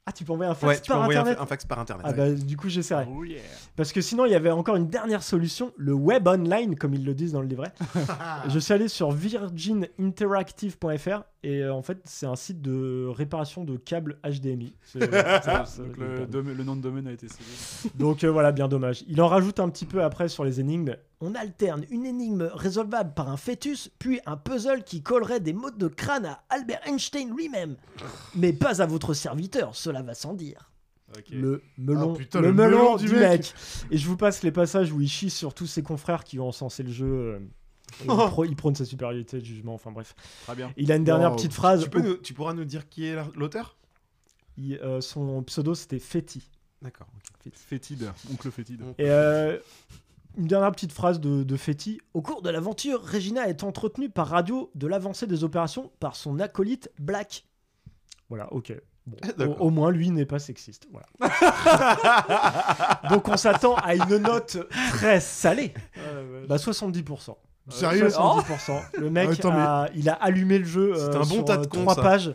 [0.05, 1.65] Ah, tu peux envoyer un fax Ouais, tu peux par envoyer un, internet un fax
[1.65, 2.05] par internet.
[2.09, 2.17] Ah ouais.
[2.17, 3.07] bah du coup j'essaierai.
[3.09, 3.39] Oh yeah.
[3.77, 7.05] Parce que sinon il y avait encore une dernière solution, le web online comme ils
[7.05, 7.73] le disent dans le livret.
[8.49, 13.77] je suis allé sur virgininteractive.fr et euh, en fait c'est un site de réparation de
[13.77, 14.75] câbles HDMI.
[14.85, 17.93] C'est- ça- ça- Donc le, nom de domaine a été cédé.
[17.97, 19.05] Donc euh, voilà, bien dommage.
[19.09, 20.97] Il en rajoute un petit peu après sur les énigmes.
[21.21, 25.71] On alterne une énigme résolvable par un fœtus, puis un puzzle qui collerait des mots
[25.71, 27.77] de crâne à Albert Einstein lui-même.
[28.35, 30.69] Mais pas à votre serviteur, cela va sans dire.
[31.31, 33.23] Le melon, Ah, putain, le le melon melon du du mec.
[33.31, 33.55] mec.
[33.91, 36.49] Et je vous passe les passages où il chie sur tous ses confrères qui ont
[36.49, 37.39] encensé le jeu.
[38.01, 40.15] Et il, pro- il prône sa supériorité de jugement, enfin bref.
[40.45, 40.73] Très bien.
[40.77, 41.37] Il a une dernière Wow.
[41.37, 41.83] petite phrase.
[41.85, 43.77] Tu, peux nous- tu pourras nous dire qui est la- l'auteur?
[44.57, 46.49] Il- euh, son pseudo c'était Fetty.
[46.83, 47.07] D'accord.
[47.55, 48.83] Fétide, oncle Fétide.
[48.99, 49.59] Et euh,
[50.37, 52.01] une dernière petite phrase de, de Fetty.
[52.15, 56.39] Au cours de l'aventure, Regina est entretenue par radio de l'avancée des opérations par son
[56.41, 57.45] acolyte Black.
[58.29, 58.73] Voilà, ok.
[59.07, 59.17] Bon,
[59.59, 60.87] au, au moins, lui n'est pas sexiste.
[60.93, 61.07] Voilà.
[63.11, 64.59] Donc, on s'attend à une note
[64.91, 65.75] très salée.
[66.49, 67.35] Bah, 70%.
[67.69, 68.83] Sérieux 70%.
[68.99, 71.45] Le mec, Attends, mais- a, il a allumé le jeu C'est euh, un bon sur,
[71.45, 72.35] tas de euh, cons, trois pages.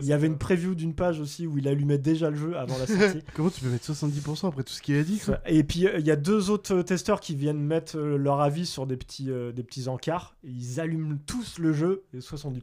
[0.00, 2.76] Il y avait une preview d'une page aussi où il allumait déjà le jeu avant
[2.76, 3.22] la sortie.
[3.34, 5.38] Comment tu peux mettre 70% après tout ce qu'il a dit quoi?
[5.46, 8.40] Et puis euh, il y a deux autres euh, testeurs qui viennent mettre euh, leur
[8.40, 10.34] avis sur des petits, euh, des petits encarts.
[10.42, 12.60] Et ils allument tous le jeu et 70%.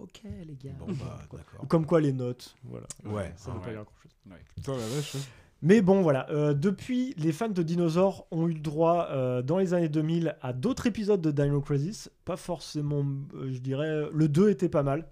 [0.00, 0.70] Ok les gars.
[0.78, 1.20] Bon, bah.
[1.68, 2.56] Comme quoi les notes.
[2.64, 2.86] Voilà.
[3.04, 3.32] Ouais.
[3.36, 3.72] Ça veut Ah pas ouais.
[3.74, 4.12] dire grand chose.
[4.56, 5.16] Putain, la vache.
[5.64, 6.28] Mais bon, voilà.
[6.30, 10.36] euh, depuis, les fans de dinosaures ont eu le droit, euh, dans les années 2000,
[10.42, 12.10] à d'autres épisodes de Dino Crisis.
[12.26, 13.02] Pas forcément,
[13.34, 14.02] euh, je dirais.
[14.12, 15.08] Le 2 était pas mal.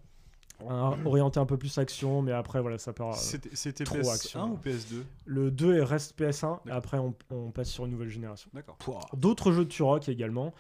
[0.69, 3.17] Hein, orienté un peu plus action, mais après, voilà, ça part.
[3.17, 4.53] C'était c'était trop PS1 action.
[4.53, 8.11] ou PS2 Le 2 est reste PS1, et après, on, on passe sur une nouvelle
[8.11, 8.49] génération.
[8.55, 8.79] D'accord.
[9.17, 10.53] D'autres jeux de Turok également.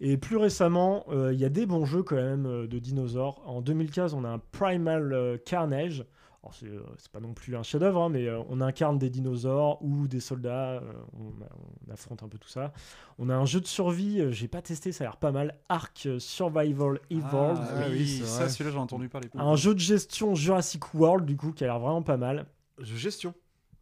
[0.00, 3.42] Et plus récemment, il y a des bons jeux quand même de dinosaures.
[3.44, 6.06] En 2015, on a un Primal Carnage.
[6.42, 9.10] Alors, c'est, euh, c'est pas non plus un chef-d'œuvre, hein, mais euh, on incarne des
[9.10, 10.72] dinosaures ou des soldats.
[10.72, 10.80] euh,
[11.12, 11.26] on,
[11.88, 12.72] on affronte un peu tout ça.
[13.18, 15.54] On a un jeu de survie, j'ai pas testé, ça a l'air pas mal.
[15.68, 17.62] Ark Survival Evolved.
[17.76, 19.28] Ah, oui, c'est ça, celui-là, j'ai entendu parler.
[19.34, 22.46] Un jeu de gestion Jurassic World, du coup, qui a l'air vraiment pas mal.
[22.78, 23.34] Je gestion.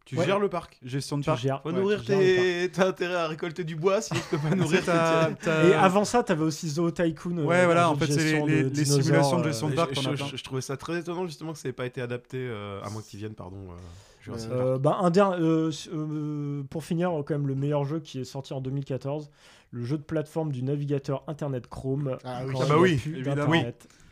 [0.05, 0.25] Tu Ouais.
[0.25, 0.77] gères le parc.
[0.83, 1.39] Gestion de Tu parc.
[1.41, 2.69] gères- Faut ouais, nourrir tes.
[2.73, 6.03] T'as intérêt à récolter du bois, sinon tu peux pas nourrir tes- t'as- Et avant
[6.05, 7.37] ça, t'avais aussi Zoo Tycoon.
[7.37, 10.35] euh, Ouais, voilà, en fait, c'est les- simulations de euh, gestion de Je, parc, je-
[10.37, 13.01] je- trouvais ça très étonnant justement que ça n'ait pas été adapté, euh, à moins
[13.01, 13.57] qu'ils viennent, pardon.
[13.69, 14.31] euh.
[14.51, 18.19] Euh, bah, un der- euh, s- euh, pour finir, quand même, le meilleur jeu qui
[18.19, 19.29] est sorti en 2014,
[19.71, 22.17] le jeu de plateforme du navigateur Internet Chrome.
[22.23, 22.53] Ah oui.
[22.61, 23.51] Ah bah oui, évidemment.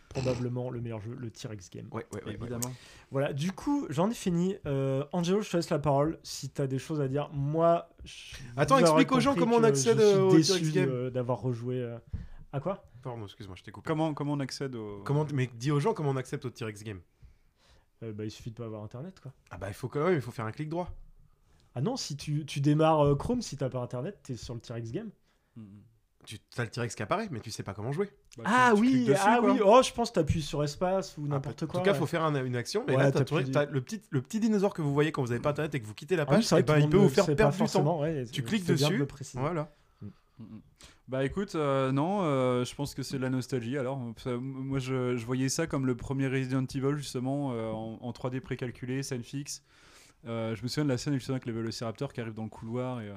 [0.10, 1.88] Probablement le meilleur jeu, le T-Rex Game.
[1.92, 2.74] Ouais, ouais, ouais, ouais, Évidemment.
[3.12, 4.56] Voilà, du coup, j'en ai fini.
[4.66, 6.18] Euh, Angelo, je te laisse la parole.
[6.24, 7.90] Si tu as des choses à dire, moi.
[8.04, 10.90] je- Attends, vous explique aux gens comment on accède, euh, au T-Rex Game.
[10.90, 11.80] de- d'avoir rejoué.
[11.80, 11.98] euh,
[12.52, 12.84] À quoi?
[13.04, 13.88] Pardon, excuse-moi, je t'ai coupé.
[13.88, 15.02] Comment, comment on accède au.
[15.04, 17.00] Comment, mais dis aux gens comment on accepte au T-Rex Game.
[18.02, 19.32] Euh, bah, Il suffit de pas avoir Internet, quoi.
[19.52, 20.90] Ah bah il faut quand même, il faut faire un clic droit.
[21.76, 24.60] Ah non, si tu, tu démarres euh, Chrome, si t'as pas Internet, t'es sur le
[24.60, 25.12] T-Rex Game.
[25.56, 25.62] Mm,
[26.26, 28.08] Tu as le T-Rex qui apparaît, mais tu sais pas comment jouer.
[28.38, 29.52] Bah, tu- ah tu oui, dessus, ah quoi.
[29.54, 29.60] oui.
[29.64, 31.80] Oh, je pense que t'appuies sur espace ou Ah, n'importe En quoi.
[31.80, 31.98] tout cas, ouais.
[31.98, 32.84] faut faire un- une action.
[32.88, 35.52] Mais Ouais, là, le petit, le petit dinosaure que vous voyez quand vous avez pas
[35.52, 37.10] internet et que vous quittez la Ah oui, page, vrai eh ben, il peut vous
[37.10, 38.02] faire perdre du temps.
[38.02, 39.06] ouais, Tu cliques de dessus.
[39.36, 39.72] Voilà.
[40.02, 40.08] Mm,
[40.40, 40.62] mm.
[41.08, 43.78] Bah écoute, euh, non, euh, je pense que c'est de la nostalgie.
[43.80, 47.98] Alors, Ça, moi je, je voyais ça comme le premier Resident Evil justement euh, en,
[48.02, 49.64] en 3D précalculé, scène fixe.
[50.28, 52.50] Euh, je me souviens de la scène justement avec le Velociraptor qui arrive dans le
[52.50, 53.02] couloir.
[53.02, 53.14] Et, euh,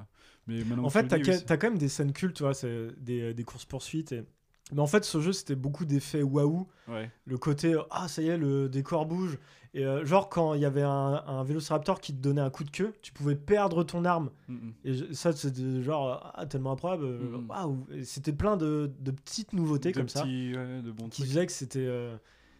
[0.47, 2.53] mais En fait, t'as quand même des scènes cultes, tu vois,
[2.99, 4.13] des, des courses poursuites.
[4.13, 4.25] Et...
[4.73, 6.67] Mais en fait, ce jeu, c'était beaucoup d'effets waouh.
[6.89, 7.11] Ouais.
[7.27, 9.39] Le côté euh, ah ça y est, le décor bouge.
[9.75, 12.63] Et euh, genre quand il y avait un, un Vélociraptor qui te donnait un coup
[12.65, 14.31] de queue, tu pouvais perdre ton arme.
[14.49, 14.71] Mm.
[14.85, 17.05] Et ça, c'était genre ah, tellement improbable.
[17.05, 17.39] euh.
[17.49, 17.87] Waouh.
[18.05, 21.53] C'était plein de, de petites nouveautés De comme ça ouais, de bons qui faisaient que
[21.53, 22.17] c'était euh,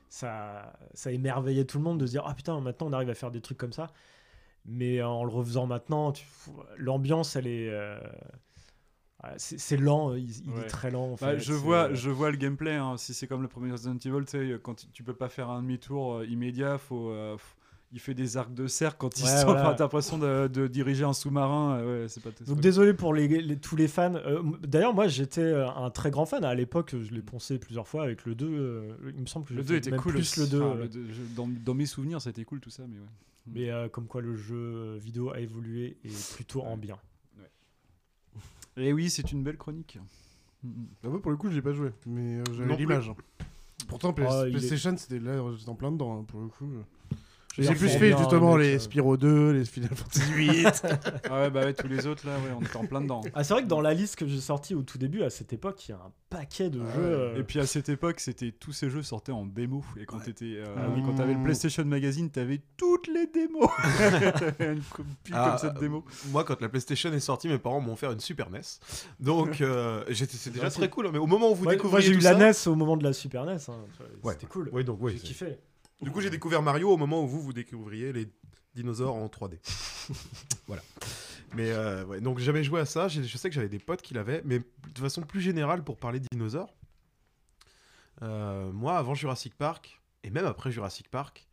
[0.09, 3.15] ça, ça émerveillait tout le monde de se dire ah putain maintenant on arrive à
[3.15, 3.91] faire des trucs comme ça.
[4.65, 6.25] Mais en le refaisant maintenant, tu-
[6.79, 7.99] l'ambiance elle est euh,
[9.37, 10.63] c'est lent, il, il Ouais.
[10.63, 11.13] est très lent.
[11.13, 12.75] en Bah, fait, je, c'est, vois, euh, je vois le gameplay.
[12.75, 12.97] hein.
[12.97, 16.27] Si c'est comme le premier Resident Evil, quand tu, peux pas faire un demi-tour euh,
[16.27, 17.57] immédiat, faut, euh, faut-
[17.93, 19.53] il fait des arcs de cercle quand il Ouais, sort.
[19.53, 19.75] voilà.
[19.75, 21.77] T'as l'impression de, de diriger un sous-marin.
[21.77, 22.31] euh, ouais, c'est pas.
[22.47, 24.15] Donc désolé pour les, les- tous les fans.
[24.15, 26.43] Euh, D'ailleurs, moi j'étais un très grand fan.
[26.45, 28.49] À l'époque, je l'ai poncé plusieurs fois avec le 2.
[28.49, 30.13] euh, il me semble que Le j'ai 2 fait était même cool.
[30.15, 30.51] plus le aussi.
[30.53, 30.63] 2.
[30.63, 33.07] Enfin, le deux, je- dans, dans mes souvenirs, c'était cool tout ça, mais ouais.
[33.47, 36.99] Mais euh, comme quoi le jeu euh, vidéo a évolué et plutôt en bien.
[38.77, 39.99] Et oui, c'est une belle chronique.
[40.63, 40.87] Mm, mm.
[41.05, 43.11] Ah ouais, pour le coup, j'ai pas joué, mais euh, j'avais l'image.
[43.89, 46.71] Pourtant, PS- Ah, est- PlayStation, c'était là, j'étais en plein dedans, hein, pour le coup.
[47.59, 48.79] Je J'ai plus fait justement les euh.
[48.79, 50.83] Spyro 2, les Final Fantasy 8.
[51.31, 53.21] Ah ouais, bah ouais, tous les autres là, ouais, on était en plein dedans.
[53.35, 55.53] Ah, c'est vrai que dans la liste que j'ai sortie au tout début, à cette
[55.53, 56.87] époque, il y a un paquet de jeux.
[56.99, 59.85] euh, Et puis à cette époque, c'était tous ces jeux sortaient en démo.
[60.01, 61.03] Et quand t'étais, euh, Ah oui.
[61.05, 63.69] quand t'avais le PlayStation Magazine, t'avais toutes les démos.
[63.99, 66.03] T'avais une co- pile Ah, comme de démos.
[66.31, 68.61] Moi, quand la PlayStation est sortie, mes parents m'ont offert une Super NES.
[69.21, 71.07] Donc, euh, c'est déjà Ouais, très cool.
[71.07, 72.97] hein, Mais au moment où vous découvrez moi, j'ai eu la ça- NES au moment
[72.97, 73.57] de la Super NES.
[73.69, 73.75] hein.
[74.25, 74.33] Ouais.
[74.33, 74.71] C'était cool.
[74.73, 75.13] Oui, donc oui.
[75.17, 75.59] J'ai kiffé.
[76.03, 78.29] Du coup, j'ai découvert Mario au moment où vous vous découvriez les
[78.75, 79.59] dinosaures en 3D.
[80.67, 80.83] voilà.
[81.55, 83.09] Mais euh, ouais, donc j'ai jamais joué à ça.
[83.09, 86.19] Je sais que j'avais des potes qui l'avaient, mais de façon plus générale pour parler
[86.21, 86.75] de dinosaures.
[88.23, 91.47] euh, moi, avant Jurassic Park et même après Jurassic Park,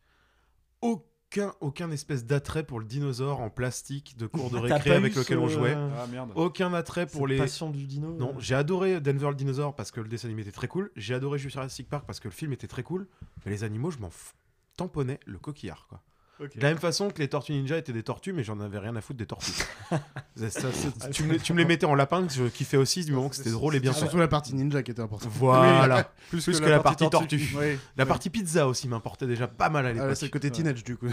[0.80, 4.90] aucun aucun espèce d'attrait pour le dinosaure en plastique de cours de Ah, t'as récré
[4.90, 5.74] pas avec eu lequel ce- on jouait.
[5.76, 6.32] Ah merde.
[6.34, 8.12] Aucun attrait pour Cette les passion du dino.
[8.14, 8.40] non, euh.
[8.40, 10.90] j'ai adoré Denver le dinosaure parce que le dessin animé était très cool.
[10.96, 13.06] J'ai adoré Jurassic Park parce que le film était très cool.
[13.44, 14.32] Mais les animaux, je m'en f-
[14.80, 16.00] tamponnais le coquillard, quoi.
[16.40, 18.96] De la même façon que les tortues ninja étaient des tortues, mais j'en avais rien
[18.96, 19.52] à foutre des tortues.
[20.36, 23.04] Ça, ça, ça, tu, me, les- tu me les mettais en lapin, je kiffais aussi
[23.04, 23.98] du moment que c'était drôle et bien fait.
[23.98, 25.30] Surtout la partie ninja qui était importante.
[25.38, 27.52] Voilà, Plus plus, que que, la la partie partie tortue.
[27.54, 28.08] La Ouais.
[28.08, 30.16] partie pizza aussi m'importait déjà pas mal à Ah, l'époque.
[30.16, 31.08] c'est le côté teenage du coup.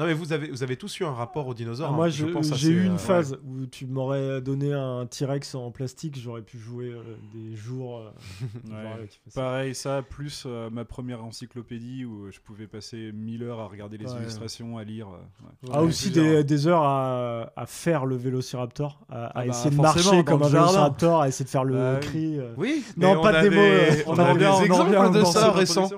[0.00, 1.88] Non mais vous avez, vous avez tous eu un rapport aux dinosaures.
[1.90, 2.24] Ah, hein, moi, j'ai
[2.70, 6.86] eu une euh, phase où tu m'aurais donné un T-Rex en plastique, j'aurais pu jouer
[6.90, 7.02] euh,
[7.34, 7.98] des jours.
[7.98, 8.10] euh,
[8.70, 9.08] Ouais.
[9.28, 9.40] ça.
[9.42, 13.98] Pareil, ça, plus euh, ma première encyclopédie où je pouvais passer 1000 heures à regarder
[13.98, 14.16] les Ouais.
[14.22, 15.08] illustrations, à lire.
[15.08, 15.68] ouais.
[15.72, 19.70] Ah, aussi des, des heures à, à faire le vélociraptor, à, à Ah bah, essayer
[19.70, 22.38] de marcher comme un vélociraptor, à essayer de faire le Bah cri.
[22.38, 22.54] euh.
[22.56, 25.90] Oui, Non, pas de démo, avait- On, a des exemples de ça récents.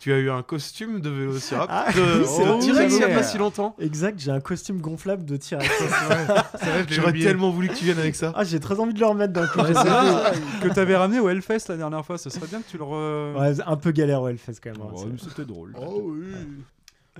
[0.00, 3.47] Tu as eu un costume de vélociraptor Ah, T-Rex il y a pas si longtemps.
[3.78, 5.68] Exact, j'ai un costume gonflable de T-Rex.
[6.90, 8.32] J'aurais tellement voulu que tu viennes avec ça.
[8.36, 11.68] ah, j'ai très envie de le remettre dans le ça, que t'avais ramené au Hellfest
[11.68, 13.36] la dernière fois, ce serait bien que tu le re...
[13.38, 14.80] Ouais, un peu galère au Hellfest quand même.
[14.82, 15.74] hein, Oh, C'était drôle.
[15.80, 16.32] Oh oui.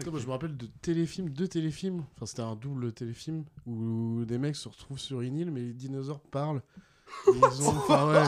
[0.07, 2.05] Moi, je me rappelle de téléfilms, deux téléfilms.
[2.15, 5.73] Enfin, c'était un double téléfilm où des mecs se retrouvent sur une île, mais les
[5.73, 6.63] dinosaures parlent.
[7.27, 7.69] Ils ont.
[7.79, 8.25] Enfin, ouais.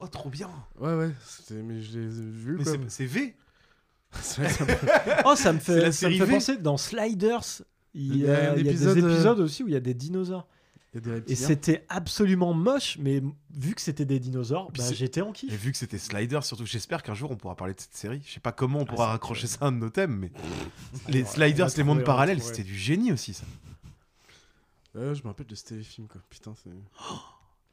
[0.00, 0.48] Oh, trop bien.
[0.80, 1.10] Ouais, ouais.
[1.50, 2.56] Mais je les ai vus.
[2.58, 3.36] Mais c'est V.
[5.24, 7.62] Oh, ça me fait, ça me fait penser dans Sliders.
[7.94, 9.72] Il y a a, un il y a épisode, des euh, épisodes aussi où il
[9.72, 10.46] y a des dinosaures.
[11.26, 13.22] Et c'était absolument moche, mais
[13.54, 15.52] vu que c'était des dinosaures, bah, j'étais en Et kiff.
[15.54, 18.22] vu que c'était Slider, surtout, j'espère qu'un jour on pourra parler de cette série.
[18.26, 20.30] Je sais pas comment on Ah, pourra raccrocher ça à un de nos thèmes, mais
[21.08, 23.44] les Sliders, les mondes parallèles, c'était du génie aussi ça.
[24.94, 26.22] Je me rappelle de ce téléfilm, quoi.
[26.30, 26.70] Putain, c'est.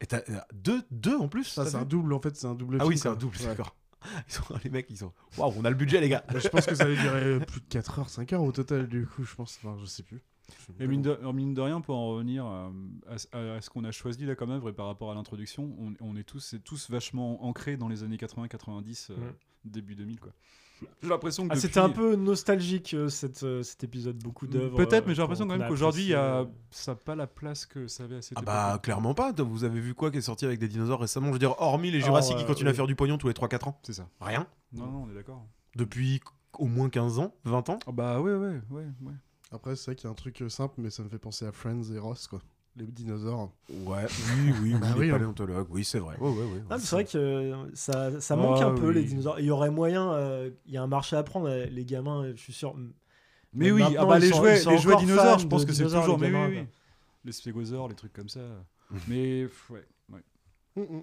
[0.02, 1.44] Et t'as euh, deux, deux en plus.
[1.44, 3.36] Ça, c'est un double, en fait, c'est un double Ah film, oui, c'est un double,
[3.38, 3.46] Ouais.
[3.46, 3.74] d'accord.
[4.28, 5.12] Ils sont, les mecs, ils sont.
[5.38, 6.24] Waouh, on a le budget, les gars.
[6.32, 8.86] Ouais, je pense que ça allait durer plus de 4 heures, 5 heures au total,
[8.88, 9.58] du coup, je pense.
[9.62, 10.20] Enfin, je sais plus.
[10.78, 12.68] Et mine de, mine de rien, pour en revenir euh,
[13.08, 15.74] à, ce- à ce qu'on a choisi là comme œuvre et par rapport à l'introduction,
[15.78, 19.32] on, on est tous, c'est tous vachement ancrés dans les années 80-90, euh, Mm.
[19.64, 20.32] début 2000 quoi.
[21.02, 24.46] J'ai l'impression que Ah, depuis- C'était un peu nostalgique euh, cette, euh, cet épisode, beaucoup
[24.46, 24.76] d'œuvres.
[24.76, 27.26] Peut-être, euh, mais j'ai l'impression quand même qu'aujourd'hui, il y a- ça n'a pas la
[27.26, 28.54] place que ça avait à cette Ah époque.
[28.54, 29.32] bah clairement pas.
[29.32, 31.28] Vous avez vu quoi qui est sorti avec des dinosaures récemment?
[31.28, 33.34] Je veux dire, hormis les Alors, Jurassic qui continuent à faire du pognon tous les
[33.34, 33.78] 3-4 ans.
[33.82, 34.08] C'est ça.
[34.20, 34.46] Rien.
[34.72, 35.46] Non, non, on est d'accord.
[35.76, 36.20] Depuis
[36.58, 37.78] au moins 15 ans, 20 ans.
[37.86, 39.12] Ah bah ouais, ouais, ouais, ouais.
[39.50, 41.52] Après, c'est vrai qu'il y a un truc simple, mais ça me fait penser à
[41.52, 42.40] Friends et Ross, quoi.
[42.76, 43.52] Les dinosaures.
[43.70, 44.04] Ouais,
[44.36, 45.12] oui, oui, oui, Bah les oui, hein.
[45.12, 46.16] paléontologues, oui, c'est vrai.
[46.18, 46.62] Ouais, ouais, ouais.
[46.70, 48.94] Ah, mais c'est vrai que euh, ça, ça manque Ah, un peu oui.
[48.94, 49.38] les dinosaures.
[49.38, 52.26] Il y aurait moyen, euh, il y a un marché à prendre, euh, les gamins,
[52.34, 52.74] je suis sûr.
[52.76, 52.86] Mais
[53.52, 56.18] Mais oui, ah bah les sont- jouets, les jouets dinosaures, je pense que c'est toujours.
[56.18, 56.66] les Mais oui, gamins.
[57.24, 58.40] Les stégosaures, les trucs comme ça.
[59.06, 60.20] Mais pff, ouais, ouais.
[60.76, 61.02] Mm, mm.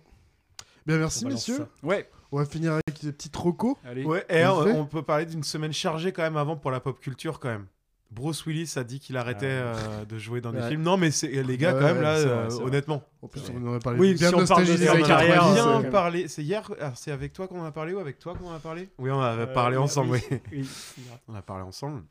[0.86, 1.66] Bien, merci, On balance messieurs.
[1.82, 1.88] ça.
[1.88, 3.78] Ouais, On va finir avec des petites rocos.
[3.86, 4.04] allez.
[4.04, 7.40] Ouais, et on peut parler d'une semaine chargée quand même avant pour la pop culture
[7.40, 7.68] quand même.
[8.12, 10.68] Bruce Willis a dit qu'il arrêtait euh, de jouer dans des Ouais.
[10.70, 10.82] films.
[10.84, 12.64] Non, mais c'est les gars Ouais, quand même là, euh, vrai.
[12.66, 13.04] honnêtement.
[13.22, 15.04] En plus, on aurait parlé Oui, bien si on parle de nostalgie des sa années
[15.04, 16.28] carrière, 90, bien euh, c'est- parlé.
[16.28, 16.72] C'est hier.
[16.82, 18.90] ah, c'est avec toi qu'on en a parlé ou avec toi qu'on en a parlé?
[18.98, 20.12] Oui, on a Euh, parlé ensemble.
[20.12, 20.40] oui, Oui.
[20.52, 20.68] oui.
[21.30, 22.04] On a parlé ensemble.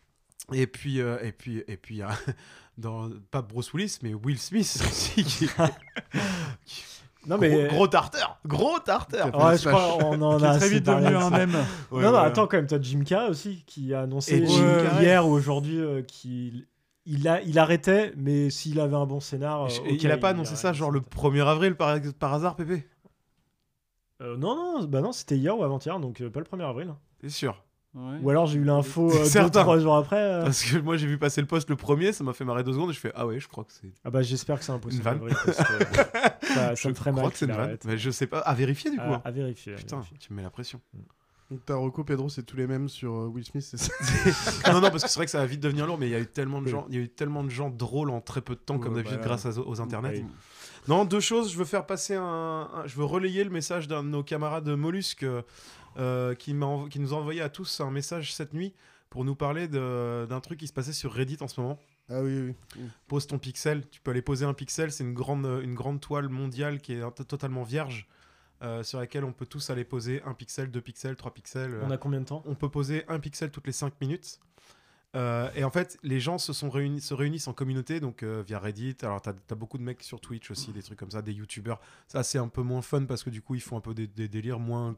[0.55, 2.09] Et puis, euh, et puis, et puis, il y a
[2.79, 5.49] dans pas Bruce Willis, mais Will Smith aussi qui-
[7.27, 7.69] Non, gros, mais.
[7.69, 9.27] gros tarteur, gros tarteur.
[9.39, 11.31] Ouais, je crois on en a est très assez vite parlé devenu de un.
[11.91, 15.27] Ouais, non, non, attends, quand même, t'as Jim Carrey aussi qui a annoncé euh, hier
[15.29, 16.67] ou aujourd'hui euh, qu'il
[17.07, 19.65] il, a, il arrêtait, mais s'il avait un bon scénar.
[19.65, 22.57] euh, Et ok, il a pas annoncé ça genre le 1er avril par, par hasard,
[22.57, 22.87] Pépé?
[24.23, 26.95] Euh, non, non, bah non, c'était hier ou avant-hier, donc euh, pas le 1er avril.
[27.23, 27.63] C'est sûr.
[27.93, 28.19] Ouais.
[28.23, 30.17] Ou alors j'ai eu l'info euh, deux, trois jours après.
[30.23, 30.43] euh.
[30.45, 32.73] Parce que moi j'ai vu passer le post le premier, ça m'a fait marrer deux
[32.73, 33.91] secondes et je fais ah ouais, je crois que c'est.
[34.05, 35.03] Ah bah j'espère que c'est impossible.
[35.03, 35.17] Une vanne.
[35.17, 35.65] avril, parce que
[36.47, 37.33] ça, ça je me ferait crois mal.
[37.33, 37.85] que c'est.
[37.87, 38.39] Mais je sais pas.
[38.39, 39.03] À vérifier du coup.
[39.03, 39.23] À, hein.
[39.25, 39.73] à vérifier.
[39.73, 40.19] à Putain, vérifier.
[40.19, 40.81] tu me mets la pression.
[41.51, 44.81] Donc, ta reco, Pedro, c'est tous les mêmes sur euh, Will Smith, c'est ça non,
[44.81, 46.21] non, parce que c'est vrai que ça va vite devenir lourd, mais il y a
[46.21, 46.71] eu tellement de Oui.
[46.71, 48.93] gens, il y a eu tellement de gens drôles en très peu de temps, comme
[48.93, 50.25] Ouais, d'habitude, bah, grâce à- aux internets.
[50.87, 51.53] Non, deux choses.
[51.53, 52.23] Je veux faire passer un,
[52.73, 55.27] un- je veux relayer le message d'un de nos camarades mollusques.
[55.97, 58.75] Euh, euh, qui, nous a envoyé à tous un message cette nuit
[59.09, 61.79] pour nous parler de- d'un truc qui se passait sur Reddit en ce moment.
[62.09, 62.83] Ah oui, oui.
[63.07, 63.89] Pose ton pixel.
[63.91, 64.91] Tu peux aller poser un pixel.
[64.93, 68.09] C'est une grande, une grande toile mondiale qui est totalement vierge.
[68.63, 71.81] euh, sur laquelle on peut tous aller poser un pixel, deux pixels, trois pixels.
[71.83, 74.39] On a combien de temps On peut poser un pixel toutes les 5 minutes.
[75.17, 78.45] Euh, et en fait, les gens se, sont réunis, se réunissent en communauté, donc euh,
[78.47, 78.97] via Reddit.
[79.03, 81.81] Alors, t'as as beaucoup de mecs sur Twitch aussi, des trucs comme ça, des youtubeurs.
[82.07, 84.07] Ça, c'est un peu moins fun parce que du coup, ils font un peu des,
[84.07, 84.95] des délires moins.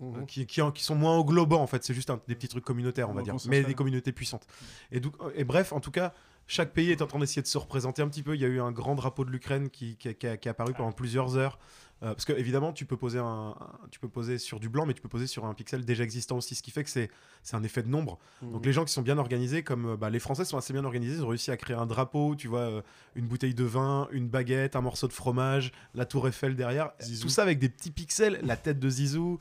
[0.00, 0.16] Mhm.
[0.22, 2.64] euh, qui, qui, qui sont moins englobants en fait, c'est juste un- des petits trucs
[2.64, 4.46] communautaires, on va dire, mais des communautés puissantes.
[4.90, 6.12] Et, donc, et bref, en tout cas,
[6.46, 8.34] chaque pays est en train d'essayer de se représenter un petit peu.
[8.34, 10.50] Il y a eu un grand drapeau de l'Ukraine qui, qui, qui a- qui est
[10.50, 11.58] apparu pendant plusieurs heures.
[12.02, 14.84] Euh, parce que évidemment, tu peux poser un, un- tu peux poser sur du blanc,
[14.84, 17.08] mais tu peux poser sur un pixel déjà existant aussi, ce qui fait que c'est,
[17.52, 18.18] un effet de nombre.
[18.42, 18.52] Mhm.
[18.52, 20.84] Donc les gens qui sont bien organisés, comme euh, bah, les Français sont assez bien
[20.84, 22.82] organisés, ils ont réussi à créer un drapeau, tu vois, euh,
[23.14, 26.92] une bouteille de vin, une baguette, un morceau de fromage, la Tour Eiffel derrière,
[27.22, 29.38] tout ça avec des petits pixels, la tête de Zizou.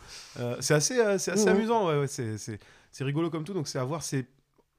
[0.59, 1.47] C'est assez, Mhm.
[1.47, 2.59] amusant, ouais, ouais, c'est,
[3.01, 3.53] rigolo comme tout.
[3.53, 4.01] Donc c'est à voir,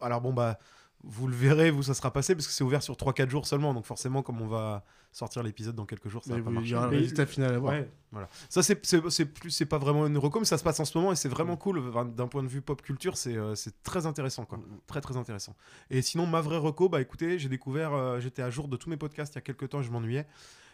[0.01, 0.59] alors bon bah.
[1.06, 3.74] Vous le verrez, vous, ça sera passé parce que c'est ouvert sur 3-4 jours seulement.
[3.74, 6.64] Donc, forcément, comme on va sortir l'épisode dans quelques jours, ça Mais va pas vous-
[6.64, 6.74] il y marcher.
[6.86, 7.72] aura le résultat final à voir.
[7.74, 7.89] Ouais.
[8.10, 8.28] Voilà.
[8.48, 10.85] Ça, c'est, c'est, c'est plus, c'est pas vraiment une reco, mais ça se passe en
[10.85, 11.82] ce moment et c'est vraiment cool.
[12.14, 14.59] D'un point de vue pop culture, c'est, euh, c'est très intéressant, quoi.
[14.86, 15.55] Très, très intéressant.
[15.90, 18.89] Et sinon, ma vraie reco, bah écoutez, j'ai découvert, euh, j'étais à jour de tous
[18.90, 20.26] mes podcasts il y a quelques temps et je m'ennuyais.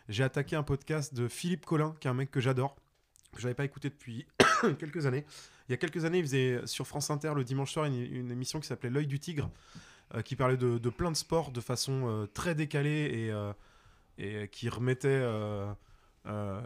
[0.08, 2.76] J'ai attaqué un podcast de Philippe Collin, qui est un mec que j'adore,
[3.34, 4.26] que j'avais pas écouté depuis
[4.78, 5.24] quelques années.
[5.68, 8.30] Il y a quelques années, il faisait sur France Inter le dimanche soir une, une
[8.32, 9.50] émission qui s'appelait L'œil du tigre,
[10.24, 13.52] qui parlait de, de plein de sports de façon euh, très décalée et, euh,
[14.18, 15.66] et qui remettait euh,
[16.26, 16.60] euh,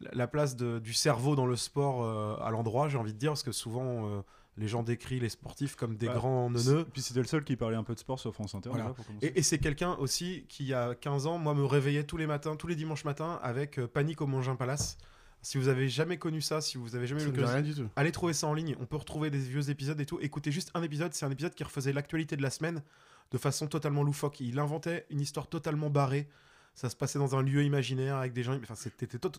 [0.00, 3.18] la- la place de- du cerveau dans le sport euh, à l'endroit, j'ai envie de
[3.18, 4.20] dire, parce que souvent euh,
[4.56, 6.84] les gens décrivent les sportifs comme des Bah, grands neuneux.
[6.92, 8.70] Puis c'était le seul qui parlait un peu de sport sur France Inter.
[8.70, 8.90] Voilà.
[8.90, 9.04] pour.
[9.22, 12.16] Et, et c'est quelqu'un aussi qui, il y a 15 ans, moi, me réveillait tous
[12.16, 14.96] les matins, tous les dimanches matins, avec euh, Panique au Mangin Palace.
[15.44, 17.56] Si vous avez jamais connu ça, si vous avez jamais eu l'occasion-
[17.96, 18.76] allez trouver ça en ligne.
[18.80, 20.18] On peut retrouver des vieux épisodes et tout.
[20.20, 21.12] Écoutez juste un épisode.
[21.14, 22.82] C'est un épisode qui refaisait l'actualité de la semaine
[23.30, 24.40] de façon totalement loufoque.
[24.40, 26.28] Il inventait une histoire totalement barrée.
[26.74, 28.58] Ça se passait dans un lieu imaginaire avec des gens.
[28.60, 28.74] Enfin,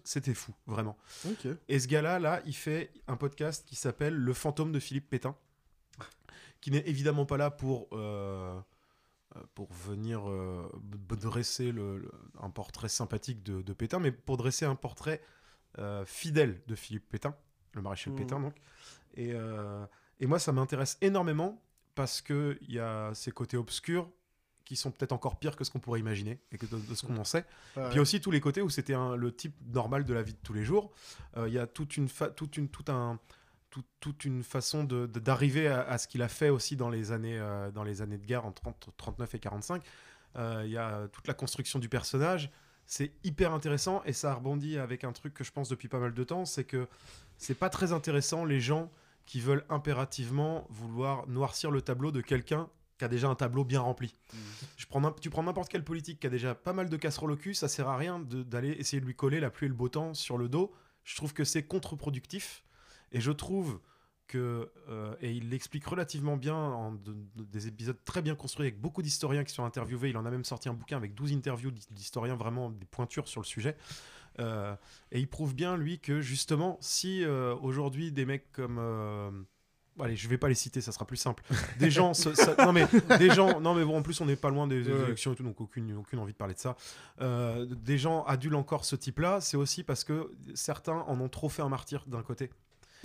[0.05, 0.95] c'était fou, vraiment.
[1.67, 5.35] Et ce gars-là, là, il fait un podcast qui s'appelle Le fantôme de Philippe Pétain,
[6.61, 8.57] qui n'est évidemment pas là pour euh,
[9.35, 10.69] euh, pour venir euh,
[11.19, 12.11] dresser le- le-
[12.41, 15.21] un portrait sympathique de, de Pétain, mais pour dresser un portrait
[16.05, 17.35] fidèle de Philippe Pétain,
[17.73, 18.19] le maréchal Mhm.
[18.19, 18.55] Pétain donc.
[19.15, 19.85] Et, euh,
[20.19, 21.61] et moi, ça m'intéresse énormément
[21.95, 24.09] parce que il y a ces côtés obscurs
[24.65, 27.05] qui sont peut-être encore pires que ce qu'on pourrait imaginer et que de, de ce
[27.05, 27.45] qu'on en sait.
[27.77, 27.89] Ouais.
[27.91, 30.53] Puis aussi tous les côtés où c'était le type normal de la vie de tous
[30.53, 30.91] les jours.
[31.37, 33.19] Euh, Il y a toute une, toute une, tout un,
[33.69, 36.89] tout- toute une façon de- de- d'arriver à, à ce qu'il a fait aussi dans
[36.89, 39.83] les années, euh, dans les années de guerre en 30, 39 et 45.
[40.37, 42.49] Euh, Il y a toute la construction du personnage.
[42.85, 46.13] C'est hyper intéressant et ça rebondit avec un truc que je pense depuis pas mal
[46.13, 46.87] de temps, c'est que
[47.37, 48.91] c'est pas très intéressant les gens
[49.25, 53.81] qui veulent impérativement vouloir noircir le tableau de quelqu'un qui a déjà un tableau bien
[53.81, 54.15] rempli.
[54.77, 57.31] Je prends n'im- tu prends n'importe quel politique qui a déjà pas mal de casseroles
[57.31, 59.75] au cul, ça sert à rien d'aller essayer de lui coller la pluie et le
[59.75, 60.71] beau temps sur le dos.
[61.03, 62.63] Je trouve que c'est contre-productif
[63.11, 63.79] et je trouve
[64.27, 68.65] que, euh, et il l'explique relativement bien en de- de- des épisodes très bien construits
[68.67, 70.09] avec beaucoup d'historiens qui sont interviewés.
[70.09, 73.27] Il en a même sorti un bouquin avec 12 interviews d'hi- d'historiens vraiment des pointures
[73.27, 73.75] sur le sujet.
[74.39, 74.75] Euh,
[75.11, 79.45] et il prouve bien, lui, que justement, si euh, aujourd'hui des mecs comme.
[79.97, 81.41] Allez, je vais pas les citer, ça sera plus simple.
[81.79, 82.33] Des gens, ça-
[82.65, 82.85] non mais
[83.17, 85.35] des gens, non mais bon, en plus on n'est pas loin des, des élections et
[85.37, 86.75] tout, donc aucune, aucune envie de parler de ça.
[87.65, 91.61] Des gens adulent encore ce type-là, c'est aussi parce que certains en ont trop fait
[91.61, 92.49] un martyr d'un côté.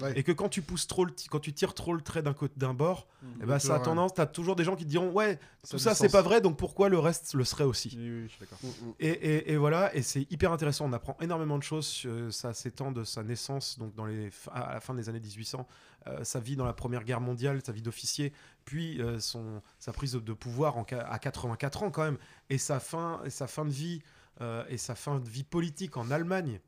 [0.01, 0.13] Ouais.
[0.19, 2.55] Et que quand tu pousses trop, le quand tu tires trop le trait d'un côté,
[2.57, 3.27] d'un bord, Mmh.
[3.43, 5.79] eh ben, ça a tendance, t'as toujours des gens qui te diront ouais, Ça tout
[5.79, 7.91] ça c'est pas vrai, donc pourquoi le reste le serait aussi.
[7.99, 8.59] Oui, oui, je suis d'accord.
[8.63, 10.87] Mm, Et, et- et voilà, et c'est hyper intéressant.
[10.87, 11.87] On apprend énormément de choses.
[11.87, 15.67] sur- Ça s'étend de sa naissance, donc dans les, à la fin des années 1800,
[16.07, 18.33] euh, sa vie dans la Première Guerre mondiale, sa vie d'officier,
[18.65, 22.17] puis euh, son, sa prise de, de pouvoir en, à 84 ans quand même,
[22.49, 24.01] et sa fin, et sa fin de vie,
[24.41, 26.61] euh, et sa fin de vie politique en Allemagne.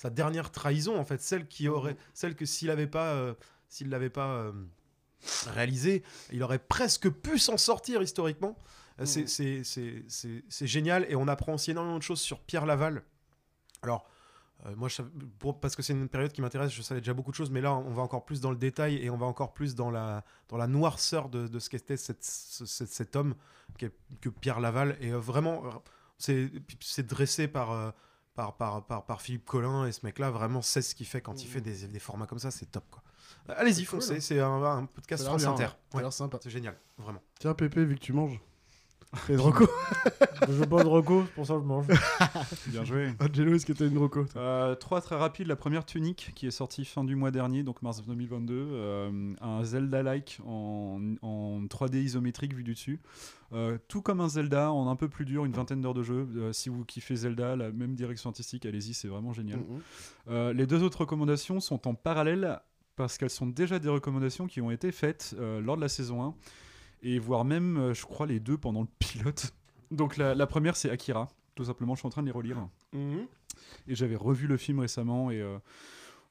[0.00, 3.34] Sa dernière trahison, en fait, celle qui aurait, celle que s'il n'avait pas, euh,
[3.68, 4.52] s'il l'avait pas euh,
[5.48, 8.56] réalisé, il aurait presque pu s'en sortir historiquement.
[9.00, 12.38] Euh, c'est- c'est- C'est c'est- c'est génial et on apprend aussi énormément de choses sur
[12.38, 13.02] Pierre Laval.
[13.82, 14.08] Alors,
[14.66, 15.02] euh, moi, je
[15.40, 17.60] pour- parce que c'est une période qui m'intéresse, je savais déjà beaucoup de choses, mais
[17.60, 20.24] là, on va encore plus dans le détail et on va encore plus dans la,
[20.48, 23.34] dans la noirceur de, de ce qu'était cette- ce- ce- cet homme
[24.20, 24.96] que Pierre Laval.
[25.00, 25.82] Et euh, vraiment,
[26.18, 27.90] c'est c'est dressé par, euh,
[28.38, 31.42] par, par, par, par Philippe Collin et ce mec-là vraiment sait ce qu'il fait quand
[31.42, 32.84] il fait des, des formats comme ça, c'est top.
[32.88, 33.02] quoi.
[33.50, 34.00] Euh, Allez-y, Cool.
[34.00, 35.68] foncez, c'est un, un podcast France bien, Inter.
[35.94, 36.02] ouais.
[36.02, 36.38] L'air sympa.
[36.40, 37.20] C'est génial, vraiment.
[37.40, 38.40] Tiens, Pépé, vu que tu manges,
[39.30, 39.66] Et de Rocco
[40.46, 41.86] Je veux pas de Rocco, c'est pour ça que je mange.
[42.66, 43.12] Bien joué.
[43.20, 45.46] Angelo, est-ce que t'as une Rocco Euh, trois très rapides.
[45.46, 48.54] La première Tunic qui est sortie fin du mois dernier, donc mars 2022.
[48.54, 53.00] euh, un Zelda-like en, en 3D isométrique vu du dessus.
[53.54, 56.28] Euh, tout comme un Zelda, en un peu plus dur, une vingtaine d'heures de jeu.
[56.36, 59.60] Euh, si vous kiffez Zelda, la même direction artistique, allez-y, c'est vraiment génial.
[59.60, 59.80] Mhm.
[60.28, 62.60] Euh, les deux autres recommandations sont en parallèle
[62.96, 66.22] parce qu'elles sont déjà des recommandations qui ont été faites euh, lors de la saison
[66.22, 66.34] 1
[67.02, 69.52] et voire même, euh, je crois, les deux pendant le pilote.
[69.90, 71.28] Donc la, la première, c'est Akira.
[71.54, 72.68] Tout simplement, je suis en train de les relire.
[72.92, 73.26] Mhm.
[73.88, 75.58] Et j'avais revu le film récemment et euh,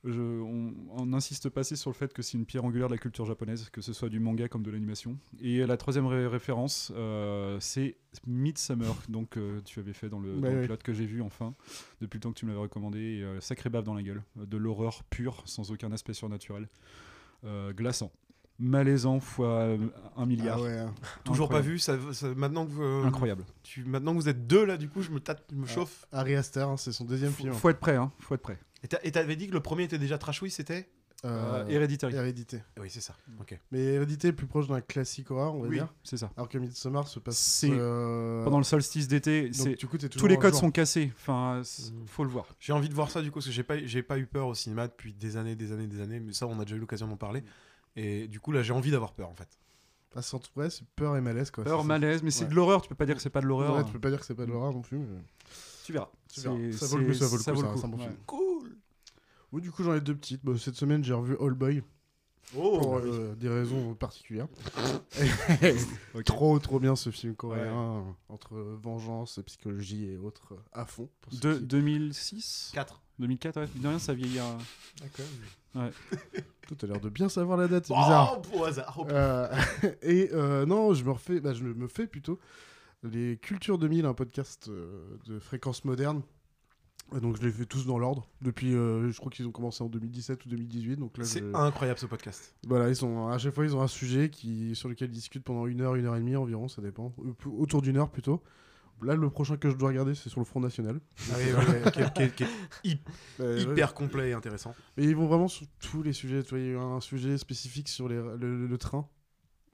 [0.06, 2.94] je- on, on insiste pas assez sur le fait que c'est une pierre angulaire de
[2.94, 5.18] la culture japonaise, que ce soit du manga comme de l'animation.
[5.42, 10.36] Et la troisième ré- référence, euh, c'est Midsummer, donc euh, tu avais fait dans le,
[10.36, 11.54] dans pilote que j'ai vu enfin,
[12.00, 13.00] depuis le temps que tu me l'avais recommandé.
[13.00, 16.70] Et, sacré bave dans la gueule, de l'horreur pure, sans aucun aspect surnaturel,
[17.76, 18.12] glaçant.
[18.60, 19.78] Malaisant fois euh,
[20.16, 20.58] un milliard.
[20.60, 20.94] Ah ouais, hein.
[21.24, 21.78] Toujours pas vu.
[21.78, 23.44] Ça, ça- maintenant que vous, euh, Incroyable.
[23.64, 26.06] Tu, maintenant que vous êtes deux là, du coup, je me tâte, je me chauffe.
[26.12, 27.54] Harry Aster, hein, c'est son deuxième film.
[27.54, 28.12] Faut être prêt, hein.
[28.20, 28.58] Faut être prêt.
[29.04, 30.90] Et t'avais dit que le premier était déjà trashouille, c'était?
[31.26, 32.16] Euh, Héréditary.
[32.16, 32.62] Hérédité.
[32.80, 33.16] Oui, c'est ça.
[33.40, 33.60] Ok.
[33.72, 35.92] Mais Hérédité est plus proche d'un classique horreur, on va Oui, dire.
[36.04, 36.30] c'est ça.
[36.38, 39.50] Alors que Midsommar se passe euh, pendant le solstice d'été.
[39.50, 40.62] du coup, Tous les codes jour.
[40.62, 41.12] sont cassés.
[41.16, 42.46] Enfin, c- faut le voir.
[42.60, 44.46] J'ai envie de voir ça du coup parce que j'ai pas, j'ai pas eu peur
[44.48, 46.20] au cinéma depuis des années, des années, des années.
[46.20, 47.44] Mais ça, on a déjà eu l'occasion d'en parler.
[47.98, 49.50] Et du coup, là, j'ai envie d'avoir peur en fait.
[50.16, 51.64] Ah, c'est entre- ouais, c'est peur et malaise quoi.
[51.66, 51.86] Peur, ça.
[51.86, 52.50] malaise, mais c'est Ouais.
[52.52, 52.82] de l'horreur.
[52.82, 53.76] Tu peux pas dire que c'est pas de l'horreur.
[53.76, 54.98] Ouais, tu peux pas dire que c'est pas de l'horreur non plus.
[55.00, 55.22] mais-
[55.86, 56.10] Tu verras.
[56.34, 56.56] Tu verras.
[56.72, 57.88] C'est- Ça vaut le coup, ça vaut le coup, ça vaut le c'est un coup.
[57.90, 58.04] bon Ouais.
[58.04, 58.18] film.
[58.26, 59.62] Cool.
[59.62, 60.44] Du coup, j'en ai deux petites.
[60.46, 61.84] Bah, cette semaine, j'ai revu All Boy.
[62.56, 63.10] Oh, pour bah oui.
[63.12, 64.48] euh, des raisons particulières.
[66.26, 71.10] Trop, trop bien ce film coréen euh, entre vengeance, psychologie et autres euh, à fond.
[71.22, 73.02] pour De, qui- 2006 4.
[73.20, 73.68] 2004, ouais.
[73.76, 74.40] De rien, ça vieillit.
[74.40, 74.58] à-
[75.78, 75.92] Ouais.
[76.68, 78.42] Toi, t'as l'air de bien savoir la date, c'est Oh, bizarre.
[78.54, 78.96] au hasard.
[79.00, 79.48] oh, Euh,
[80.02, 82.40] et euh, non, je me refais, bah, je me fais plutôt
[83.04, 86.22] les Cultures 2000, un podcast euh, de fréquence moderne.
[87.16, 89.82] Et donc je les fais tous dans l'ordre depuis, euh, je crois qu'ils ont commencé
[89.82, 90.98] en 2017 ou 2018.
[90.98, 92.54] Donc là, C'est je- incroyable ce podcast.
[92.68, 95.46] Voilà, ils sont à chaque fois ils ont un sujet qui sur lequel ils discutent
[95.46, 97.14] pendant une heure, une heure et demie environ, ça dépend,
[97.46, 98.44] autour d'une heure plutôt.
[99.04, 101.00] Là, le prochain que je dois regarder, c'est sur le Front National.
[101.32, 102.48] Ah oui, oui, oui, qui est- qui est- qui est
[102.84, 103.00] hyp-
[103.40, 104.74] Euh, hyper complet et intéressant.
[104.98, 106.42] Et ils vont vraiment sur tous les sujets.
[106.44, 109.08] Tu vois, il y a eu un sujet spécifique sur les- le, le train.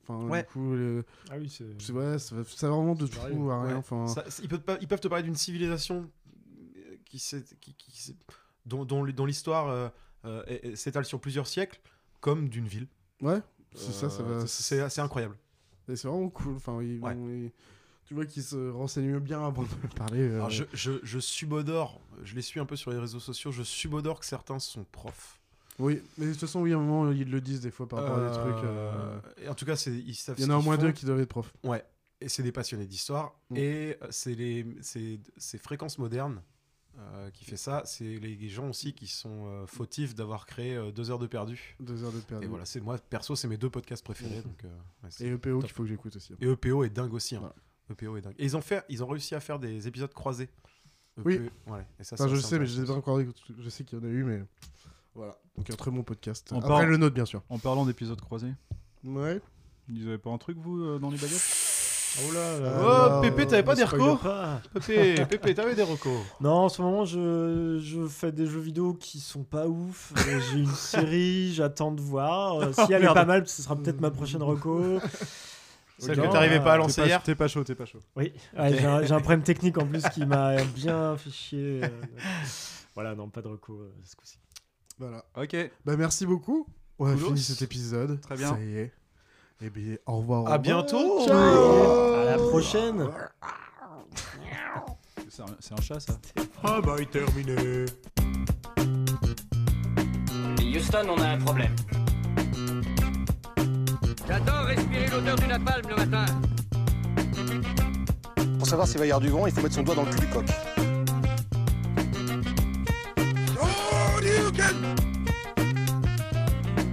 [0.02, 0.42] Enfin, Ouais.
[0.44, 1.64] du coup, le- Ah oui, c'est.
[1.80, 3.26] c'est ouais, ça, va- ça vraiment de tout à
[3.64, 3.78] rien.
[3.78, 6.10] Enfin, Ça- ils, peuvent pas- ils peuvent te parler d'une civilisation
[6.76, 8.16] euh, qui, s'est- qui- qui
[8.66, 9.88] dont, dont, dont l'histoire euh,
[10.26, 11.80] euh, s'étale sur plusieurs siècles,
[12.20, 12.88] comme d'une ville.
[13.22, 13.40] ouais,
[13.76, 14.46] c'est ça, ça va.
[14.46, 15.38] c'est- assez incroyable.
[15.88, 16.56] et c'est vraiment cool.
[16.56, 17.14] Enfin, ils Ouais.
[17.14, 17.52] vont- ils-
[18.14, 20.20] tu vois qu'ils se renseignent bien avant de parler.
[20.22, 23.52] euh, Alors, je, je, je subodore, je les suis un peu sur les réseaux sociaux,
[23.52, 25.40] je subodore que certains sont profs.
[25.80, 28.04] Oui, mais de toute façon, oui, à un moment, ils le disent des fois par
[28.04, 28.64] rapport à des Euh, trucs.
[28.66, 30.84] euh, et en tout cas, c'est- ils savent Il y en a au moins font.
[30.84, 31.52] deux qui doivent être profs.
[31.64, 31.84] Ouais,
[32.22, 33.34] et c'est des passionnés d'histoire.
[33.50, 33.58] Mm.
[33.58, 36.44] Et c'est les c'est c'est Fréquences Modernes
[37.00, 37.82] euh, qui fait ça.
[37.88, 41.76] C'est les gens aussi qui sont euh, fautifs d'avoir créé euh, deux heures de perdu.
[41.80, 42.46] Deux heures de perdu.
[42.46, 44.44] Et voilà, c'est moi perso, c'est mes deux podcasts préférés.
[44.44, 45.62] Donc, ouais, c'est Et EPO top.
[45.64, 46.34] qu'il faut que j'écoute aussi.
[46.40, 47.36] Et EPO est dingue aussi.
[47.36, 47.40] hein.
[47.40, 47.56] Voilà.
[47.92, 48.36] EPO est dingue.
[48.40, 50.50] Et ils ont fait, ils ont réussi à faire des épisodes croisés.
[51.24, 51.36] Oui.
[51.36, 53.20] EPO, ouais, et ça, Enfin, c'est je sais, mais je pas encore.
[53.60, 54.44] Je sais qu'il y en a eu, mais
[55.16, 55.38] voilà.
[55.58, 56.52] Donc un très bon podcast.
[56.52, 57.44] En Après parle- le nôtre, bien sûr.
[57.50, 58.54] En parlant d'épisodes croisés,
[59.04, 59.40] Ouais.
[59.90, 61.60] vous avez pas un truc, vous, euh, dans les baguettes?
[62.20, 62.74] Oh là là.
[62.80, 64.20] Oh, Alors, Pépé, t'avais pas des recos?
[64.86, 66.12] Pépé, Pépé, t'avais des recos?
[66.42, 70.14] Non, en ce moment, je, je fais des jeux vidéo qui sont pas ouf.
[70.28, 72.60] Euh, J'ai une série, j'attends de voir.
[72.62, 73.16] Euh, si elle est merde.
[73.16, 75.00] pas mal, ce sera peut-être ma prochaine reco.
[76.00, 77.24] Celle que t'arrivais pas à lancer T'es pas- hier.
[77.24, 78.00] T'es pas chaud, t'es pas chaud.
[78.16, 81.82] Oui, ouais, j'ai un, j'ai un problème technique en plus qui m'a bien fait chier.
[81.84, 81.90] euh.
[82.96, 84.40] Voilà, non, pas de reco euh, ce coup-ci.
[85.00, 85.24] Voilà.
[85.38, 85.56] Ok.
[85.86, 86.68] Bah merci beaucoup.
[87.00, 88.20] On a fini cet épisode.
[88.22, 88.54] Très bien.
[88.56, 88.94] Ça y est.
[89.62, 90.44] Et bien, au revoir.
[90.44, 91.26] au À bientôt.
[91.26, 92.14] Ciao.
[92.16, 93.08] À la prochaine.
[95.30, 96.20] C'est un, c'est un chat, ça.
[96.64, 97.86] Ah bah, il terminé.
[100.76, 101.76] Houston, on a un problème.
[104.28, 106.26] J'adore respirer l'odeur du napalm le matin.
[108.58, 110.12] Pour savoir s'il va y avoir du vent, il faut mettre son doigt dans le
[110.12, 110.46] cul du coq.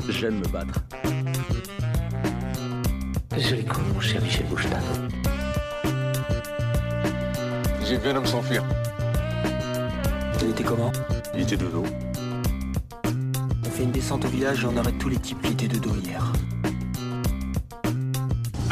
[0.09, 0.81] J'aime me battre.
[3.39, 4.82] J'ai cru, mon cher Michel Bouchard.
[7.86, 8.65] J'ai vu un homme s'enfuir.
[10.43, 10.93] Il était comment
[11.35, 11.85] Il était de dos.
[13.05, 15.78] On fait une descente au village et on arrête tous les types qui étaient de
[15.78, 16.32] dos hier.